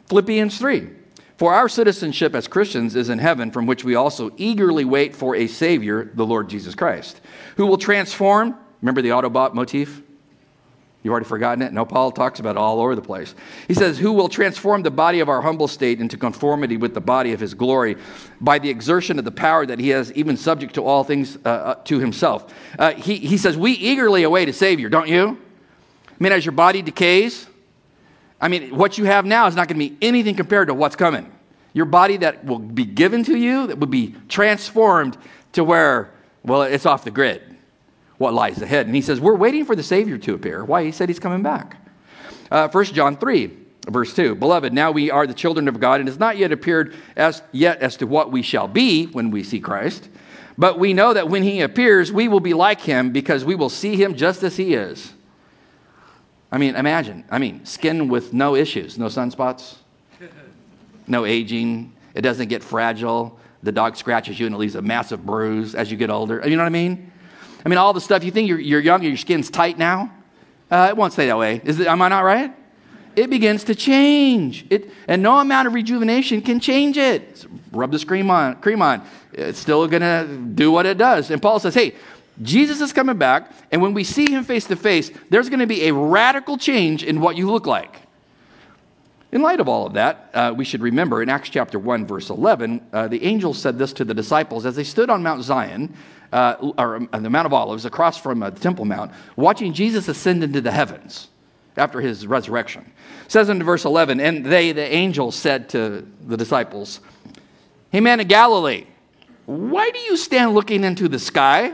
Philippians 0.08 0.56
3. 0.58 0.88
For 1.36 1.52
our 1.52 1.68
citizenship 1.68 2.34
as 2.34 2.48
Christians 2.48 2.96
is 2.96 3.10
in 3.10 3.18
heaven, 3.18 3.50
from 3.50 3.66
which 3.66 3.84
we 3.84 3.96
also 3.96 4.30
eagerly 4.38 4.84
wait 4.86 5.14
for 5.14 5.36
a 5.36 5.46
Savior, 5.46 6.10
the 6.14 6.24
Lord 6.24 6.48
Jesus 6.48 6.74
Christ, 6.74 7.20
who 7.56 7.66
will 7.66 7.78
transform, 7.78 8.56
remember 8.80 9.02
the 9.02 9.10
Autobot 9.10 9.52
motif? 9.52 10.02
You've 11.02 11.10
already 11.10 11.26
forgotten 11.26 11.62
it? 11.62 11.72
No, 11.72 11.84
Paul 11.84 12.12
talks 12.12 12.38
about 12.38 12.52
it 12.52 12.58
all 12.58 12.80
over 12.80 12.94
the 12.94 13.02
place. 13.02 13.34
He 13.66 13.74
says, 13.74 13.98
Who 13.98 14.12
will 14.12 14.28
transform 14.28 14.82
the 14.82 14.90
body 14.90 15.18
of 15.18 15.28
our 15.28 15.42
humble 15.42 15.66
state 15.66 16.00
into 16.00 16.16
conformity 16.16 16.76
with 16.76 16.94
the 16.94 17.00
body 17.00 17.32
of 17.32 17.40
his 17.40 17.54
glory 17.54 17.96
by 18.40 18.60
the 18.60 18.70
exertion 18.70 19.18
of 19.18 19.24
the 19.24 19.32
power 19.32 19.66
that 19.66 19.80
he 19.80 19.88
has, 19.88 20.12
even 20.12 20.36
subject 20.36 20.74
to 20.74 20.84
all 20.84 21.02
things 21.02 21.38
uh, 21.44 21.48
uh, 21.48 21.74
to 21.84 21.98
himself. 21.98 22.54
Uh, 22.78 22.92
he, 22.92 23.16
he 23.16 23.36
says, 23.36 23.56
We 23.56 23.72
eagerly 23.72 24.22
await 24.22 24.48
a 24.48 24.52
Savior, 24.52 24.88
don't 24.88 25.08
you? 25.08 25.38
I 26.08 26.14
mean, 26.20 26.30
as 26.30 26.44
your 26.44 26.52
body 26.52 26.82
decays, 26.82 27.48
I 28.40 28.46
mean, 28.46 28.76
what 28.76 28.96
you 28.96 29.04
have 29.04 29.24
now 29.24 29.48
is 29.48 29.56
not 29.56 29.66
going 29.66 29.80
to 29.80 29.88
be 29.90 29.96
anything 30.00 30.36
compared 30.36 30.68
to 30.68 30.74
what's 30.74 30.94
coming. 30.94 31.32
Your 31.72 31.86
body 31.86 32.18
that 32.18 32.44
will 32.44 32.60
be 32.60 32.84
given 32.84 33.24
to 33.24 33.36
you, 33.36 33.66
that 33.66 33.78
will 33.78 33.88
be 33.88 34.14
transformed 34.28 35.16
to 35.52 35.64
where, 35.64 36.12
well, 36.44 36.62
it's 36.62 36.86
off 36.86 37.02
the 37.02 37.10
grid 37.10 37.51
what 38.22 38.32
lies 38.32 38.62
ahead. 38.62 38.86
And 38.86 38.94
he 38.94 39.02
says, 39.02 39.20
We're 39.20 39.34
waiting 39.34 39.64
for 39.64 39.76
the 39.76 39.82
Savior 39.82 40.16
to 40.16 40.34
appear. 40.34 40.64
Why? 40.64 40.84
He 40.84 40.92
said 40.92 41.08
he's 41.08 41.18
coming 41.18 41.42
back. 41.42 41.76
Uh, 42.50 42.68
1 42.68 42.84
John 42.86 43.16
3, 43.16 43.50
verse 43.88 44.14
2. 44.14 44.36
Beloved, 44.36 44.72
now 44.72 44.90
we 44.90 45.10
are 45.10 45.26
the 45.26 45.34
children 45.34 45.68
of 45.68 45.80
God, 45.80 46.00
and 46.00 46.08
it's 46.08 46.18
not 46.18 46.38
yet 46.38 46.52
appeared 46.52 46.94
as 47.16 47.42
yet 47.50 47.82
as 47.82 47.96
to 47.96 48.06
what 48.06 48.30
we 48.30 48.40
shall 48.40 48.68
be 48.68 49.06
when 49.06 49.30
we 49.30 49.42
see 49.42 49.60
Christ. 49.60 50.08
But 50.56 50.78
we 50.78 50.92
know 50.92 51.12
that 51.12 51.28
when 51.28 51.42
he 51.42 51.60
appears, 51.60 52.12
we 52.12 52.28
will 52.28 52.40
be 52.40 52.54
like 52.54 52.80
him 52.80 53.10
because 53.10 53.44
we 53.44 53.54
will 53.54 53.70
see 53.70 53.96
him 53.96 54.14
just 54.14 54.42
as 54.42 54.56
he 54.56 54.74
is. 54.74 55.12
I 56.50 56.58
mean, 56.58 56.76
imagine. 56.76 57.24
I 57.30 57.38
mean, 57.38 57.64
skin 57.64 58.08
with 58.08 58.32
no 58.32 58.54
issues, 58.54 58.98
no 58.98 59.06
sunspots, 59.06 59.76
no 61.06 61.24
aging. 61.24 61.92
It 62.14 62.20
doesn't 62.20 62.48
get 62.48 62.62
fragile. 62.62 63.38
The 63.62 63.72
dog 63.72 63.96
scratches 63.96 64.38
you 64.38 64.46
and 64.46 64.54
it 64.54 64.58
leaves 64.58 64.74
a 64.74 64.82
massive 64.82 65.24
bruise 65.24 65.74
as 65.74 65.90
you 65.90 65.96
get 65.96 66.10
older. 66.10 66.42
You 66.44 66.56
know 66.56 66.62
what 66.62 66.66
I 66.66 66.70
mean? 66.70 67.10
I 67.64 67.68
mean, 67.68 67.78
all 67.78 67.92
the 67.92 68.00
stuff 68.00 68.24
you 68.24 68.30
think 68.30 68.48
you're, 68.48 68.58
you're 68.58 68.80
young, 68.80 69.02
your 69.02 69.16
skin's 69.16 69.50
tight 69.50 69.78
now. 69.78 70.12
Uh, 70.70 70.88
it 70.90 70.96
won't 70.96 71.12
stay 71.12 71.26
that 71.26 71.38
way. 71.38 71.60
Is 71.64 71.80
it, 71.80 71.86
am 71.86 72.02
I 72.02 72.08
not 72.08 72.24
right? 72.24 72.54
It 73.14 73.28
begins 73.28 73.64
to 73.64 73.74
change. 73.74 74.64
It, 74.70 74.90
and 75.06 75.22
no 75.22 75.38
amount 75.38 75.68
of 75.68 75.74
rejuvenation 75.74 76.40
can 76.40 76.60
change 76.60 76.96
it. 76.96 77.38
So 77.38 77.48
rub 77.70 77.92
the 77.92 78.04
cream 78.04 78.30
on, 78.30 78.56
cream 78.60 78.80
on. 78.80 79.06
It's 79.32 79.58
still 79.58 79.86
going 79.86 80.02
to 80.02 80.26
do 80.54 80.72
what 80.72 80.86
it 80.86 80.96
does. 80.96 81.30
And 81.30 81.40
Paul 81.40 81.60
says, 81.60 81.74
hey, 81.74 81.94
Jesus 82.40 82.80
is 82.80 82.92
coming 82.92 83.18
back, 83.18 83.52
and 83.70 83.82
when 83.82 83.92
we 83.92 84.04
see 84.04 84.30
him 84.30 84.44
face 84.44 84.64
to 84.66 84.76
face, 84.76 85.10
there's 85.28 85.50
going 85.50 85.60
to 85.60 85.66
be 85.66 85.88
a 85.88 85.92
radical 85.92 86.56
change 86.56 87.04
in 87.04 87.20
what 87.20 87.36
you 87.36 87.50
look 87.50 87.66
like. 87.66 88.00
In 89.30 89.42
light 89.42 89.60
of 89.60 89.68
all 89.68 89.86
of 89.86 89.94
that, 89.94 90.30
uh, 90.32 90.54
we 90.56 90.64
should 90.64 90.80
remember 90.80 91.22
in 91.22 91.28
Acts 91.28 91.50
chapter 91.50 91.78
1, 91.78 92.06
verse 92.06 92.30
11, 92.30 92.86
uh, 92.92 93.08
the 93.08 93.22
angel 93.24 93.54
said 93.54 93.78
this 93.78 93.92
to 93.94 94.04
the 94.04 94.14
disciples 94.14 94.64
as 94.66 94.76
they 94.76 94.84
stood 94.84 95.10
on 95.10 95.22
Mount 95.22 95.42
Zion 95.42 95.94
uh, 96.32 96.72
or 96.78 97.06
the 97.12 97.30
Mount 97.30 97.46
of 97.46 97.52
Olives, 97.52 97.84
across 97.84 98.16
from 98.16 98.42
uh, 98.42 98.50
the 98.50 98.60
Temple 98.60 98.84
Mount, 98.84 99.12
watching 99.36 99.72
Jesus 99.72 100.08
ascend 100.08 100.42
into 100.42 100.60
the 100.60 100.70
heavens 100.70 101.28
after 101.76 102.00
his 102.00 102.26
resurrection. 102.26 102.90
It 103.24 103.32
says 103.32 103.48
in 103.48 103.62
verse 103.62 103.84
11, 103.84 104.20
and 104.20 104.44
they, 104.44 104.72
the 104.72 104.92
angels, 104.92 105.36
said 105.36 105.68
to 105.70 106.06
the 106.26 106.36
disciples, 106.36 107.00
Hey, 107.90 108.00
man 108.00 108.20
of 108.20 108.28
Galilee, 108.28 108.86
why 109.46 109.90
do 109.90 109.98
you 109.98 110.16
stand 110.16 110.54
looking 110.54 110.84
into 110.84 111.08
the 111.08 111.18
sky? 111.18 111.72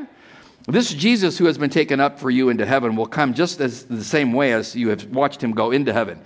This 0.67 0.93
Jesus 0.93 1.39
who 1.39 1.47
has 1.47 1.57
been 1.57 1.71
taken 1.71 2.01
up 2.01 2.19
for 2.19 2.31
you 2.31 2.51
into 2.51 2.67
heaven 2.67 2.97
will 2.97 3.07
come 3.07 3.35
just 3.35 3.61
as 3.61 3.85
the 3.85 4.05
same 4.05 4.33
way 4.33 4.53
as 4.53 4.77
you 4.77 4.91
have 4.91 5.07
watched 5.07 5.43
him 5.43 5.53
go 5.53 5.71
into 5.71 5.93
heaven. 5.93 6.21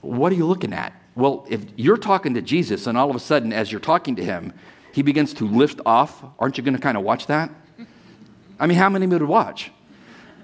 What 0.00 0.32
are 0.32 0.34
you 0.34 0.46
looking 0.46 0.72
at? 0.72 0.92
Well, 1.14 1.46
if 1.48 1.64
you're 1.76 1.96
talking 1.96 2.34
to 2.34 2.42
Jesus 2.42 2.86
and 2.86 2.98
all 2.98 3.10
of 3.10 3.16
a 3.16 3.20
sudden, 3.20 3.52
as 3.52 3.72
you're 3.72 3.80
talking 3.80 4.16
to 4.16 4.24
him, 4.24 4.52
he 4.98 5.02
begins 5.02 5.32
to 5.32 5.46
lift 5.46 5.80
off, 5.86 6.24
aren't 6.40 6.58
you 6.58 6.64
going 6.64 6.74
to 6.74 6.80
kind 6.80 6.96
of 6.96 7.04
watch 7.04 7.28
that? 7.28 7.52
I 8.58 8.66
mean, 8.66 8.76
how 8.76 8.88
many 8.88 9.06
would 9.06 9.22
watch? 9.22 9.70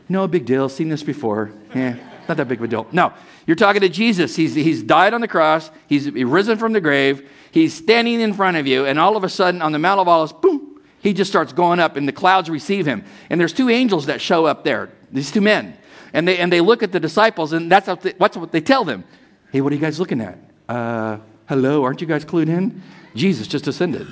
No 0.08 0.28
big 0.28 0.46
deal. 0.46 0.68
Seen 0.68 0.88
this 0.88 1.02
before. 1.02 1.50
Yeah, 1.74 1.96
not 2.28 2.36
that 2.36 2.46
big 2.46 2.58
of 2.60 2.64
a 2.64 2.68
deal. 2.68 2.86
No, 2.92 3.12
you're 3.48 3.56
talking 3.56 3.80
to 3.80 3.88
Jesus. 3.88 4.36
He's, 4.36 4.54
he's 4.54 4.80
died 4.80 5.12
on 5.12 5.22
the 5.22 5.26
cross. 5.26 5.72
He's 5.88 6.08
risen 6.08 6.56
from 6.56 6.72
the 6.72 6.80
grave. 6.80 7.28
He's 7.50 7.74
standing 7.74 8.20
in 8.20 8.32
front 8.32 8.56
of 8.56 8.64
you, 8.68 8.86
and 8.86 8.96
all 8.96 9.16
of 9.16 9.24
a 9.24 9.28
sudden, 9.28 9.60
on 9.60 9.72
the 9.72 9.80
Mount 9.80 9.98
of 9.98 10.06
Olives, 10.06 10.32
boom, 10.32 10.80
he 11.00 11.12
just 11.12 11.32
starts 11.32 11.52
going 11.52 11.80
up, 11.80 11.96
and 11.96 12.06
the 12.06 12.12
clouds 12.12 12.48
receive 12.48 12.86
him. 12.86 13.04
And 13.30 13.40
there's 13.40 13.52
two 13.52 13.70
angels 13.70 14.06
that 14.06 14.20
show 14.20 14.46
up 14.46 14.62
there. 14.62 14.90
These 15.10 15.32
two 15.32 15.40
men, 15.40 15.76
and 16.12 16.28
they 16.28 16.38
and 16.38 16.52
they 16.52 16.60
look 16.60 16.84
at 16.84 16.92
the 16.92 17.00
disciples, 17.00 17.52
and 17.52 17.72
that's 17.72 17.88
what 17.88 18.02
they, 18.02 18.14
what's 18.18 18.36
what 18.36 18.52
they 18.52 18.60
tell 18.60 18.84
them. 18.84 19.02
Hey, 19.50 19.60
what 19.62 19.72
are 19.72 19.74
you 19.74 19.82
guys 19.82 19.98
looking 19.98 20.20
at? 20.20 20.38
Uh, 20.68 21.18
hello, 21.48 21.82
aren't 21.82 22.00
you 22.00 22.06
guys 22.06 22.24
clued 22.24 22.48
in? 22.48 22.80
Jesus 23.16 23.48
just 23.48 23.66
ascended. 23.66 24.06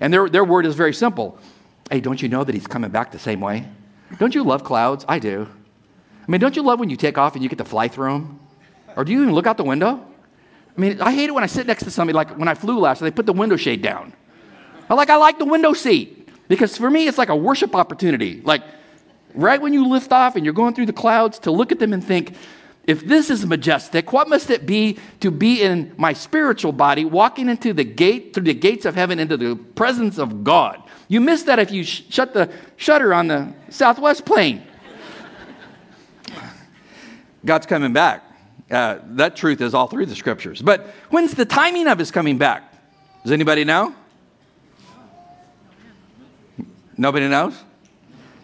And 0.00 0.12
their, 0.12 0.28
their 0.28 0.44
word 0.44 0.66
is 0.66 0.74
very 0.74 0.94
simple. 0.94 1.38
Hey, 1.90 2.00
don't 2.00 2.20
you 2.20 2.28
know 2.28 2.44
that 2.44 2.54
he's 2.54 2.66
coming 2.66 2.90
back 2.90 3.12
the 3.12 3.18
same 3.18 3.40
way? 3.40 3.66
Don't 4.18 4.34
you 4.34 4.42
love 4.44 4.64
clouds? 4.64 5.04
I 5.08 5.18
do. 5.18 5.48
I 6.26 6.30
mean, 6.30 6.40
don't 6.40 6.56
you 6.56 6.62
love 6.62 6.78
when 6.78 6.90
you 6.90 6.96
take 6.96 7.18
off 7.18 7.34
and 7.34 7.42
you 7.42 7.48
get 7.48 7.58
to 7.58 7.64
fly 7.64 7.88
through 7.88 8.12
them? 8.12 8.40
Or 8.96 9.04
do 9.04 9.12
you 9.12 9.22
even 9.22 9.34
look 9.34 9.46
out 9.46 9.56
the 9.56 9.64
window? 9.64 10.04
I 10.76 10.80
mean, 10.80 11.00
I 11.00 11.12
hate 11.12 11.28
it 11.28 11.32
when 11.34 11.42
I 11.42 11.46
sit 11.46 11.66
next 11.66 11.84
to 11.84 11.90
somebody, 11.90 12.14
like 12.14 12.36
when 12.38 12.48
I 12.48 12.54
flew 12.54 12.78
last, 12.78 13.00
they 13.00 13.10
put 13.10 13.26
the 13.26 13.32
window 13.32 13.56
shade 13.56 13.82
down. 13.82 14.12
I 14.88 14.94
like, 14.94 15.10
I 15.10 15.16
like 15.16 15.38
the 15.38 15.44
window 15.44 15.72
seat 15.72 16.28
because 16.48 16.76
for 16.76 16.90
me, 16.90 17.08
it's 17.08 17.18
like 17.18 17.28
a 17.28 17.36
worship 17.36 17.74
opportunity. 17.74 18.40
Like, 18.42 18.62
right 19.34 19.60
when 19.60 19.72
you 19.72 19.86
lift 19.88 20.12
off 20.12 20.36
and 20.36 20.44
you're 20.44 20.54
going 20.54 20.74
through 20.74 20.86
the 20.86 20.92
clouds, 20.92 21.38
to 21.40 21.50
look 21.50 21.72
at 21.72 21.78
them 21.78 21.92
and 21.92 22.02
think, 22.04 22.34
if 22.88 23.04
this 23.04 23.28
is 23.28 23.44
majestic, 23.44 24.14
what 24.14 24.30
must 24.30 24.48
it 24.48 24.64
be 24.64 24.96
to 25.20 25.30
be 25.30 25.62
in 25.62 25.92
my 25.98 26.14
spiritual 26.14 26.72
body, 26.72 27.04
walking 27.04 27.50
into 27.50 27.74
the 27.74 27.84
gate, 27.84 28.32
through 28.32 28.44
the 28.44 28.54
gates 28.54 28.86
of 28.86 28.94
heaven, 28.94 29.18
into 29.18 29.36
the 29.36 29.56
presence 29.56 30.16
of 30.16 30.42
God? 30.42 30.82
You 31.06 31.20
miss 31.20 31.42
that 31.42 31.58
if 31.58 31.70
you 31.70 31.84
sh- 31.84 32.04
shut 32.08 32.32
the 32.32 32.50
shutter 32.76 33.12
on 33.12 33.28
the 33.28 33.52
southwest 33.68 34.24
plane. 34.24 34.62
God's 37.44 37.66
coming 37.66 37.92
back. 37.92 38.24
Uh, 38.70 39.00
that 39.08 39.36
truth 39.36 39.60
is 39.60 39.74
all 39.74 39.86
through 39.86 40.06
the 40.06 40.16
scriptures. 40.16 40.62
But 40.62 40.86
when's 41.10 41.34
the 41.34 41.44
timing 41.44 41.88
of 41.88 41.98
his 41.98 42.10
coming 42.10 42.38
back? 42.38 42.72
Does 43.22 43.32
anybody 43.32 43.64
know? 43.64 43.94
Nobody 46.96 47.28
knows? 47.28 47.54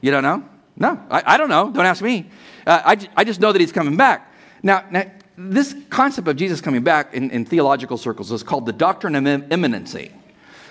You 0.02 0.10
don't 0.10 0.22
know? 0.22 0.44
No, 0.76 1.00
I, 1.10 1.22
I 1.24 1.36
don't 1.38 1.48
know. 1.48 1.70
Don't 1.70 1.86
ask 1.86 2.02
me. 2.02 2.26
Uh, 2.66 2.82
I, 2.84 3.08
I 3.16 3.24
just 3.24 3.40
know 3.40 3.52
that 3.52 3.60
he's 3.60 3.72
coming 3.72 3.96
back. 3.96 4.32
Now, 4.64 4.82
now, 4.90 5.04
this 5.36 5.76
concept 5.90 6.26
of 6.26 6.36
Jesus 6.36 6.62
coming 6.62 6.82
back 6.82 7.12
in, 7.12 7.30
in 7.30 7.44
theological 7.44 7.98
circles 7.98 8.32
is 8.32 8.42
called 8.42 8.64
the 8.64 8.72
doctrine 8.72 9.14
of 9.14 9.26
imminency. 9.52 10.10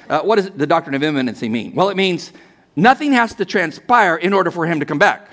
Uh, 0.09 0.21
what 0.21 0.37
does 0.37 0.49
the 0.49 0.65
doctrine 0.65 0.95
of 0.95 1.03
imminency 1.03 1.47
mean? 1.47 1.75
Well, 1.75 1.89
it 1.89 1.95
means 1.95 2.33
nothing 2.75 3.13
has 3.13 3.35
to 3.35 3.45
transpire 3.45 4.15
in 4.15 4.33
order 4.33 4.49
for 4.49 4.65
him 4.65 4.79
to 4.79 4.85
come 4.85 4.97
back. 4.97 5.29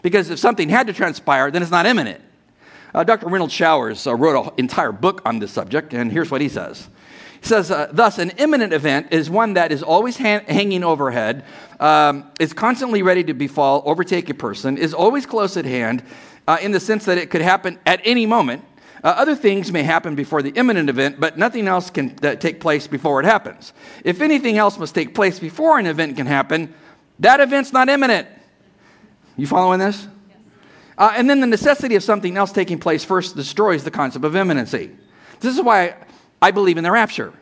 Because 0.00 0.30
if 0.30 0.38
something 0.38 0.70
had 0.70 0.86
to 0.86 0.94
transpire, 0.94 1.50
then 1.50 1.60
it's 1.60 1.70
not 1.70 1.84
imminent. 1.84 2.22
Uh, 2.94 3.04
Dr. 3.04 3.26
Renald 3.26 3.50
Showers 3.50 4.06
uh, 4.06 4.14
wrote 4.14 4.46
an 4.46 4.52
entire 4.56 4.92
book 4.92 5.20
on 5.26 5.38
this 5.38 5.52
subject, 5.52 5.92
and 5.92 6.10
here's 6.10 6.30
what 6.30 6.40
he 6.40 6.48
says. 6.48 6.88
He 7.42 7.46
says, 7.46 7.70
uh, 7.70 7.90
Thus, 7.92 8.18
an 8.18 8.30
imminent 8.38 8.72
event 8.72 9.08
is 9.10 9.28
one 9.28 9.54
that 9.54 9.72
is 9.72 9.82
always 9.82 10.16
ha- 10.16 10.42
hanging 10.48 10.82
overhead, 10.82 11.44
um, 11.80 12.30
is 12.40 12.54
constantly 12.54 13.02
ready 13.02 13.22
to 13.24 13.34
befall, 13.34 13.82
overtake 13.84 14.30
a 14.30 14.34
person, 14.34 14.78
is 14.78 14.94
always 14.94 15.26
close 15.26 15.58
at 15.58 15.66
hand, 15.66 16.02
uh, 16.46 16.58
in 16.60 16.72
the 16.72 16.80
sense 16.80 17.04
that 17.06 17.18
it 17.18 17.30
could 17.30 17.40
happen 17.42 17.78
at 17.86 18.00
any 18.04 18.26
moment. 18.26 18.64
Uh, 19.04 19.08
other 19.08 19.36
things 19.36 19.70
may 19.70 19.82
happen 19.82 20.14
before 20.14 20.42
the 20.42 20.50
imminent 20.50 20.88
event, 20.88 21.20
but 21.20 21.38
nothing 21.38 21.68
else 21.68 21.90
can 21.90 22.16
take 22.16 22.60
place 22.60 22.86
before 22.86 23.20
it 23.20 23.26
happens. 23.26 23.72
If 24.04 24.20
anything 24.20 24.58
else 24.58 24.78
must 24.78 24.94
take 24.94 25.14
place 25.14 25.38
before 25.38 25.78
an 25.78 25.86
event 25.86 26.16
can 26.16 26.26
happen, 26.26 26.74
that 27.20 27.40
event's 27.40 27.72
not 27.72 27.88
imminent. 27.88 28.28
You 29.36 29.46
following 29.46 29.78
this? 29.78 30.08
Uh, 30.98 31.12
and 31.14 31.28
then 31.28 31.40
the 31.40 31.46
necessity 31.46 31.94
of 31.94 32.02
something 32.02 32.36
else 32.36 32.52
taking 32.52 32.78
place 32.78 33.04
first 33.04 33.36
destroys 33.36 33.84
the 33.84 33.90
concept 33.90 34.24
of 34.24 34.34
imminency. 34.34 34.90
This 35.40 35.54
is 35.54 35.62
why 35.62 35.96
I 36.40 36.50
believe 36.50 36.78
in 36.78 36.84
the 36.84 36.90
rapture. 36.90 37.32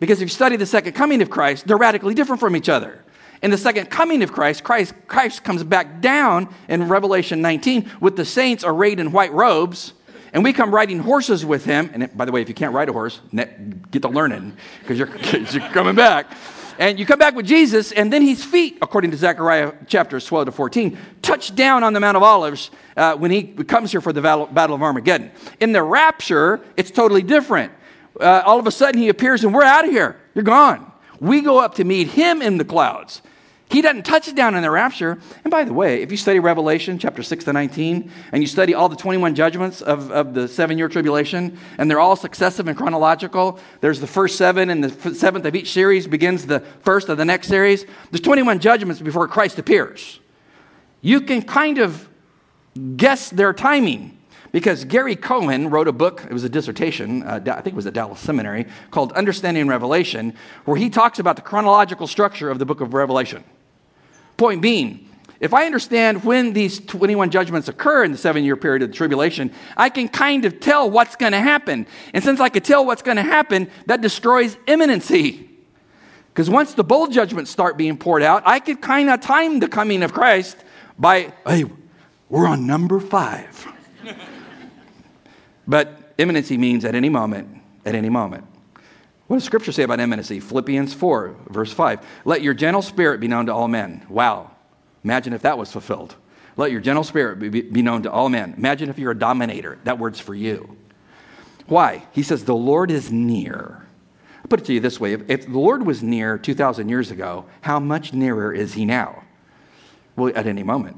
Because 0.00 0.22
if 0.22 0.26
you 0.26 0.34
study 0.34 0.56
the 0.56 0.66
second 0.66 0.92
coming 0.92 1.20
of 1.20 1.28
Christ, 1.28 1.66
they're 1.66 1.76
radically 1.76 2.14
different 2.14 2.40
from 2.40 2.56
each 2.56 2.68
other. 2.68 3.04
In 3.42 3.50
the 3.50 3.58
second 3.58 3.86
coming 3.90 4.22
of 4.22 4.32
Christ, 4.32 4.64
Christ, 4.64 4.94
Christ 5.06 5.44
comes 5.44 5.62
back 5.62 6.00
down 6.00 6.52
in 6.68 6.88
Revelation 6.88 7.40
19 7.40 7.90
with 8.00 8.16
the 8.16 8.24
saints 8.24 8.64
arrayed 8.66 8.98
in 8.98 9.12
white 9.12 9.32
robes, 9.32 9.92
and 10.32 10.42
we 10.42 10.52
come 10.52 10.74
riding 10.74 10.98
horses 10.98 11.44
with 11.44 11.64
him. 11.64 11.90
And 11.92 12.16
by 12.16 12.24
the 12.24 12.32
way, 12.32 12.42
if 12.42 12.48
you 12.48 12.54
can't 12.54 12.74
ride 12.74 12.88
a 12.88 12.92
horse, 12.92 13.20
get 13.32 14.02
to 14.02 14.08
learning 14.08 14.56
because 14.80 14.98
you're, 14.98 15.16
you're 15.52 15.72
coming 15.72 15.94
back. 15.94 16.26
And 16.78 16.96
you 16.96 17.04
come 17.06 17.18
back 17.18 17.34
with 17.34 17.44
Jesus, 17.44 17.90
and 17.90 18.12
then 18.12 18.22
his 18.22 18.44
feet, 18.44 18.78
according 18.80 19.10
to 19.10 19.16
Zechariah 19.16 19.72
chapters 19.88 20.24
12 20.26 20.46
to 20.46 20.52
14, 20.52 20.96
touch 21.22 21.56
down 21.56 21.82
on 21.82 21.92
the 21.92 21.98
Mount 21.98 22.16
of 22.16 22.22
Olives 22.22 22.70
uh, 22.96 23.16
when 23.16 23.32
he 23.32 23.42
comes 23.42 23.90
here 23.90 24.00
for 24.00 24.12
the 24.12 24.22
battle, 24.22 24.74
of 24.74 24.82
Armageddon. 24.82 25.32
In 25.58 25.72
the 25.72 25.82
rapture, 25.82 26.60
it's 26.76 26.92
totally 26.92 27.22
different. 27.22 27.72
Uh, 28.20 28.42
all 28.46 28.60
of 28.60 28.66
a 28.68 28.70
sudden, 28.70 29.00
he 29.00 29.08
appears, 29.08 29.42
and 29.42 29.52
we're 29.52 29.64
out 29.64 29.84
of 29.84 29.90
here. 29.90 30.20
You're 30.36 30.44
gone. 30.44 30.92
We 31.20 31.40
go 31.40 31.58
up 31.58 31.74
to 31.76 31.84
meet 31.84 32.08
him 32.08 32.42
in 32.42 32.58
the 32.58 32.64
clouds. 32.64 33.22
He 33.70 33.82
doesn't 33.82 34.04
touch 34.04 34.34
down 34.34 34.54
in 34.54 34.62
the 34.62 34.70
rapture. 34.70 35.18
And 35.44 35.50
by 35.50 35.64
the 35.64 35.74
way, 35.74 36.00
if 36.00 36.10
you 36.10 36.16
study 36.16 36.38
Revelation 36.38 36.98
chapter 36.98 37.22
6 37.22 37.44
to 37.44 37.52
19, 37.52 38.10
and 38.32 38.42
you 38.42 38.46
study 38.46 38.72
all 38.72 38.88
the 38.88 38.96
21 38.96 39.34
judgments 39.34 39.82
of, 39.82 40.10
of 40.10 40.32
the 40.32 40.48
seven 40.48 40.78
year 40.78 40.88
tribulation, 40.88 41.58
and 41.76 41.90
they're 41.90 42.00
all 42.00 42.16
successive 42.16 42.66
and 42.66 42.78
chronological, 42.78 43.60
there's 43.82 44.00
the 44.00 44.06
first 44.06 44.38
seven, 44.38 44.70
and 44.70 44.82
the 44.82 45.14
seventh 45.14 45.44
of 45.44 45.54
each 45.54 45.70
series 45.70 46.06
begins 46.06 46.46
the 46.46 46.60
first 46.80 47.10
of 47.10 47.18
the 47.18 47.26
next 47.26 47.48
series. 47.48 47.84
There's 48.10 48.22
21 48.22 48.58
judgments 48.58 49.02
before 49.02 49.28
Christ 49.28 49.58
appears. 49.58 50.18
You 51.02 51.20
can 51.20 51.42
kind 51.42 51.78
of 51.78 52.08
guess 52.96 53.28
their 53.28 53.52
timing. 53.52 54.17
Because 54.50 54.84
Gary 54.84 55.14
Cohen 55.14 55.68
wrote 55.68 55.88
a 55.88 55.92
book, 55.92 56.24
it 56.24 56.32
was 56.32 56.44
a 56.44 56.48
dissertation, 56.48 57.22
uh, 57.22 57.40
I 57.46 57.60
think 57.60 57.68
it 57.68 57.74
was 57.74 57.86
at 57.86 57.94
Dallas 57.94 58.18
Seminary, 58.18 58.66
called 58.90 59.12
Understanding 59.12 59.68
Revelation, 59.68 60.34
where 60.64 60.76
he 60.76 60.88
talks 60.88 61.18
about 61.18 61.36
the 61.36 61.42
chronological 61.42 62.06
structure 62.06 62.50
of 62.50 62.58
the 62.58 62.64
book 62.64 62.80
of 62.80 62.94
Revelation. 62.94 63.44
Point 64.36 64.62
being, 64.62 65.08
if 65.40 65.54
I 65.54 65.66
understand 65.66 66.24
when 66.24 66.52
these 66.52 66.80
21 66.80 67.30
judgments 67.30 67.68
occur 67.68 68.04
in 68.04 68.12
the 68.12 68.18
seven 68.18 68.42
year 68.42 68.56
period 68.56 68.82
of 68.82 68.90
the 68.90 68.96
tribulation, 68.96 69.52
I 69.76 69.88
can 69.88 70.08
kind 70.08 70.44
of 70.44 70.60
tell 70.60 70.90
what's 70.90 71.14
going 71.14 71.32
to 71.32 71.40
happen. 71.40 71.86
And 72.12 72.24
since 72.24 72.40
I 72.40 72.48
can 72.48 72.62
tell 72.62 72.84
what's 72.84 73.02
going 73.02 73.18
to 73.18 73.22
happen, 73.22 73.70
that 73.86 74.00
destroys 74.00 74.56
imminency. 74.66 75.48
Because 76.28 76.50
once 76.50 76.74
the 76.74 76.84
bowl 76.84 77.06
judgments 77.08 77.50
start 77.50 77.76
being 77.76 77.96
poured 77.96 78.22
out, 78.22 78.42
I 78.46 78.60
could 78.60 78.80
kind 78.80 79.10
of 79.10 79.20
time 79.20 79.60
the 79.60 79.68
coming 79.68 80.02
of 80.02 80.12
Christ 80.12 80.56
by, 80.98 81.32
hey, 81.46 81.64
we're 82.28 82.46
on 82.46 82.66
number 82.66 82.98
five. 83.00 83.66
but 85.68 86.14
imminency 86.18 86.56
means 86.56 86.84
at 86.84 86.94
any 86.94 87.10
moment, 87.10 87.62
at 87.84 87.94
any 87.94 88.08
moment. 88.08 88.44
What 89.28 89.36
does 89.36 89.44
Scripture 89.44 89.72
say 89.72 89.82
about 89.82 90.00
imminency? 90.00 90.40
Philippians 90.40 90.94
4, 90.94 91.36
verse 91.50 91.72
5. 91.72 92.00
Let 92.24 92.40
your 92.40 92.54
gentle 92.54 92.80
spirit 92.80 93.20
be 93.20 93.28
known 93.28 93.46
to 93.46 93.54
all 93.54 93.68
men. 93.68 94.06
Wow. 94.08 94.50
Imagine 95.04 95.34
if 95.34 95.42
that 95.42 95.58
was 95.58 95.70
fulfilled. 95.70 96.16
Let 96.56 96.72
your 96.72 96.80
gentle 96.80 97.04
spirit 97.04 97.38
be, 97.38 97.82
known 97.82 98.02
to 98.02 98.10
all 98.10 98.30
men. 98.30 98.54
Imagine 98.56 98.88
if 98.88 98.98
you're 98.98 99.12
a 99.12 99.18
dominator. 99.18 99.78
That 99.84 99.98
word's 99.98 100.18
for 100.18 100.34
you. 100.34 100.76
Why? 101.66 102.06
He 102.12 102.22
says, 102.22 102.44
The 102.44 102.54
Lord 102.54 102.90
is 102.90 103.12
near. 103.12 103.86
I'll 104.38 104.48
put 104.48 104.60
it 104.60 104.66
to 104.66 104.72
you 104.72 104.80
this 104.80 104.98
way 104.98 105.12
if 105.12 105.46
the 105.46 105.58
Lord 105.58 105.86
was 105.86 106.02
near 106.02 106.38
2,000 106.38 106.88
years 106.88 107.10
ago, 107.10 107.44
how 107.60 107.78
much 107.78 108.12
nearer 108.12 108.52
is 108.52 108.74
he 108.74 108.84
now? 108.84 109.22
Well, 110.16 110.32
at 110.34 110.46
any 110.46 110.62
moment. 110.62 110.96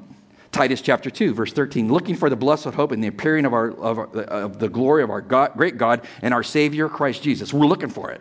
Titus 0.61 0.83
chapter 0.83 1.09
2, 1.09 1.33
verse 1.33 1.55
13, 1.55 1.91
looking 1.91 2.15
for 2.15 2.29
the 2.29 2.37
blessed 2.37 2.67
hope 2.67 2.93
and 2.93 3.03
the 3.03 3.09
appearing 3.09 3.47
of, 3.47 3.55
our, 3.55 3.71
of, 3.71 4.15
of 4.15 4.59
the 4.59 4.69
glory 4.69 5.03
of 5.03 5.09
our 5.09 5.23
God, 5.23 5.53
great 5.57 5.79
God 5.79 6.07
and 6.21 6.35
our 6.35 6.43
Savior, 6.43 6.87
Christ 6.87 7.23
Jesus. 7.23 7.51
We're 7.51 7.65
looking 7.65 7.89
for 7.89 8.11
it. 8.11 8.21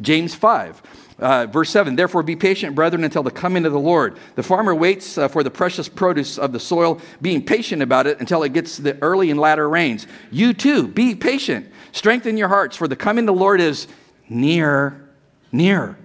James 0.00 0.34
5, 0.34 0.82
uh, 1.18 1.46
verse 1.48 1.68
7 1.68 1.94
Therefore, 1.94 2.22
be 2.22 2.34
patient, 2.34 2.74
brethren, 2.74 3.04
until 3.04 3.22
the 3.22 3.30
coming 3.30 3.66
of 3.66 3.74
the 3.74 3.78
Lord. 3.78 4.16
The 4.36 4.42
farmer 4.42 4.74
waits 4.74 5.18
uh, 5.18 5.28
for 5.28 5.42
the 5.42 5.50
precious 5.50 5.86
produce 5.86 6.38
of 6.38 6.52
the 6.52 6.60
soil, 6.60 6.98
being 7.20 7.44
patient 7.44 7.82
about 7.82 8.06
it 8.06 8.20
until 8.20 8.42
it 8.42 8.54
gets 8.54 8.78
the 8.78 8.96
early 9.02 9.30
and 9.30 9.38
latter 9.38 9.68
rains. 9.68 10.06
You 10.30 10.54
too, 10.54 10.88
be 10.88 11.14
patient. 11.14 11.70
Strengthen 11.92 12.38
your 12.38 12.48
hearts, 12.48 12.74
for 12.78 12.88
the 12.88 12.96
coming 12.96 13.28
of 13.28 13.34
the 13.34 13.38
Lord 13.38 13.60
is 13.60 13.86
near, 14.30 15.10
near. 15.52 15.98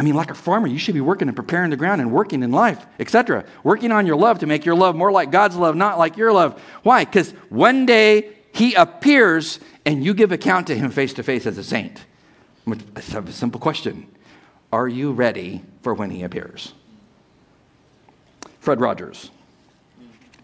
I 0.00 0.02
mean, 0.02 0.14
like 0.14 0.30
a 0.30 0.34
farmer, 0.34 0.66
you 0.66 0.78
should 0.78 0.94
be 0.94 1.02
working 1.02 1.28
and 1.28 1.36
preparing 1.36 1.68
the 1.68 1.76
ground 1.76 2.00
and 2.00 2.10
working 2.10 2.42
in 2.42 2.52
life, 2.52 2.86
etc. 2.98 3.44
Working 3.62 3.92
on 3.92 4.06
your 4.06 4.16
love 4.16 4.38
to 4.38 4.46
make 4.46 4.64
your 4.64 4.74
love 4.74 4.96
more 4.96 5.12
like 5.12 5.30
God's 5.30 5.56
love, 5.56 5.76
not 5.76 5.98
like 5.98 6.16
your 6.16 6.32
love. 6.32 6.58
Why? 6.82 7.04
Because 7.04 7.32
one 7.50 7.84
day 7.84 8.30
he 8.54 8.72
appears 8.72 9.60
and 9.84 10.02
you 10.02 10.14
give 10.14 10.32
account 10.32 10.68
to 10.68 10.74
him 10.74 10.90
face 10.90 11.12
to 11.12 11.22
face 11.22 11.44
as 11.44 11.58
a 11.58 11.62
saint. 11.62 12.02
I 12.66 12.76
have 13.10 13.28
a 13.28 13.32
simple 13.32 13.60
question 13.60 14.06
Are 14.72 14.88
you 14.88 15.12
ready 15.12 15.62
for 15.82 15.92
when 15.92 16.08
he 16.08 16.22
appears? 16.22 16.72
Fred 18.60 18.80
Rogers. 18.80 19.30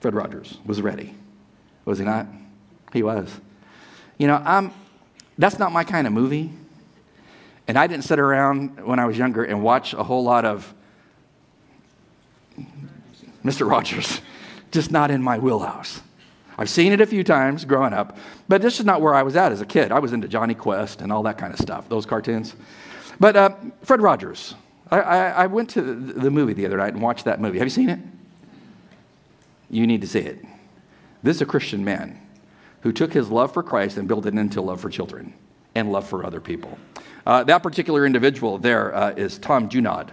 Fred 0.00 0.12
Rogers 0.12 0.58
was 0.66 0.82
ready. 0.82 1.14
Was 1.86 1.98
he 1.98 2.04
not? 2.04 2.26
He 2.92 3.02
was. 3.02 3.34
You 4.18 4.26
know, 4.26 4.42
I'm, 4.44 4.70
that's 5.38 5.58
not 5.58 5.72
my 5.72 5.82
kind 5.82 6.06
of 6.06 6.12
movie. 6.12 6.52
And 7.68 7.78
I 7.78 7.86
didn't 7.86 8.04
sit 8.04 8.18
around 8.18 8.84
when 8.84 8.98
I 8.98 9.06
was 9.06 9.18
younger 9.18 9.44
and 9.44 9.62
watch 9.62 9.92
a 9.92 10.02
whole 10.02 10.22
lot 10.22 10.44
of 10.44 10.72
Mr. 13.44 13.68
Rogers. 13.68 14.20
Just 14.72 14.90
not 14.90 15.10
in 15.10 15.22
my 15.22 15.38
wheelhouse. 15.38 16.02
I've 16.58 16.70
seen 16.70 16.92
it 16.92 17.00
a 17.00 17.06
few 17.06 17.22
times 17.22 17.64
growing 17.64 17.92
up, 17.92 18.16
but 18.48 18.62
this 18.62 18.80
is 18.80 18.86
not 18.86 19.00
where 19.00 19.14
I 19.14 19.22
was 19.22 19.36
at 19.36 19.52
as 19.52 19.60
a 19.60 19.66
kid. 19.66 19.92
I 19.92 19.98
was 19.98 20.12
into 20.12 20.26
Jonny 20.26 20.54
Quest 20.54 21.02
and 21.02 21.12
all 21.12 21.22
that 21.24 21.38
kind 21.38 21.52
of 21.52 21.60
stuff, 21.60 21.88
those 21.88 22.06
cartoons. 22.06 22.54
But 23.20 23.36
uh, 23.36 23.50
Fred 23.82 24.00
Rogers, 24.00 24.54
I, 24.90 25.00
I, 25.00 25.28
I, 25.28 25.46
went 25.46 25.70
to 25.70 25.82
the 25.82 26.30
movie 26.30 26.54
the 26.54 26.66
other 26.66 26.76
night 26.76 26.92
and 26.94 27.02
watched 27.02 27.24
that 27.26 27.40
movie. 27.40 27.58
Have 27.58 27.66
you 27.66 27.70
seen 27.70 27.90
it? 27.90 27.98
You 29.68 29.86
need 29.86 30.00
to 30.00 30.06
see 30.06 30.20
it. 30.20 30.44
This 31.22 31.36
is 31.36 31.42
a 31.42 31.46
Christian 31.46 31.84
man 31.84 32.20
who 32.80 32.92
took 32.92 33.12
his 33.12 33.30
love 33.30 33.52
for 33.52 33.62
Christ 33.62 33.96
and 33.96 34.06
built 34.06 34.26
it 34.26 34.34
into 34.34 34.60
love 34.60 34.80
for 34.80 34.88
children 34.88 35.34
and 35.74 35.92
love 35.92 36.08
for 36.08 36.24
other 36.24 36.40
people. 36.40 36.78
Uh, 37.26 37.42
that 37.42 37.62
particular 37.62 38.06
individual 38.06 38.56
there 38.56 38.94
uh, 38.94 39.10
is 39.10 39.36
Tom 39.38 39.68
Junod, 39.68 40.10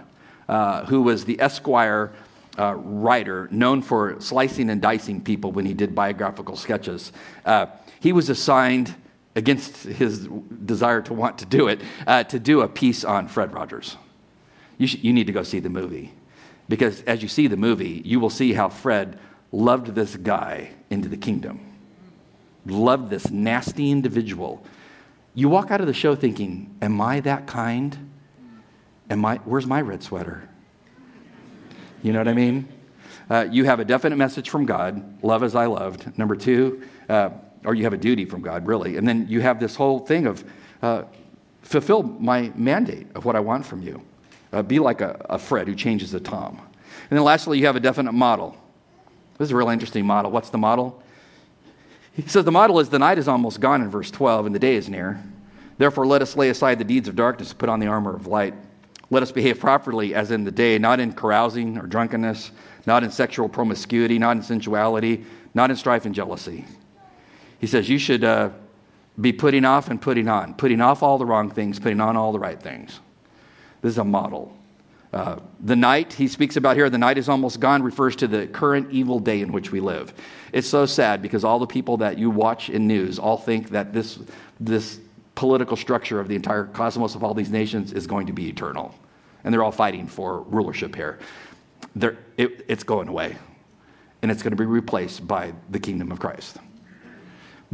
uh, 0.48 0.84
who 0.86 1.00
was 1.00 1.24
the 1.24 1.40
Esquire 1.40 2.12
uh, 2.58 2.74
writer 2.74 3.48
known 3.52 3.82
for 3.82 4.20
slicing 4.20 4.68
and 4.68 4.82
dicing 4.82 5.20
people 5.20 5.52
when 5.52 5.64
he 5.64 5.74
did 5.74 5.94
biographical 5.94 6.56
sketches. 6.56 7.12
Uh, 7.44 7.66
he 8.00 8.12
was 8.12 8.28
assigned, 8.28 8.94
against 9.36 9.84
his 9.84 10.28
desire 10.64 11.02
to 11.02 11.12
want 11.12 11.38
to 11.38 11.46
do 11.46 11.68
it, 11.68 11.80
to 12.28 12.38
do 12.38 12.60
a 12.60 12.68
piece 12.68 13.04
on 13.04 13.26
Fred 13.26 13.52
Rogers. 13.52 13.96
You, 14.78 14.86
sh- 14.86 14.98
you 15.02 15.12
need 15.12 15.26
to 15.26 15.32
go 15.32 15.42
see 15.42 15.58
the 15.58 15.70
movie. 15.70 16.12
Because 16.68 17.02
as 17.02 17.20
you 17.22 17.28
see 17.28 17.48
the 17.48 17.56
movie, 17.56 18.00
you 18.04 18.20
will 18.20 18.30
see 18.30 18.52
how 18.52 18.68
Fred 18.68 19.18
loved 19.50 19.88
this 19.88 20.16
guy 20.16 20.70
into 20.88 21.08
the 21.08 21.16
kingdom, 21.16 21.60
loved 22.64 23.10
this 23.10 23.30
nasty 23.30 23.90
individual. 23.90 24.64
You 25.34 25.48
walk 25.48 25.70
out 25.70 25.80
of 25.80 25.86
the 25.86 25.94
show 25.94 26.14
thinking, 26.14 26.76
Am 26.80 27.00
I 27.00 27.20
that 27.20 27.46
kind? 27.46 28.10
Am 29.10 29.24
I, 29.24 29.36
where's 29.38 29.66
my 29.66 29.80
red 29.80 30.02
sweater? 30.02 30.48
You 32.02 32.12
know 32.12 32.20
what 32.20 32.28
I 32.28 32.34
mean? 32.34 32.68
Uh, 33.28 33.46
you 33.50 33.64
have 33.64 33.80
a 33.80 33.84
definite 33.84 34.16
message 34.16 34.50
from 34.50 34.66
God, 34.66 35.22
love 35.22 35.42
as 35.42 35.54
I 35.54 35.66
loved. 35.66 36.16
Number 36.18 36.36
two, 36.36 36.82
uh, 37.08 37.30
or 37.64 37.74
you 37.74 37.84
have 37.84 37.92
a 37.92 37.98
duty 37.98 38.24
from 38.24 38.42
God, 38.42 38.66
really. 38.66 38.96
And 38.96 39.08
then 39.08 39.26
you 39.28 39.40
have 39.40 39.58
this 39.58 39.74
whole 39.74 39.98
thing 39.98 40.26
of 40.26 40.44
uh, 40.82 41.04
fulfill 41.62 42.02
my 42.02 42.52
mandate 42.54 43.06
of 43.14 43.24
what 43.24 43.36
I 43.36 43.40
want 43.40 43.64
from 43.64 43.82
you. 43.82 44.02
Uh, 44.52 44.62
be 44.62 44.78
like 44.78 45.00
a, 45.00 45.24
a 45.30 45.38
Fred 45.38 45.66
who 45.66 45.74
changes 45.74 46.14
a 46.14 46.20
Tom. 46.20 46.58
And 47.10 47.18
then 47.18 47.24
lastly, 47.24 47.58
you 47.58 47.66
have 47.66 47.76
a 47.76 47.80
definite 47.80 48.12
model. 48.12 48.56
This 49.38 49.46
is 49.46 49.52
a 49.52 49.56
really 49.56 49.72
interesting 49.72 50.06
model. 50.06 50.30
What's 50.30 50.50
the 50.50 50.58
model? 50.58 51.02
He 52.14 52.22
says 52.22 52.44
the 52.44 52.52
model 52.52 52.78
is 52.78 52.88
the 52.88 52.98
night 52.98 53.18
is 53.18 53.28
almost 53.28 53.60
gone 53.60 53.82
in 53.82 53.90
verse 53.90 54.10
12 54.10 54.46
and 54.46 54.54
the 54.54 54.60
day 54.60 54.76
is 54.76 54.88
near. 54.88 55.22
Therefore, 55.78 56.06
let 56.06 56.22
us 56.22 56.36
lay 56.36 56.48
aside 56.48 56.78
the 56.78 56.84
deeds 56.84 57.08
of 57.08 57.16
darkness 57.16 57.50
and 57.50 57.58
put 57.58 57.68
on 57.68 57.80
the 57.80 57.88
armor 57.88 58.14
of 58.14 58.28
light. 58.28 58.54
Let 59.10 59.22
us 59.22 59.32
behave 59.32 59.58
properly 59.58 60.14
as 60.14 60.30
in 60.30 60.44
the 60.44 60.52
day, 60.52 60.78
not 60.78 61.00
in 61.00 61.12
carousing 61.12 61.76
or 61.76 61.86
drunkenness, 61.86 62.52
not 62.86 63.02
in 63.02 63.10
sexual 63.10 63.48
promiscuity, 63.48 64.18
not 64.18 64.36
in 64.36 64.42
sensuality, 64.42 65.24
not 65.52 65.70
in 65.70 65.76
strife 65.76 66.06
and 66.06 66.14
jealousy. 66.14 66.64
He 67.58 67.66
says 67.66 67.88
you 67.88 67.98
should 67.98 68.24
uh, 68.24 68.50
be 69.20 69.32
putting 69.32 69.64
off 69.64 69.88
and 69.88 70.00
putting 70.00 70.28
on, 70.28 70.54
putting 70.54 70.80
off 70.80 71.02
all 71.02 71.18
the 71.18 71.26
wrong 71.26 71.50
things, 71.50 71.80
putting 71.80 72.00
on 72.00 72.16
all 72.16 72.32
the 72.32 72.38
right 72.38 72.60
things. 72.60 73.00
This 73.82 73.92
is 73.92 73.98
a 73.98 74.04
model. 74.04 74.56
Uh, 75.14 75.38
the 75.60 75.76
night 75.76 76.12
he 76.12 76.26
speaks 76.26 76.56
about 76.56 76.74
here, 76.74 76.90
the 76.90 76.98
night 76.98 77.16
is 77.16 77.28
almost 77.28 77.60
gone, 77.60 77.84
refers 77.84 78.16
to 78.16 78.26
the 78.26 78.48
current 78.48 78.90
evil 78.90 79.20
day 79.20 79.40
in 79.42 79.52
which 79.52 79.70
we 79.70 79.78
live. 79.78 80.12
It's 80.52 80.68
so 80.68 80.86
sad 80.86 81.22
because 81.22 81.44
all 81.44 81.60
the 81.60 81.68
people 81.68 81.98
that 81.98 82.18
you 82.18 82.30
watch 82.30 82.68
in 82.68 82.88
news 82.88 83.20
all 83.20 83.36
think 83.36 83.70
that 83.70 83.92
this, 83.92 84.18
this 84.58 84.98
political 85.36 85.76
structure 85.76 86.18
of 86.18 86.26
the 86.26 86.34
entire 86.34 86.64
cosmos 86.64 87.14
of 87.14 87.22
all 87.22 87.32
these 87.32 87.50
nations 87.50 87.92
is 87.92 88.08
going 88.08 88.26
to 88.26 88.32
be 88.32 88.48
eternal. 88.48 88.92
And 89.44 89.54
they're 89.54 89.62
all 89.62 89.70
fighting 89.70 90.08
for 90.08 90.40
rulership 90.42 90.96
here. 90.96 91.20
It, 92.36 92.64
it's 92.66 92.82
going 92.82 93.06
away, 93.06 93.36
and 94.22 94.32
it's 94.32 94.42
going 94.42 94.50
to 94.50 94.56
be 94.56 94.64
replaced 94.64 95.28
by 95.28 95.52
the 95.70 95.78
kingdom 95.78 96.10
of 96.10 96.18
Christ. 96.18 96.56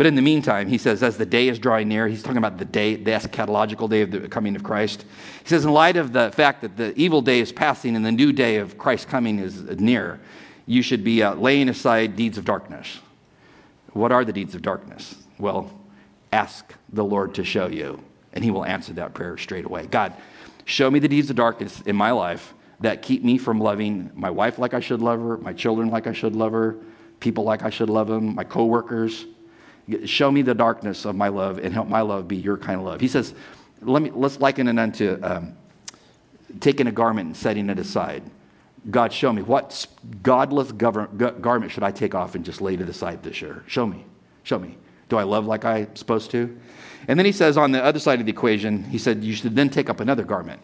But 0.01 0.07
in 0.07 0.15
the 0.15 0.23
meantime, 0.23 0.67
he 0.67 0.79
says, 0.79 1.03
as 1.03 1.19
the 1.19 1.27
day 1.27 1.49
is 1.49 1.59
drawing 1.59 1.89
near, 1.89 2.09
he's 2.09 2.23
talking 2.23 2.39
about 2.39 2.57
the 2.57 2.65
day, 2.65 2.97
the 2.97 3.11
eschatological 3.11 3.91
day 3.91 4.01
of 4.01 4.11
the 4.11 4.29
coming 4.29 4.57
of 4.57 4.63
Christ. 4.63 5.05
He 5.43 5.49
says, 5.51 5.67
in 5.67 5.73
light 5.73 5.99
of 5.99 6.15
the 6.15 6.31
fact 6.31 6.63
that 6.63 6.79
the 6.79 6.99
evil 6.99 7.21
day 7.21 7.39
is 7.39 7.53
passing 7.53 7.95
and 7.95 8.03
the 8.03 8.11
new 8.11 8.33
day 8.33 8.57
of 8.57 8.79
Christ 8.79 9.09
coming 9.09 9.39
is 9.39 9.61
near, 9.79 10.19
you 10.65 10.81
should 10.81 11.05
be 11.05 11.23
uh, 11.23 11.35
laying 11.35 11.69
aside 11.69 12.17
deeds 12.17 12.39
of 12.39 12.47
darkness. 12.47 13.01
What 13.93 14.11
are 14.11 14.25
the 14.25 14.33
deeds 14.33 14.55
of 14.55 14.63
darkness? 14.63 15.17
Well, 15.39 15.71
ask 16.33 16.73
the 16.91 17.05
Lord 17.05 17.35
to 17.35 17.45
show 17.45 17.67
you, 17.67 18.03
and 18.33 18.43
he 18.43 18.51
will 18.51 18.65
answer 18.65 18.95
that 18.95 19.13
prayer 19.13 19.37
straight 19.37 19.67
away. 19.67 19.87
God, 19.87 20.15
show 20.65 20.91
me 20.91 20.99
the 20.99 21.09
deeds 21.09 21.29
of 21.29 21.37
darkness 21.37 21.83
in 21.83 21.95
my 21.95 22.13
life 22.13 22.55
that 22.81 23.03
keep 23.03 23.23
me 23.23 23.37
from 23.37 23.61
loving 23.61 24.11
my 24.15 24.31
wife 24.31 24.59
like 24.59 24.73
I 24.73 24.81
should 24.81 25.03
love 25.03 25.21
her, 25.21 25.37
my 25.37 25.53
children 25.53 25.91
like 25.91 26.07
I 26.07 26.15
should 26.15 26.35
love 26.35 26.53
her, 26.53 26.79
people 27.21 27.45
like 27.45 27.65
I 27.65 27.69
should 27.69 27.91
love 27.91 28.09
them, 28.09 28.35
my 28.35 28.45
coworkers 28.45 29.27
Show 30.05 30.31
me 30.31 30.43
the 30.43 30.55
darkness 30.55 31.05
of 31.05 31.17
my 31.17 31.29
love 31.29 31.59
and 31.59 31.75
help 31.75 31.89
my 31.89 32.01
love 32.01 32.29
be 32.29 32.37
your 32.37 32.57
kind 32.57 32.81
of 32.81 32.87
love. 32.87 33.01
He 33.01 33.09
says, 33.09 33.35
Let 33.83 34.03
me, 34.03 34.11
let's 34.11 34.39
liken 34.39 34.69
it 34.69 34.79
unto 34.79 35.19
um, 35.23 35.57
taking 36.61 36.87
a 36.87 36.93
garment 36.93 37.27
and 37.27 37.37
setting 37.37 37.69
it 37.71 37.79
aside. 37.79 38.23
God, 38.91 39.13
show 39.13 39.33
me 39.33 39.43
what 39.43 39.87
godless 40.23 40.73
garment 40.73 41.71
should 41.71 41.83
I 41.83 41.91
take 41.91 42.15
off 42.15 42.35
and 42.35 42.45
just 42.45 42.61
lay 42.61 42.75
it 42.75 42.81
aside 42.81 43.23
this 43.23 43.43
year? 43.43 43.63
Show 43.67 43.87
me. 43.87 44.05
Show 44.43 44.59
me. 44.59 44.79
Do 45.09 45.17
I 45.17 45.25
love 45.25 45.47
like 45.47 45.65
I'm 45.65 45.95
supposed 45.97 46.31
to? 46.31 46.59
And 47.09 47.19
then 47.19 47.27
he 47.27 47.33
says 47.33 47.57
on 47.57 47.73
the 47.73 47.83
other 47.83 47.99
side 47.99 48.21
of 48.21 48.27
the 48.27 48.33
equation, 48.33 48.85
he 48.85 48.97
said, 48.97 49.23
You 49.23 49.35
should 49.35 49.55
then 49.55 49.69
take 49.69 49.91
up 49.91 50.01
another 50.01 50.25
garment. 50.25 50.61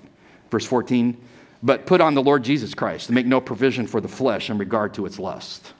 Verse 0.50 0.64
14, 0.64 1.16
but 1.62 1.86
put 1.86 2.00
on 2.00 2.14
the 2.14 2.22
Lord 2.22 2.44
Jesus 2.44 2.74
Christ 2.74 3.08
and 3.08 3.14
make 3.14 3.26
no 3.26 3.40
provision 3.40 3.86
for 3.86 4.00
the 4.00 4.08
flesh 4.08 4.48
in 4.50 4.58
regard 4.58 4.94
to 4.94 5.06
its 5.06 5.18
lust 5.18 5.72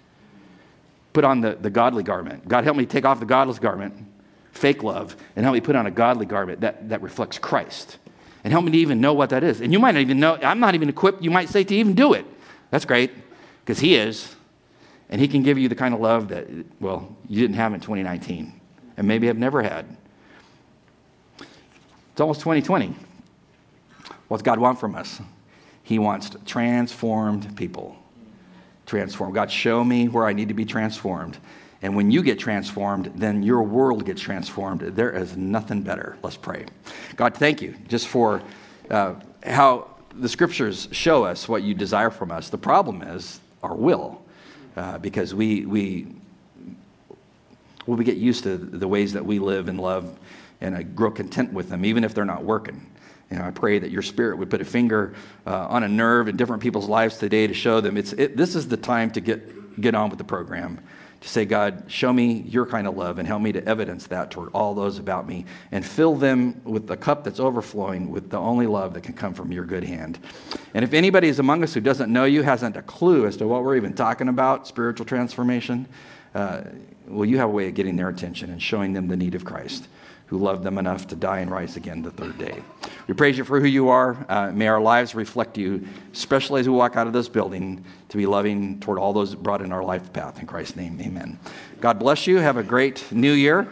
put 1.16 1.24
on 1.24 1.40
the, 1.40 1.54
the 1.58 1.70
godly 1.70 2.02
garment. 2.02 2.46
God, 2.46 2.64
help 2.64 2.76
me 2.76 2.84
take 2.84 3.06
off 3.06 3.20
the 3.20 3.24
godless 3.24 3.58
garment, 3.58 3.94
fake 4.52 4.82
love, 4.82 5.16
and 5.34 5.46
help 5.46 5.54
me 5.54 5.62
put 5.62 5.74
on 5.74 5.86
a 5.86 5.90
godly 5.90 6.26
garment 6.26 6.60
that, 6.60 6.90
that 6.90 7.00
reflects 7.00 7.38
Christ. 7.38 7.96
And 8.44 8.52
help 8.52 8.66
me 8.66 8.72
to 8.72 8.76
even 8.76 9.00
know 9.00 9.14
what 9.14 9.30
that 9.30 9.42
is. 9.42 9.62
And 9.62 9.72
you 9.72 9.78
might 9.78 9.92
not 9.92 10.02
even 10.02 10.20
know, 10.20 10.34
I'm 10.42 10.60
not 10.60 10.74
even 10.74 10.90
equipped, 10.90 11.22
you 11.22 11.30
might 11.30 11.48
say, 11.48 11.64
to 11.64 11.74
even 11.74 11.94
do 11.94 12.12
it. 12.12 12.26
That's 12.68 12.84
great, 12.84 13.12
because 13.64 13.78
He 13.78 13.94
is. 13.94 14.36
And 15.08 15.18
He 15.18 15.26
can 15.26 15.42
give 15.42 15.56
you 15.56 15.70
the 15.70 15.74
kind 15.74 15.94
of 15.94 16.00
love 16.00 16.28
that, 16.28 16.48
well, 16.80 17.16
you 17.30 17.40
didn't 17.40 17.56
have 17.56 17.72
in 17.72 17.80
2019, 17.80 18.52
and 18.98 19.08
maybe 19.08 19.28
have 19.28 19.38
never 19.38 19.62
had. 19.62 19.86
It's 22.12 22.20
almost 22.20 22.40
2020. 22.40 22.94
What's 24.28 24.42
God 24.42 24.58
want 24.58 24.78
from 24.78 24.94
us? 24.94 25.22
He 25.82 25.98
wants 25.98 26.30
transformed 26.44 27.56
people 27.56 27.96
transformed. 28.86 29.34
God, 29.34 29.50
show 29.50 29.84
me 29.84 30.08
where 30.08 30.26
I 30.26 30.32
need 30.32 30.48
to 30.48 30.54
be 30.54 30.64
transformed. 30.64 31.36
And 31.82 31.94
when 31.94 32.10
you 32.10 32.22
get 32.22 32.38
transformed, 32.38 33.12
then 33.14 33.42
your 33.42 33.62
world 33.62 34.06
gets 34.06 34.22
transformed. 34.22 34.80
There 34.80 35.10
is 35.10 35.36
nothing 35.36 35.82
better. 35.82 36.16
Let's 36.22 36.36
pray. 36.36 36.64
God, 37.16 37.34
thank 37.34 37.60
you 37.60 37.74
just 37.88 38.08
for 38.08 38.42
uh, 38.90 39.14
how 39.44 39.88
the 40.14 40.28
scriptures 40.28 40.88
show 40.92 41.24
us 41.24 41.48
what 41.48 41.62
you 41.62 41.74
desire 41.74 42.10
from 42.10 42.30
us. 42.30 42.48
The 42.48 42.58
problem 42.58 43.02
is 43.02 43.40
our 43.62 43.74
will, 43.74 44.22
uh, 44.76 44.98
because 44.98 45.34
we, 45.34 45.66
we, 45.66 46.06
well, 47.86 47.96
we 47.96 48.04
get 48.04 48.16
used 48.16 48.44
to 48.44 48.56
the 48.56 48.88
ways 48.88 49.12
that 49.12 49.24
we 49.24 49.38
live 49.38 49.68
and 49.68 49.78
love 49.78 50.18
and 50.60 50.74
uh, 50.74 50.82
grow 50.82 51.10
content 51.10 51.52
with 51.52 51.68
them, 51.68 51.84
even 51.84 52.04
if 52.04 52.14
they're 52.14 52.24
not 52.24 52.42
working. 52.42 52.86
You 53.30 53.38
know, 53.38 53.44
I 53.44 53.50
pray 53.50 53.78
that 53.78 53.90
your 53.90 54.02
spirit 54.02 54.38
would 54.38 54.50
put 54.50 54.60
a 54.60 54.64
finger 54.64 55.14
uh, 55.46 55.66
on 55.68 55.82
a 55.82 55.88
nerve 55.88 56.28
in 56.28 56.36
different 56.36 56.62
people's 56.62 56.88
lives 56.88 57.18
today 57.18 57.46
to 57.46 57.54
show 57.54 57.80
them 57.80 57.96
it's, 57.96 58.12
it, 58.12 58.36
this 58.36 58.54
is 58.54 58.68
the 58.68 58.76
time 58.76 59.10
to 59.12 59.20
get, 59.20 59.80
get 59.80 59.94
on 59.94 60.10
with 60.10 60.18
the 60.18 60.24
program. 60.24 60.80
To 61.22 61.28
say, 61.28 61.44
God, 61.44 61.84
show 61.88 62.12
me 62.12 62.42
your 62.42 62.66
kind 62.66 62.86
of 62.86 62.96
love 62.96 63.18
and 63.18 63.26
help 63.26 63.40
me 63.42 63.50
to 63.52 63.66
evidence 63.66 64.06
that 64.08 64.30
toward 64.30 64.50
all 64.52 64.74
those 64.74 64.98
about 64.98 65.26
me 65.26 65.46
and 65.72 65.84
fill 65.84 66.14
them 66.14 66.60
with 66.62 66.86
the 66.86 66.96
cup 66.96 67.24
that's 67.24 67.40
overflowing 67.40 68.10
with 68.10 68.30
the 68.30 68.38
only 68.38 68.66
love 68.66 68.94
that 68.94 69.02
can 69.02 69.14
come 69.14 69.32
from 69.32 69.50
your 69.50 69.64
good 69.64 69.82
hand. 69.82 70.18
And 70.74 70.84
if 70.84 70.92
anybody 70.92 71.28
is 71.28 71.38
among 71.38 71.64
us 71.64 71.72
who 71.72 71.80
doesn't 71.80 72.12
know 72.12 72.26
you, 72.26 72.42
hasn't 72.42 72.76
a 72.76 72.82
clue 72.82 73.26
as 73.26 73.38
to 73.38 73.48
what 73.48 73.64
we're 73.64 73.76
even 73.76 73.94
talking 73.94 74.28
about, 74.28 74.68
spiritual 74.68 75.06
transformation, 75.06 75.88
uh, 76.34 76.64
well, 77.08 77.24
you 77.24 77.38
have 77.38 77.48
a 77.48 77.52
way 77.52 77.68
of 77.68 77.74
getting 77.74 77.96
their 77.96 78.10
attention 78.10 78.50
and 78.50 78.62
showing 78.62 78.92
them 78.92 79.08
the 79.08 79.16
need 79.16 79.34
of 79.34 79.44
Christ 79.44 79.88
who 80.26 80.38
loved 80.38 80.62
them 80.64 80.78
enough 80.78 81.06
to 81.08 81.16
die 81.16 81.38
and 81.38 81.50
rise 81.50 81.76
again 81.76 82.02
the 82.02 82.10
third 82.10 82.36
day. 82.38 82.62
We 83.06 83.14
praise 83.14 83.38
you 83.38 83.44
for 83.44 83.60
who 83.60 83.66
you 83.66 83.88
are. 83.88 84.26
Uh, 84.28 84.50
may 84.52 84.66
our 84.66 84.80
lives 84.80 85.14
reflect 85.14 85.56
you, 85.56 85.86
especially 86.12 86.60
as 86.60 86.68
we 86.68 86.74
walk 86.74 86.96
out 86.96 87.06
of 87.06 87.12
this 87.12 87.28
building, 87.28 87.84
to 88.08 88.16
be 88.16 88.26
loving 88.26 88.80
toward 88.80 88.98
all 88.98 89.12
those 89.12 89.34
brought 89.34 89.62
in 89.62 89.72
our 89.72 89.84
life 89.84 90.12
path. 90.12 90.40
In 90.40 90.46
Christ's 90.46 90.76
name, 90.76 91.00
amen. 91.00 91.38
God 91.80 91.98
bless 91.98 92.26
you. 92.26 92.38
Have 92.38 92.56
a 92.56 92.62
great 92.62 93.10
new 93.12 93.32
year. 93.32 93.68